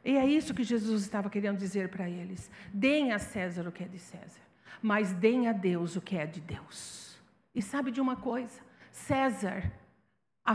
E 0.05 0.15
é 0.15 0.25
isso 0.25 0.53
que 0.53 0.63
Jesus 0.63 1.01
estava 1.01 1.31
querendo 1.31 1.57
dizer 1.57 1.89
para 1.89 2.07
eles: 2.07 2.51
deem 2.71 3.11
a 3.11 3.17
César 3.17 3.67
o 3.67 3.71
que 3.71 3.83
é 3.83 3.87
de 3.87 3.97
César, 3.97 4.41
mas 4.83 5.13
deem 5.13 5.47
a 5.47 5.51
Deus 5.51 5.95
o 5.95 6.01
que 6.01 6.15
é 6.15 6.27
de 6.27 6.39
Deus. 6.39 7.19
E 7.55 7.61
sabe 7.61 7.89
de 7.89 7.99
uma 7.99 8.15
coisa? 8.15 8.61
César, 8.91 9.71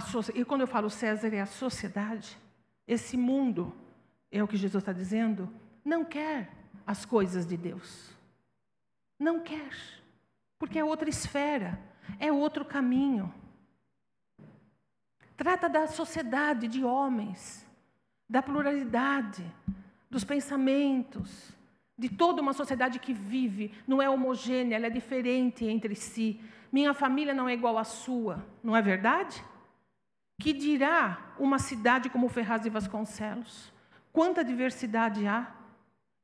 so... 0.09 0.21
e 0.37 0.45
quando 0.45 0.61
eu 0.61 0.67
falo 0.69 0.89
César 0.89 1.35
é 1.35 1.41
a 1.41 1.47
sociedade, 1.47 2.39
esse 2.87 3.17
mundo, 3.17 3.75
é 4.31 4.41
o 4.41 4.47
que 4.47 4.57
Jesus 4.57 4.83
está 4.83 4.93
dizendo, 4.93 5.53
não 5.85 6.05
quer 6.05 6.49
as 6.87 7.05
coisas 7.05 7.45
de 7.45 7.57
Deus. 7.57 8.17
Não 9.19 9.41
quer, 9.41 9.98
porque 10.59 10.79
é 10.79 10.85
outra 10.85 11.09
esfera, 11.09 11.79
é 12.19 12.33
outro 12.33 12.65
caminho. 12.65 13.33
Trata 15.37 15.69
da 15.69 15.87
sociedade 15.87 16.67
de 16.67 16.85
homens, 16.85 17.67
da 18.29 18.43
pluralidade, 18.43 19.45
dos 20.11 20.25
pensamentos, 20.25 21.57
de 21.97 22.09
toda 22.09 22.43
uma 22.43 22.53
sociedade 22.53 22.99
que 22.99 23.13
vive, 23.13 23.73
não 23.87 24.01
é 24.01 24.11
homogênea, 24.11 24.77
ela 24.77 24.87
é 24.87 24.91
diferente 24.91 25.65
entre 25.65 25.95
si. 25.95 26.41
Minha 26.73 26.93
família 26.93 27.35
não 27.35 27.49
é 27.49 27.55
igual 27.55 27.79
à 27.79 27.85
sua, 27.85 28.45
não 28.63 28.77
é 28.77 28.83
verdade? 28.83 29.43
Que 30.41 30.53
dirá 30.53 31.35
uma 31.39 31.59
cidade 31.59 32.11
como 32.11 32.29
Ferraz 32.29 32.63
de 32.63 32.71
Vasconcelos? 32.71 33.73
Quanta 34.13 34.45
diversidade 34.45 35.27
há? 35.27 35.53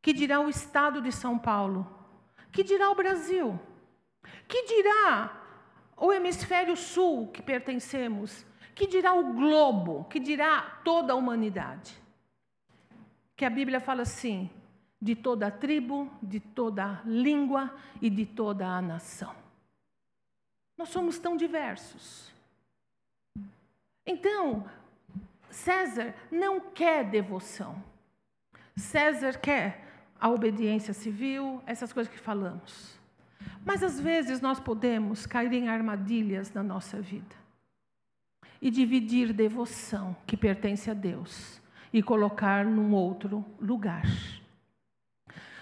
Que 0.01 0.12
dirá 0.12 0.41
o 0.41 0.49
estado 0.49 1.01
de 1.01 1.11
São 1.11 1.39
Paulo? 1.39 1.87
Que 2.53 2.62
dirá 2.62 2.91
o 2.91 2.95
Brasil? 2.95 3.59
Que 4.49 4.64
dirá 4.64 5.40
o 5.97 6.12
hemisfério 6.12 6.76
sul 6.76 7.28
que 7.28 7.42
pertencemos? 7.42 8.45
Que 8.74 8.86
dirá 8.86 9.14
o 9.14 9.32
globo? 9.32 10.05
Que 10.05 10.18
dirá 10.18 10.80
toda 10.84 11.12
a 11.12 11.16
humanidade? 11.16 11.97
Que 13.36 13.45
a 13.45 13.51
Bíblia 13.51 13.80
fala 13.80 14.03
assim: 14.03 14.51
de 15.01 15.14
toda 15.14 15.49
a 15.49 15.51
tribo, 15.51 16.11
de 16.22 16.40
toda 16.40 16.84
a 16.84 17.03
língua 17.05 17.74
e 18.01 18.09
de 18.09 18.24
toda 18.24 18.66
a 18.66 18.80
nação. 18.80 19.34
Nós 20.76 20.88
somos 20.88 21.18
tão 21.18 21.36
diversos. 21.36 22.32
Então, 24.07 24.68
César 25.51 26.14
não 26.30 26.59
quer 26.59 27.05
devoção. 27.05 27.82
César 28.76 29.38
quer 29.38 29.84
a 30.20 30.28
obediência 30.28 30.92
civil, 30.92 31.62
essas 31.66 31.92
coisas 31.92 32.12
que 32.12 32.18
falamos. 32.18 32.99
Mas 33.64 33.82
às 33.82 33.99
vezes 34.01 34.41
nós 34.41 34.61
podemos 34.61 35.26
cair 35.26 35.53
em 35.53 35.68
armadilhas 35.68 36.53
na 36.53 36.62
nossa 36.62 37.01
vida 37.01 37.35
e 38.61 38.70
dividir 38.70 39.32
devoção 39.32 40.16
que 40.26 40.37
pertence 40.37 40.91
a 40.91 40.95
Deus 40.95 41.61
e 41.93 42.03
colocar 42.03 42.64
num 42.64 42.95
outro 42.95 43.45
lugar. 43.61 44.05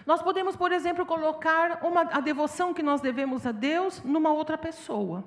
Nós 0.06 0.22
podemos, 0.22 0.56
por 0.56 0.72
exemplo, 0.72 1.06
colocar 1.06 1.84
uma, 1.84 2.02
a 2.02 2.20
devoção 2.20 2.74
que 2.74 2.82
nós 2.82 3.00
devemos 3.00 3.46
a 3.46 3.52
Deus 3.52 4.02
numa 4.02 4.32
outra 4.32 4.58
pessoa. 4.58 5.24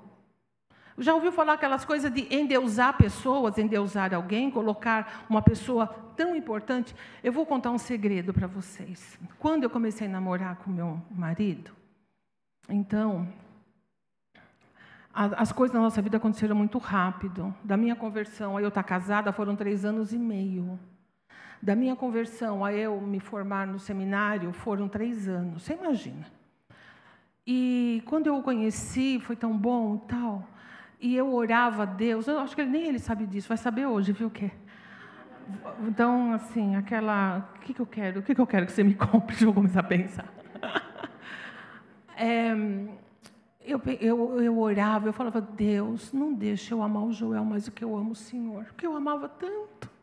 Já 0.98 1.14
ouviu 1.14 1.32
falar 1.32 1.54
aquelas 1.54 1.84
coisas 1.84 2.12
de 2.12 2.34
endeusar 2.34 2.96
pessoas, 2.98 3.58
endeusar 3.58 4.14
alguém, 4.14 4.50
colocar 4.50 5.26
uma 5.30 5.42
pessoa 5.42 5.88
tão 6.16 6.36
importante? 6.36 6.96
Eu 7.22 7.34
vou 7.34 7.46
contar 7.46 7.72
um 7.72 7.78
segredo 7.78 8.34
para 8.34 8.48
vocês. 8.48 9.20
Quando 9.38 9.64
eu 9.64 9.70
comecei 9.70 10.08
a 10.08 10.10
namorar 10.10 10.56
com 10.58 10.70
meu 10.70 11.02
marido, 11.12 11.72
então, 12.70 13.28
as 15.14 15.52
coisas 15.52 15.74
na 15.74 15.82
nossa 15.82 16.02
vida 16.02 16.18
aconteceram 16.18 16.56
muito 16.56 16.78
rápido. 16.78 17.54
Da 17.64 17.78
minha 17.78 17.96
conversão 17.96 18.58
a 18.58 18.62
eu 18.62 18.68
estar 18.68 18.84
casada 18.84 19.32
foram 19.32 19.56
três 19.56 19.86
anos 19.86 20.12
e 20.12 20.18
meio. 20.18 20.80
Da 21.62 21.76
minha 21.76 21.96
conversão 21.96 22.66
a 22.66 22.74
eu 22.74 23.00
me 23.00 23.20
formar 23.20 23.66
no 23.66 23.80
seminário 23.80 24.52
foram 24.52 24.90
três 24.90 25.28
anos. 25.28 25.64
Você 25.64 25.74
imagina? 25.74 26.26
E 27.48 28.04
quando 28.06 28.28
eu 28.28 28.38
o 28.38 28.44
conheci, 28.44 29.20
foi 29.20 29.36
tão 29.36 29.58
bom 29.58 29.96
e 29.96 30.08
tal. 30.08 30.48
E 31.00 31.16
eu 31.16 31.34
orava 31.34 31.84
a 31.84 31.86
Deus, 31.86 32.28
eu 32.28 32.40
acho 32.40 32.56
que 32.56 32.64
nem 32.66 32.88
ele 32.88 33.00
sabe 33.00 33.26
disso, 33.26 33.48
vai 33.48 33.58
saber 33.58 33.86
hoje, 33.86 34.12
viu 34.12 34.28
o 34.28 34.32
quê? 34.32 34.52
Então, 35.88 36.34
assim, 36.34 36.76
aquela. 36.76 37.50
O 37.56 37.60
que, 37.60 37.74
que 37.74 37.82
eu 37.82 37.86
quero? 37.86 38.20
O 38.20 38.24
que, 38.24 38.34
que 38.34 38.42
eu 38.42 38.48
quero 38.48 38.66
que 38.66 38.72
você 38.72 38.84
me 38.84 38.96
compre? 38.96 39.28
Deixa 39.36 39.46
eu 39.46 39.54
começar 39.54 39.82
a 39.82 39.84
pensar. 39.84 40.26
É, 42.16 42.54
eu, 43.62 43.82
eu, 44.00 44.42
eu 44.42 44.60
orava, 44.60 45.08
eu 45.08 45.14
falava, 45.14 45.42
Deus, 45.42 46.14
não 46.14 46.34
deixe 46.34 46.74
eu 46.74 46.84
amar 46.84 47.04
o 47.04 47.12
Joel 47.12 47.44
mais 47.44 47.66
do 47.66 47.72
que 47.72 47.84
eu 47.84 47.96
amo 47.96 48.12
o 48.12 48.16
Senhor, 48.16 48.66
porque 48.66 48.86
eu 48.86 48.96
amava 48.96 49.28
tanto. 49.28 49.96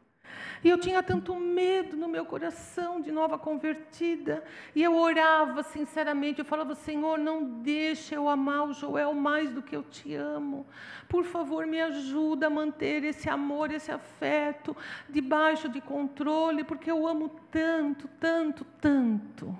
E 0.65 0.69
eu 0.69 0.79
tinha 0.79 1.03
tanto 1.03 1.35
medo 1.35 1.97
no 1.97 2.07
meu 2.07 2.25
coração 2.25 3.01
de 3.01 3.11
nova 3.11 3.37
convertida. 3.37 4.45
E 4.75 4.83
eu 4.83 4.97
orava 4.97 5.63
sinceramente, 5.63 6.39
eu 6.39 6.45
falava: 6.45 6.75
Senhor, 6.75 7.19
não 7.19 7.45
deixe 7.45 8.15
eu 8.15 8.29
amar 8.29 8.69
o 8.69 8.73
Joel 8.73 9.13
mais 9.13 9.51
do 9.51 9.61
que 9.61 9.75
eu 9.75 9.83
te 9.83 10.15
amo. 10.15 10.65
Por 11.09 11.25
favor, 11.25 11.67
me 11.67 11.81
ajuda 11.81 12.47
a 12.47 12.51
manter 12.51 13.03
esse 13.03 13.29
amor, 13.29 13.73
esse 13.73 13.91
afeto 13.91 14.77
debaixo 15.09 15.69
de 15.69 15.81
controle, 15.81 16.63
porque 16.63 16.91
eu 16.91 17.09
amo 17.09 17.29
tanto, 17.51 18.09
tanto, 18.21 18.65
tanto. 18.81 19.57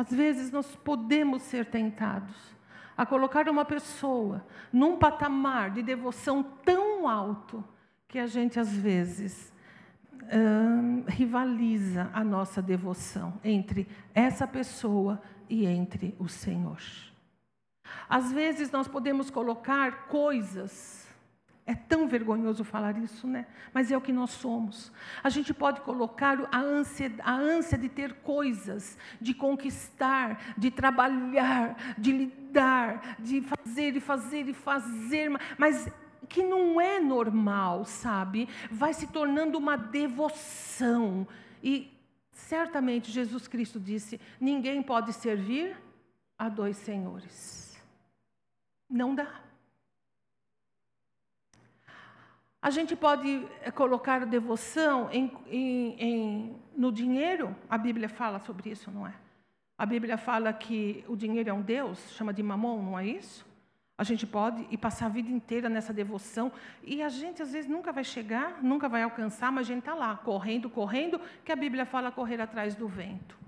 Às 0.00 0.10
vezes 0.10 0.50
nós 0.50 0.74
podemos 0.76 1.42
ser 1.42 1.66
tentados 1.66 2.34
a 2.96 3.04
colocar 3.04 3.46
uma 3.50 3.66
pessoa 3.66 4.42
num 4.72 4.96
patamar 4.96 5.72
de 5.72 5.82
devoção 5.82 6.42
tão 6.42 7.06
alto 7.06 7.62
que 8.08 8.18
a 8.18 8.26
gente 8.26 8.58
às 8.58 8.74
vezes 8.74 9.52
hum, 10.32 11.04
rivaliza 11.06 12.08
a 12.14 12.24
nossa 12.24 12.62
devoção 12.62 13.38
entre 13.44 13.86
essa 14.14 14.46
pessoa 14.46 15.20
e 15.50 15.66
entre 15.66 16.16
o 16.18 16.30
Senhor. 16.30 16.80
Às 18.08 18.32
vezes 18.32 18.70
nós 18.70 18.88
podemos 18.88 19.28
colocar 19.28 20.06
coisas 20.06 20.99
é 21.70 21.74
tão 21.74 22.08
vergonhoso 22.08 22.64
falar 22.64 22.98
isso, 22.98 23.28
né? 23.28 23.46
Mas 23.72 23.92
é 23.92 23.96
o 23.96 24.00
que 24.00 24.12
nós 24.12 24.30
somos. 24.30 24.90
A 25.22 25.28
gente 25.28 25.54
pode 25.54 25.80
colocar 25.82 26.36
a 26.50 26.58
ânsia, 26.58 27.12
a 27.22 27.32
ânsia 27.32 27.78
de 27.78 27.88
ter 27.88 28.12
coisas, 28.14 28.98
de 29.20 29.32
conquistar, 29.32 30.54
de 30.58 30.68
trabalhar, 30.68 31.94
de 31.96 32.10
lidar, 32.10 33.16
de 33.20 33.40
fazer 33.42 33.94
e 33.94 34.00
fazer 34.00 34.48
e 34.48 34.52
fazer, 34.52 35.30
mas 35.56 35.88
que 36.28 36.42
não 36.42 36.80
é 36.80 36.98
normal, 36.98 37.84
sabe? 37.84 38.48
Vai 38.68 38.92
se 38.92 39.06
tornando 39.06 39.56
uma 39.56 39.76
devoção. 39.76 41.24
E 41.62 41.96
certamente 42.32 43.12
Jesus 43.12 43.46
Cristo 43.46 43.78
disse: 43.78 44.20
ninguém 44.40 44.82
pode 44.82 45.12
servir 45.12 45.76
a 46.36 46.48
dois 46.48 46.76
senhores. 46.78 47.80
Não 48.88 49.14
dá. 49.14 49.49
A 52.62 52.68
gente 52.68 52.94
pode 52.94 53.46
eh, 53.62 53.70
colocar 53.70 54.26
devoção 54.26 55.08
em, 55.10 55.32
em, 55.46 55.96
em, 55.98 56.56
no 56.76 56.92
dinheiro, 56.92 57.56
a 57.68 57.78
Bíblia 57.78 58.08
fala 58.08 58.38
sobre 58.38 58.70
isso, 58.70 58.90
não 58.90 59.06
é? 59.06 59.14
A 59.78 59.86
Bíblia 59.86 60.18
fala 60.18 60.52
que 60.52 61.02
o 61.08 61.16
dinheiro 61.16 61.48
é 61.48 61.52
um 61.54 61.62
Deus, 61.62 61.98
chama 62.12 62.34
de 62.34 62.42
mamon, 62.42 62.82
não 62.82 62.98
é 62.98 63.06
isso? 63.06 63.46
A 63.96 64.04
gente 64.04 64.26
pode 64.26 64.66
ir 64.70 64.76
passar 64.76 65.06
a 65.06 65.08
vida 65.08 65.30
inteira 65.30 65.70
nessa 65.70 65.92
devoção 65.92 66.52
e 66.82 67.02
a 67.02 67.08
gente 67.08 67.40
às 67.40 67.52
vezes 67.52 67.70
nunca 67.70 67.92
vai 67.92 68.04
chegar, 68.04 68.62
nunca 68.62 68.90
vai 68.90 69.02
alcançar, 69.02 69.50
mas 69.50 69.66
a 69.66 69.72
gente 69.72 69.80
está 69.80 69.94
lá, 69.94 70.16
correndo, 70.18 70.68
correndo, 70.68 71.18
que 71.44 71.52
a 71.52 71.56
Bíblia 71.56 71.86
fala 71.86 72.12
correr 72.12 72.42
atrás 72.42 72.74
do 72.74 72.86
vento. 72.86 73.38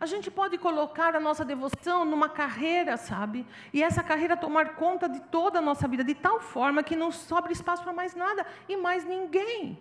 A 0.00 0.06
gente 0.06 0.30
pode 0.30 0.56
colocar 0.58 1.16
a 1.16 1.20
nossa 1.20 1.44
devoção 1.44 2.04
numa 2.04 2.28
carreira, 2.28 2.96
sabe? 2.96 3.44
E 3.72 3.82
essa 3.82 4.02
carreira 4.02 4.36
tomar 4.36 4.76
conta 4.76 5.08
de 5.08 5.20
toda 5.20 5.58
a 5.58 5.62
nossa 5.62 5.88
vida, 5.88 6.04
de 6.04 6.14
tal 6.14 6.40
forma 6.40 6.84
que 6.84 6.94
não 6.94 7.10
sobra 7.10 7.52
espaço 7.52 7.82
para 7.82 7.92
mais 7.92 8.14
nada 8.14 8.46
e 8.68 8.76
mais 8.76 9.04
ninguém. 9.04 9.78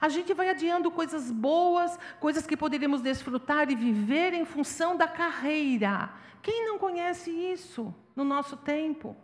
A 0.00 0.08
gente 0.08 0.32
vai 0.32 0.48
adiando 0.48 0.90
coisas 0.90 1.30
boas, 1.30 1.98
coisas 2.18 2.46
que 2.46 2.56
poderíamos 2.56 3.02
desfrutar 3.02 3.70
e 3.70 3.76
viver 3.76 4.32
em 4.32 4.44
função 4.44 4.96
da 4.96 5.06
carreira. 5.06 6.10
Quem 6.40 6.66
não 6.66 6.78
conhece 6.78 7.30
isso 7.30 7.94
no 8.16 8.24
nosso 8.24 8.56
tempo? 8.56 9.16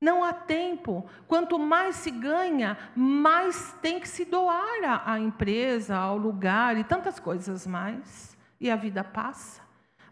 Não 0.00 0.22
há 0.22 0.32
tempo. 0.32 1.08
Quanto 1.26 1.58
mais 1.58 1.96
se 1.96 2.10
ganha, 2.10 2.76
mais 2.94 3.72
tem 3.80 4.00
que 4.00 4.08
se 4.08 4.24
doar 4.24 5.02
à 5.06 5.18
empresa, 5.18 5.96
ao 5.96 6.18
lugar 6.18 6.76
e 6.76 6.84
tantas 6.84 7.18
coisas 7.18 7.66
mais. 7.66 8.31
E 8.62 8.70
a 8.70 8.76
vida 8.76 9.04
passa 9.04 9.62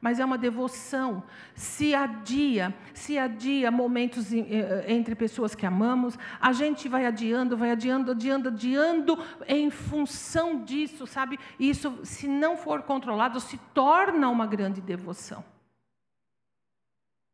mas 0.00 0.18
é 0.18 0.24
uma 0.24 0.38
devoção. 0.38 1.22
Se 1.54 1.94
adia, 1.94 2.74
se 2.94 3.18
adia 3.18 3.70
momentos 3.70 4.32
eh, 4.32 4.86
entre 4.88 5.14
pessoas 5.14 5.54
que 5.54 5.66
amamos, 5.66 6.18
a 6.40 6.52
gente 6.52 6.88
vai 6.88 7.04
adiando, 7.04 7.56
vai 7.56 7.70
adiando, 7.70 8.12
adiando, 8.12 8.48
adiando 8.48 9.18
em 9.46 9.70
função 9.70 10.64
disso, 10.64 11.06
sabe? 11.06 11.38
Isso, 11.58 12.00
se 12.04 12.26
não 12.26 12.56
for 12.56 12.82
controlado, 12.82 13.40
se 13.40 13.58
torna 13.74 14.28
uma 14.30 14.46
grande 14.46 14.80
devoção. 14.80 15.44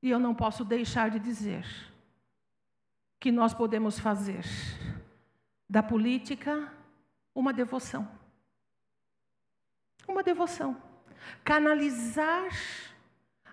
E 0.02 0.10
eu 0.10 0.18
não 0.18 0.34
posso 0.34 0.64
deixar 0.64 1.10
de 1.10 1.20
dizer 1.20 1.64
que 3.20 3.30
nós 3.30 3.54
podemos 3.54 3.98
fazer 3.98 4.44
da 5.68 5.82
política 5.82 6.72
uma 7.34 7.52
devoção. 7.52 8.08
Uma 10.06 10.22
devoção. 10.22 10.85
Canalizar 11.44 12.48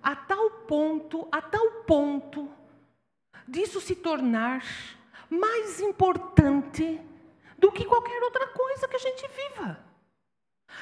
a 0.01 0.15
tal 0.15 0.49
ponto, 0.67 1.27
a 1.31 1.41
tal 1.41 1.83
ponto, 1.85 2.49
disso 3.47 3.79
se 3.79 3.95
tornar 3.95 4.63
mais 5.29 5.79
importante 5.79 6.99
do 7.57 7.71
que 7.71 7.85
qualquer 7.85 8.21
outra 8.21 8.47
coisa 8.47 8.87
que 8.87 8.95
a 8.95 8.99
gente 8.99 9.25
viva. 9.27 9.79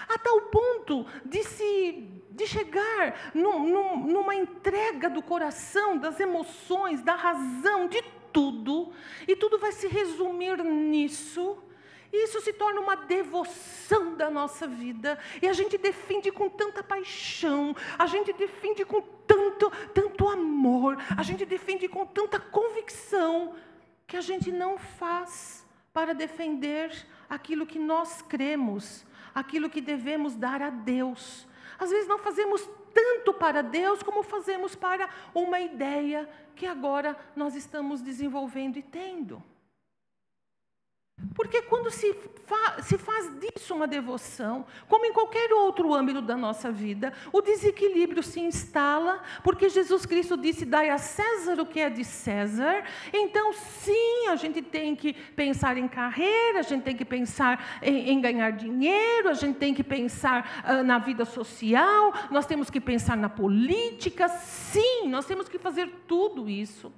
A 0.10 0.18
tal 0.18 0.42
ponto 0.42 1.06
de 1.26 1.44
se 1.44 2.22
de 2.32 2.48
chegar 2.48 3.32
num, 3.36 3.68
num, 3.68 4.08
numa 4.08 4.34
entrega 4.34 5.10
do 5.10 5.22
coração, 5.22 5.98
das 5.98 6.20
emoções, 6.20 7.02
da 7.02 7.14
razão, 7.14 7.88
de 7.88 8.02
tudo, 8.32 8.92
e 9.28 9.36
tudo 9.36 9.60
vai 9.60 9.72
se 9.74 9.88
resumir 9.88 10.64
nisso. 10.64 11.62
E 12.12 12.26
isso 12.26 12.42
se 12.42 12.52
torna 12.52 12.82
uma 12.82 12.96
devoção 12.96 14.16
da 14.16 14.30
nossa 14.30 14.68
vida. 14.68 15.18
E 15.42 15.48
a 15.48 15.54
gente 15.54 15.78
defende 15.78 16.32
com 16.32 16.50
tanta 16.50 16.84
paixão, 16.84 17.76
a 17.98 18.06
gente 18.06 18.34
defende 18.34 18.84
com 18.84 19.02
tanto, 19.26 19.72
tanto 19.94 20.28
amor, 20.28 20.98
a 21.16 21.24
gente 21.24 21.46
defende 21.46 21.88
com 21.88 22.06
tanta 22.06 22.40
convicção, 22.40 23.56
que 24.06 24.18
a 24.18 24.22
gente 24.22 24.52
não 24.52 24.78
faz 24.78 25.66
para 25.94 26.14
defender 26.14 26.92
aquilo 27.30 27.66
que 27.66 27.80
nós 27.80 28.22
cremos, 28.22 29.06
aquilo 29.34 29.70
que 29.70 29.80
devemos 29.80 30.36
dar 30.36 30.62
a 30.62 30.70
Deus. 30.70 31.48
Às 31.80 31.90
vezes 31.90 32.08
não 32.08 32.20
fazemos 32.20 32.68
tanto 32.94 33.34
para 33.34 33.62
Deus 33.62 34.04
como 34.04 34.22
fazemos 34.22 34.76
para 34.76 35.10
uma 35.34 35.62
ideia 35.62 36.30
que 36.56 36.66
agora 36.66 37.18
nós 37.36 37.56
estamos 37.56 38.02
desenvolvendo 38.02 38.78
e 38.78 38.84
tendo. 38.84 39.42
Porque 41.36 41.62
quando 41.64 41.90
se, 41.90 42.14
fa 42.46 42.82
se 42.82 42.98
faz 42.98 43.32
disso 43.40 43.74
uma 43.74 43.88
devoção, 43.88 44.66
como 44.88 45.06
em 45.06 45.14
qualquer 45.14 45.52
outro 45.54 45.94
âmbito 45.94 46.22
da 46.22 46.36
nossa 46.36 46.72
vida, 46.72 47.14
o 47.32 47.42
desequilíbrio 47.42 48.22
se 48.22 48.40
instala, 48.40 49.22
porque 49.44 49.70
Jesus 49.70 50.06
Cristo 50.06 50.36
disse: 50.36 50.66
dai 50.66 50.90
a 50.90 50.98
César 50.98 51.60
o 51.62 51.66
que 51.66 51.80
é 51.80 51.90
de 51.90 52.04
César. 52.04 52.84
Então, 53.14 53.54
sim, 53.54 54.28
a 54.30 54.36
gente 54.36 54.62
tem 54.62 54.96
que 54.96 55.14
pensar 55.14 55.78
em 55.78 55.88
carreira, 55.88 56.60
a 56.60 56.64
gente 56.64 56.84
tem 56.84 56.96
que 56.96 57.06
pensar 57.06 57.80
em, 57.82 58.12
em 58.12 58.22
ganhar 58.22 58.52
dinheiro, 58.52 59.30
a 59.30 59.34
gente 59.34 59.58
tem 59.58 59.74
que 59.74 59.84
pensar 59.84 60.64
uh, 60.66 60.84
na 60.84 60.98
vida 60.98 61.26
social, 61.26 62.14
nós 62.30 62.46
temos 62.46 62.70
que 62.70 62.82
pensar 62.82 63.16
na 63.16 63.30
política, 63.30 64.28
sim, 64.28 65.08
nós 65.08 65.26
temos 65.26 65.48
que 65.48 65.58
fazer 65.58 65.90
tudo 66.08 66.50
isso 66.50 66.92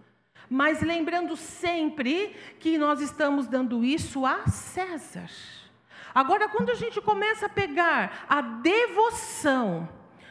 mas 0.53 0.83
lembrando 0.83 1.35
sempre 1.35 2.35
que 2.59 2.77
nós 2.77 3.01
estamos 3.01 3.47
dando 3.47 3.83
isso 3.83 4.23
a 4.23 4.45
César. 4.45 5.27
Agora, 6.13 6.47
quando 6.47 6.69
a 6.69 6.75
gente 6.75 7.01
começa 7.01 7.47
a 7.47 7.49
pegar 7.49 8.23
a 8.29 8.39
devoção, 8.39 9.89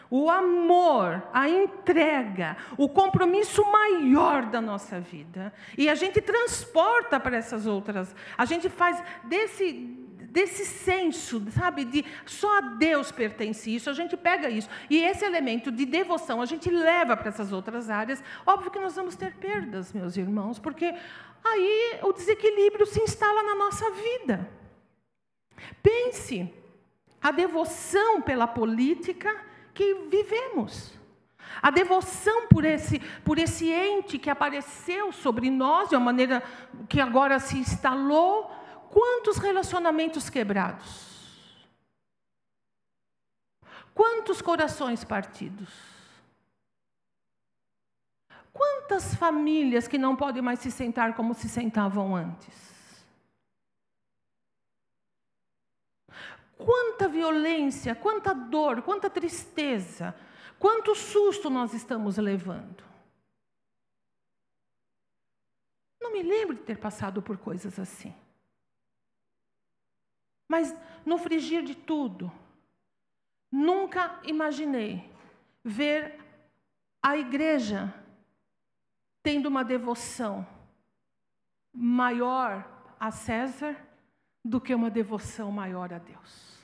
o 0.09 0.31
amor, 0.31 1.21
a 1.33 1.49
entrega, 1.49 2.57
o 2.79 2.89
compromisso 2.89 3.65
maior 3.65 4.47
da 4.47 4.61
nossa 4.61 5.01
vida, 5.01 5.53
e 5.77 5.89
a 5.89 5.97
gente 5.97 6.21
transporta 6.21 7.19
para 7.19 7.37
essas 7.37 7.67
outras, 7.67 8.15
a 8.39 8.45
gente 8.45 8.69
faz 8.69 9.03
desse 9.25 10.02
desse 10.33 10.65
senso, 10.65 11.45
sabe, 11.51 11.85
de 11.85 12.05
só 12.25 12.57
a 12.57 12.61
Deus 12.63 13.13
pertence 13.13 13.75
isso, 13.75 13.91
a 13.91 13.93
gente 13.93 14.17
pega 14.17 14.49
isso. 14.49 14.69
E 14.89 14.97
esse 15.05 15.27
elemento 15.27 15.71
de 15.71 15.85
devoção 15.85 16.41
a 16.41 16.47
gente 16.47 16.71
leva 16.71 17.15
para 17.15 17.29
essas 17.29 17.53
outras 17.53 17.91
áreas. 17.91 18.25
Óbvio 18.47 18.71
que 18.71 18.79
nós 18.79 18.97
vamos 18.97 19.15
ter 19.15 19.35
perdas, 19.35 19.93
meus 19.93 20.17
irmãos, 20.17 20.59
porque 20.59 20.95
aí 21.45 21.99
o 22.03 22.15
desequilíbrio 22.15 22.87
se 22.87 23.03
instala 23.03 23.43
na 23.43 23.55
nossa 23.55 23.91
vida. 23.91 24.49
Pense 25.83 26.51
a 27.21 27.31
devoção 27.31 28.23
pela 28.23 28.47
política 28.47 29.37
que 29.75 29.95
vivemos. 30.11 30.95
A 31.61 31.71
devoção 31.71 32.49
por 32.49 32.65
esse, 32.65 32.99
por 33.23 33.39
esse 33.39 33.71
ente 33.71 34.19
que 34.19 34.31
apareceu 34.31 35.13
sobre 35.13 35.51
nós 35.51 35.91
de 35.91 35.95
uma 35.95 36.07
maneira 36.07 36.43
que 36.89 36.99
agora 36.99 37.39
se 37.39 37.59
instalou 37.59 38.62
Quantos 38.93 39.39
relacionamentos 39.39 40.29
quebrados? 40.29 41.67
Quantos 43.95 44.43
corações 44.43 45.03
partidos? 45.03 45.71
Quantas 48.53 49.15
famílias 49.15 49.89
que 49.89 49.97
não 49.97 50.15
podem 50.15 50.43
mais 50.43 50.59
se 50.59 50.71
sentar 50.71 51.15
como 51.15 51.33
se 51.33 51.49
sentavam 51.49 52.15
antes? 52.15 53.07
Quanta 56.59 57.09
violência, 57.09 57.95
quanta 57.95 58.35
dor, 58.35 58.83
quanta 58.83 59.09
tristeza, 59.09 60.15
quanto 60.59 60.95
susto 60.95 61.49
nós 61.49 61.73
estamos 61.73 62.19
levando. 62.19 62.85
Não 65.99 66.13
me 66.13 66.23
lembro 66.23 66.55
de 66.55 66.63
ter 66.63 66.77
passado 66.77 67.23
por 67.23 67.39
coisas 67.39 67.79
assim. 67.79 68.15
Mas 70.49 70.75
no 71.05 71.19
frigir 71.19 71.63
de 71.63 71.75
tudo, 71.75 72.31
nunca 73.51 74.21
imaginei 74.25 75.11
ver 75.65 76.19
a 77.03 77.17
igreja 77.17 77.93
tendo 79.23 79.47
uma 79.47 79.65
devoção 79.65 80.47
maior 81.73 82.67
a 82.99 83.11
César 83.11 83.77
do 84.45 84.61
que 84.61 84.75
uma 84.75 84.91
devoção 84.91 85.51
maior 85.51 85.93
a 85.93 85.99
Deus. 85.99 86.59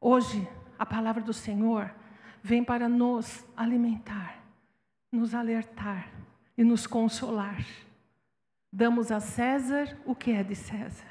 Hoje, 0.00 0.48
a 0.78 0.84
palavra 0.84 1.22
do 1.22 1.32
Senhor 1.32 1.94
vem 2.42 2.62
para 2.62 2.88
nos 2.88 3.44
alimentar, 3.56 4.42
nos 5.10 5.34
alertar 5.34 6.12
e 6.56 6.62
nos 6.62 6.86
consolar. 6.86 7.64
Damos 8.76 9.10
a 9.10 9.20
César 9.20 9.96
o 10.04 10.14
que 10.14 10.30
é 10.32 10.42
de 10.42 10.54
César, 10.54 11.08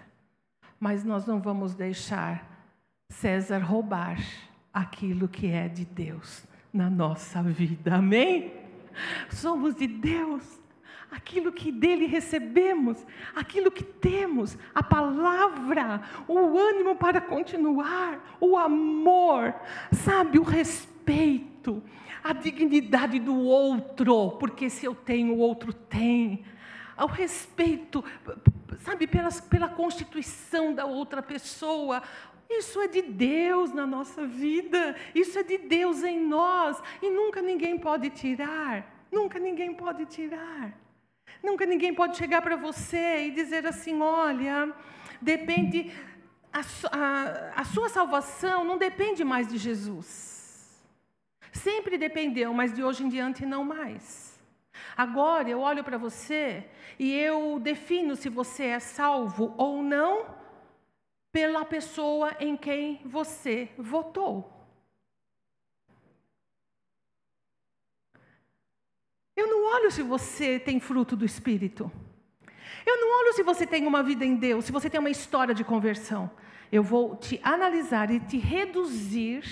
mas 0.80 1.04
nós 1.04 1.26
não 1.26 1.42
vamos 1.42 1.74
deixar 1.74 2.48
César 3.10 3.58
roubar 3.58 4.20
aquilo 4.72 5.28
que 5.28 5.48
é 5.48 5.68
de 5.68 5.84
Deus 5.84 6.46
na 6.72 6.92
nossa 6.92 7.42
vida. 7.42 7.96
Amém? 7.96 8.54
Somos 9.32 9.74
de 9.74 9.88
Deus. 9.88 10.62
Aquilo 11.10 11.52
que 11.52 11.72
dele 11.72 12.06
recebemos, 12.06 13.04
aquilo 13.36 13.72
que 13.72 13.84
temos, 13.84 14.56
a 14.76 14.84
palavra, 14.84 16.04
o 16.28 16.60
ânimo 16.60 16.96
para 16.96 17.20
continuar, 17.20 18.38
o 18.40 18.58
amor, 18.58 19.56
sabe, 19.92 20.38
o 20.38 20.44
respeito, 20.44 21.82
a 22.24 22.32
dignidade 22.32 23.20
do 23.20 23.36
outro, 23.36 24.34
porque 24.34 24.70
se 24.70 24.86
eu 24.86 24.94
tenho, 24.94 25.34
o 25.34 25.40
outro 25.40 25.74
tem 25.74 26.46
ao 26.96 27.08
respeito, 27.08 28.04
sabe, 28.80 29.08
pela, 29.08 29.32
pela 29.50 29.70
constituição 29.70 30.74
da 30.74 30.86
outra 30.86 31.22
pessoa. 31.22 32.02
Isso 32.50 32.80
é 32.80 32.88
de 32.88 33.02
Deus 33.02 33.74
na 33.74 33.86
nossa 33.88 34.26
vida, 34.26 34.96
isso 35.14 35.38
é 35.40 35.44
de 35.44 35.58
Deus 35.58 36.04
em 36.04 36.20
nós, 36.20 36.82
e 37.02 37.10
nunca 37.10 37.42
ninguém 37.42 37.78
pode 37.78 38.10
tirar, 38.12 39.08
nunca 39.12 39.40
ninguém 39.40 39.74
pode 39.74 40.06
tirar. 40.06 40.86
Nunca 41.42 41.66
ninguém 41.66 41.94
pode 41.94 42.18
chegar 42.18 42.42
para 42.42 42.56
você 42.56 43.28
e 43.28 43.32
dizer 43.32 43.66
assim: 43.68 44.02
olha, 44.02 44.74
depende, 45.22 45.92
a, 46.52 46.62
a, 46.92 47.62
a 47.62 47.64
sua 47.66 47.90
salvação 47.90 48.64
não 48.64 48.78
depende 48.78 49.24
mais 49.24 49.48
de 49.48 49.58
Jesus. 49.58 50.84
Sempre 51.52 51.98
dependeu, 51.98 52.54
mas 52.54 52.74
de 52.74 52.84
hoje 52.84 53.04
em 53.04 53.10
diante 53.10 53.46
não 53.46 53.64
mais. 53.64 54.25
Agora 54.98 55.50
eu 55.50 55.60
olho 55.60 55.84
para 55.84 55.98
você 55.98 56.64
e 56.98 57.14
eu 57.14 57.60
defino 57.60 58.16
se 58.16 58.30
você 58.30 58.66
é 58.66 58.80
salvo 58.80 59.54
ou 59.58 59.84
não 59.84 60.26
pela 61.32 61.66
pessoa 61.66 62.34
em 62.40 62.56
quem 62.56 63.02
você 63.04 63.70
votou. 63.78 64.56
Eu 69.36 69.48
não 69.48 69.66
olho 69.76 69.92
se 69.92 70.02
você 70.02 70.58
tem 70.58 70.80
fruto 70.80 71.14
do 71.14 71.26
Espírito. 71.26 71.92
Eu 72.86 72.98
não 73.02 73.20
olho 73.20 73.34
se 73.34 73.44
você 73.44 73.68
tem 73.68 73.86
uma 73.86 74.02
vida 74.02 74.24
em 74.24 74.36
Deus, 74.36 74.64
se 74.64 74.72
você 74.72 74.90
tem 74.90 75.00
uma 75.00 75.10
história 75.10 75.54
de 75.54 75.66
conversão. 75.66 76.32
Eu 76.72 76.82
vou 76.82 77.18
te 77.18 77.38
analisar 77.44 78.10
e 78.12 78.20
te 78.22 78.38
reduzir. 78.38 79.44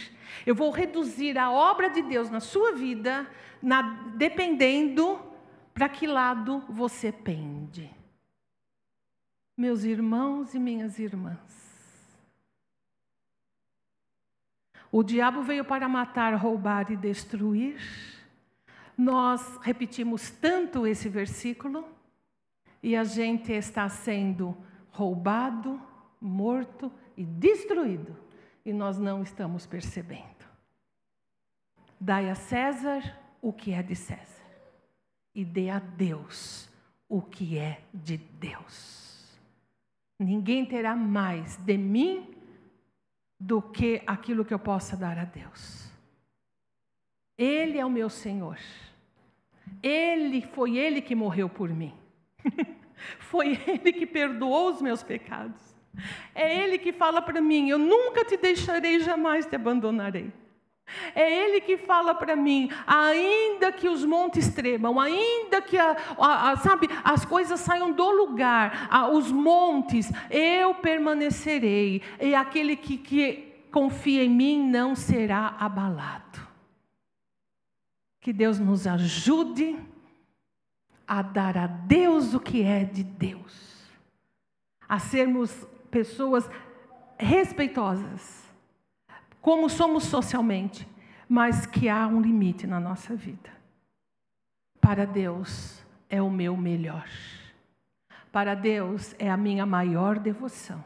Eu 0.45 0.55
vou 0.55 0.71
reduzir 0.71 1.37
a 1.37 1.51
obra 1.51 1.89
de 1.89 2.01
Deus 2.01 2.29
na 2.29 2.39
sua 2.39 2.71
vida, 2.71 3.29
na, 3.61 3.81
dependendo 4.15 5.32
para 5.73 5.89
que 5.89 6.05
lado 6.05 6.59
você 6.69 7.11
pende? 7.11 7.89
Meus 9.57 9.83
irmãos 9.83 10.53
e 10.53 10.59
minhas 10.59 10.99
irmãs. 10.99 11.63
O 14.91 15.01
diabo 15.01 15.41
veio 15.41 15.65
para 15.65 15.89
matar, 15.89 16.35
roubar 16.35 16.91
e 16.91 16.95
destruir, 16.95 17.81
Nós 18.95 19.57
repetimos 19.63 20.29
tanto 20.29 20.85
esse 20.85 21.09
versículo 21.09 21.83
e 22.81 22.95
a 22.95 23.03
gente 23.03 23.51
está 23.51 23.89
sendo 23.89 24.55
roubado, 24.91 25.81
morto 26.21 26.91
e 27.17 27.25
destruído 27.25 28.15
e 28.63 28.71
nós 28.71 28.99
não 28.99 29.23
estamos 29.23 29.65
percebendo. 29.65 30.45
Dai 31.99 32.29
a 32.29 32.35
César 32.35 33.19
o 33.41 33.51
que 33.51 33.73
é 33.73 33.81
de 33.81 33.95
César 33.95 34.32
e 35.33 35.43
dê 35.43 35.69
a 35.69 35.79
Deus 35.79 36.69
o 37.07 37.21
que 37.21 37.57
é 37.57 37.81
de 37.93 38.17
Deus. 38.17 39.39
Ninguém 40.19 40.65
terá 40.65 40.95
mais 40.95 41.57
de 41.57 41.77
mim 41.77 42.33
do 43.39 43.61
que 43.61 44.01
aquilo 44.07 44.45
que 44.45 44.53
eu 44.53 44.59
possa 44.59 44.95
dar 44.95 45.17
a 45.17 45.25
Deus. 45.25 45.91
Ele 47.37 47.77
é 47.77 47.85
o 47.85 47.89
meu 47.89 48.09
Senhor. 48.09 48.57
Ele 49.81 50.41
foi 50.41 50.77
ele 50.77 51.01
que 51.01 51.15
morreu 51.15 51.49
por 51.49 51.69
mim. 51.69 51.93
foi 53.19 53.59
ele 53.67 53.91
que 53.91 54.05
perdoou 54.05 54.71
os 54.71 54.81
meus 54.81 55.03
pecados. 55.03 55.61
É 56.33 56.63
ele 56.63 56.77
que 56.77 56.91
fala 56.91 57.21
para 57.21 57.41
mim: 57.41 57.69
Eu 57.69 57.77
nunca 57.77 58.23
te 58.23 58.37
deixarei, 58.37 58.99
jamais 58.99 59.45
te 59.45 59.55
abandonarei. 59.55 60.31
É 61.15 61.45
Ele 61.45 61.61
que 61.61 61.77
fala 61.77 62.13
para 62.13 62.35
mim, 62.35 62.69
ainda 62.85 63.71
que 63.71 63.87
os 63.87 64.03
montes 64.03 64.49
tremam, 64.53 64.99
ainda 64.99 65.61
que 65.61 65.77
a, 65.77 65.95
a, 66.17 66.51
a, 66.51 66.57
sabe, 66.57 66.89
as 67.03 67.25
coisas 67.25 67.59
saiam 67.59 67.91
do 67.91 68.09
lugar, 68.11 68.89
os 69.13 69.31
montes, 69.31 70.11
eu 70.29 70.75
permanecerei, 70.75 72.01
e 72.19 72.35
aquele 72.35 72.75
que, 72.75 72.97
que 72.97 73.65
confia 73.71 74.23
em 74.23 74.29
mim 74.29 74.69
não 74.69 74.95
será 74.95 75.55
abalado. 75.59 76.41
Que 78.19 78.33
Deus 78.33 78.59
nos 78.59 78.87
ajude 78.87 79.77
a 81.07 81.21
dar 81.21 81.57
a 81.57 81.67
Deus 81.67 82.33
o 82.33 82.39
que 82.39 82.63
é 82.63 82.83
de 82.83 83.03
Deus, 83.03 83.83
a 84.87 84.99
sermos 84.99 85.51
pessoas 85.89 86.49
respeitosas 87.17 88.43
como 89.43 89.69
somos 89.69 90.05
socialmente, 90.05 90.87
mas 91.27 91.65
que 91.65 91.89
há 91.89 92.07
um 92.07 92.21
limite 92.21 92.65
na 92.65 92.79
nossa 92.79 93.13
vida. 93.13 93.51
Para 94.79 95.05
Deus 95.05 95.85
é 96.09 96.21
o 96.21 96.31
meu 96.31 96.55
melhor. 96.55 97.05
Para 98.31 98.55
Deus 98.55 99.13
é 99.19 99.29
a 99.29 99.35
minha 99.35 99.65
maior 99.65 100.17
devoção. 100.17 100.81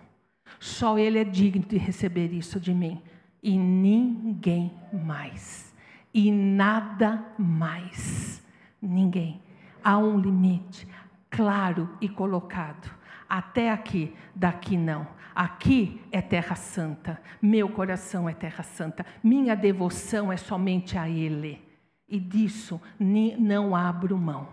Só 0.60 0.98
Ele 0.98 1.20
é 1.20 1.24
digno 1.24 1.64
de 1.66 1.78
receber 1.78 2.34
isso 2.34 2.60
de 2.60 2.74
mim 2.74 3.00
e 3.44 3.56
ninguém 3.56 4.74
mais. 4.92 5.72
E 6.12 6.32
nada 6.32 7.24
mais. 7.38 8.44
Ninguém. 8.82 9.40
Há 9.84 10.00
um 10.00 10.20
limite 10.20 10.88
claro 11.30 11.88
e 12.02 12.10
colocado. 12.10 12.90
Até 13.30 13.70
aqui, 13.70 14.16
daqui 14.34 14.76
não. 14.76 15.08
Aqui 15.40 16.02
é 16.12 16.20
terra 16.20 16.56
santa, 16.56 17.22
meu 17.40 17.70
coração 17.70 18.28
é 18.28 18.34
terra 18.34 18.64
santa, 18.64 19.06
minha 19.24 19.56
devoção 19.56 20.34
é 20.34 20.36
somente 20.36 20.98
a 20.98 21.08
Ele. 21.08 21.64
E 22.10 22.20
disso 22.20 22.82
não 23.00 23.76
abro 23.76 24.18
mão. 24.18 24.50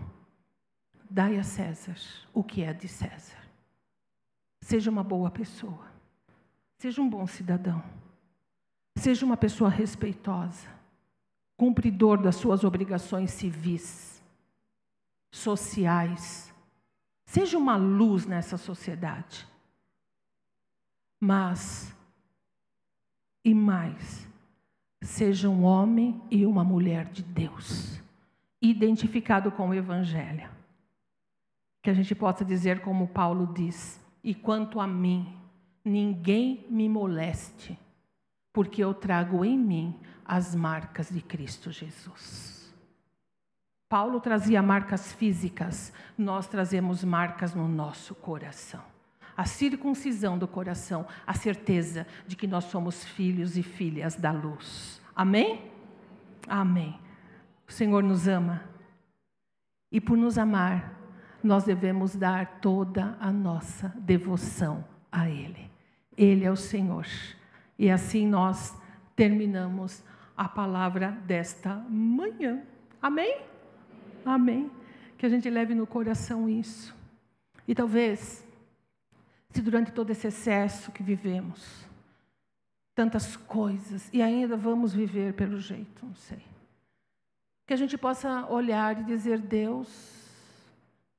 Dai 1.09 1.39
a 1.39 1.43
César 1.43 1.97
o 2.35 2.45
que 2.45 2.62
é 2.62 2.74
de 2.74 2.87
César. 2.87 3.39
Seja 4.61 4.91
uma 4.91 5.03
boa 5.03 5.30
pessoa. 5.30 5.87
Seja 6.76 7.01
um 7.01 7.09
bom 7.09 7.26
cidadão. 7.26 7.82
Seja 8.99 9.24
uma 9.24 9.39
pessoa 9.39 9.70
respeitosa, 9.70 10.68
cumpridor 11.57 12.20
das 12.20 12.37
suas 12.37 12.62
obrigações 12.62 13.30
civis, 13.30 14.22
sociais. 15.32 16.53
Seja 17.24 17.57
uma 17.57 17.76
luz 17.76 18.26
nessa 18.26 18.59
sociedade. 18.59 19.53
Mas, 21.26 21.90
e 23.42 23.54
mais, 23.54 24.28
seja 25.00 25.48
um 25.48 25.64
homem 25.64 26.20
e 26.30 26.44
uma 26.44 26.62
mulher 26.62 27.06
de 27.06 27.22
Deus, 27.22 27.98
identificado 28.60 29.50
com 29.50 29.70
o 29.70 29.74
Evangelho. 29.74 30.50
Que 31.82 31.88
a 31.88 31.94
gente 31.94 32.14
possa 32.14 32.44
dizer, 32.44 32.82
como 32.82 33.08
Paulo 33.08 33.54
diz: 33.54 33.98
E 34.22 34.34
quanto 34.34 34.78
a 34.78 34.86
mim, 34.86 35.34
ninguém 35.82 36.66
me 36.68 36.90
moleste, 36.90 37.78
porque 38.52 38.84
eu 38.84 38.92
trago 38.92 39.46
em 39.46 39.56
mim 39.56 39.98
as 40.26 40.54
marcas 40.54 41.08
de 41.08 41.22
Cristo 41.22 41.72
Jesus. 41.72 42.70
Paulo 43.88 44.20
trazia 44.20 44.62
marcas 44.62 45.10
físicas, 45.14 45.90
nós 46.18 46.46
trazemos 46.46 47.02
marcas 47.02 47.54
no 47.54 47.66
nosso 47.66 48.14
coração 48.14 48.92
a 49.37 49.45
circuncisão 49.45 50.39
do 50.39 50.47
coração, 50.47 51.07
a 51.26 51.35
certeza 51.35 52.07
de 52.26 52.37
que 52.37 52.47
nós 52.47 52.64
somos 52.64 53.05
filhos 53.05 53.57
e 53.57 53.62
filhas 53.62 54.14
da 54.16 54.30
luz. 54.30 55.01
Amém? 55.14 55.70
Amém. 56.49 56.99
O 57.66 57.72
Senhor 57.72 58.03
nos 58.03 58.28
ama. 58.28 58.62
E 59.91 60.01
por 60.01 60.16
nos 60.16 60.39
amar, 60.39 60.93
nós 61.43 61.64
devemos 61.64 62.16
dar 62.16 62.59
toda 62.61 63.16
a 63.20 63.30
nossa 63.30 63.89
devoção 63.99 64.85
a 65.11 65.28
Ele. 65.28 65.70
Ele 66.16 66.45
é 66.45 66.51
o 66.51 66.57
Senhor. 66.57 67.07
E 67.78 67.91
assim 67.91 68.26
nós 68.26 68.76
terminamos 69.14 70.03
a 70.37 70.49
palavra 70.49 71.11
desta 71.11 71.74
manhã. 71.89 72.62
Amém? 73.01 73.39
Amém. 74.24 74.70
Que 75.16 75.26
a 75.26 75.28
gente 75.28 75.49
leve 75.49 75.74
no 75.74 75.87
coração 75.87 76.49
isso. 76.49 76.95
E 77.66 77.74
talvez 77.74 78.43
se 79.55 79.62
durante 79.62 79.92
todo 79.92 80.11
esse 80.11 80.26
excesso 80.26 80.90
que 80.90 81.00
vivemos, 81.00 81.86
tantas 82.92 83.36
coisas, 83.36 84.11
e 84.12 84.20
ainda 84.20 84.57
vamos 84.57 84.92
viver 84.92 85.32
pelo 85.34 85.61
jeito, 85.61 86.05
não 86.05 86.14
sei. 86.16 86.42
Que 87.64 87.72
a 87.72 87.76
gente 87.76 87.96
possa 87.96 88.46
olhar 88.50 89.00
e 89.00 89.05
dizer: 89.05 89.38
Deus, 89.38 89.88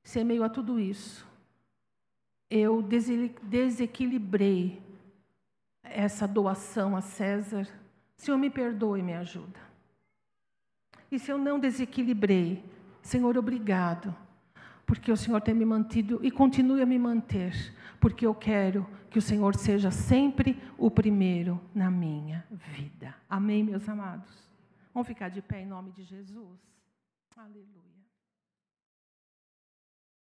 se 0.04 0.22
meio 0.22 0.44
a 0.44 0.50
tudo 0.50 0.78
isso, 0.78 1.26
eu 2.50 2.82
desequilibrei 3.42 4.82
essa 5.82 6.28
doação 6.28 6.94
a 6.94 7.00
César, 7.00 7.66
Senhor, 8.18 8.36
me 8.36 8.50
perdoe 8.50 9.00
e 9.00 9.02
me 9.02 9.14
ajuda. 9.14 9.58
E 11.10 11.18
se 11.18 11.30
eu 11.30 11.38
não 11.38 11.58
desequilibrei, 11.58 12.62
Senhor, 13.00 13.38
obrigado, 13.38 14.14
porque 14.86 15.10
o 15.10 15.16
Senhor 15.16 15.40
tem 15.40 15.54
me 15.54 15.64
mantido 15.64 16.20
e 16.22 16.30
continue 16.30 16.80
a 16.80 16.86
me 16.86 16.98
manter 16.98 17.52
porque 18.00 18.26
eu 18.26 18.34
quero 18.34 18.86
que 19.10 19.18
o 19.18 19.22
Senhor 19.22 19.54
seja 19.56 19.90
sempre 19.90 20.62
o 20.78 20.90
primeiro 20.90 21.60
na 21.74 21.90
minha 21.90 22.46
vida. 22.50 23.14
Amém, 23.28 23.64
meus 23.64 23.88
amados? 23.88 24.30
Vamos 24.94 25.08
ficar 25.08 25.28
de 25.28 25.42
pé 25.42 25.62
em 25.62 25.66
nome 25.66 25.90
de 25.90 26.04
Jesus. 26.04 26.58
Aleluia. 27.36 27.85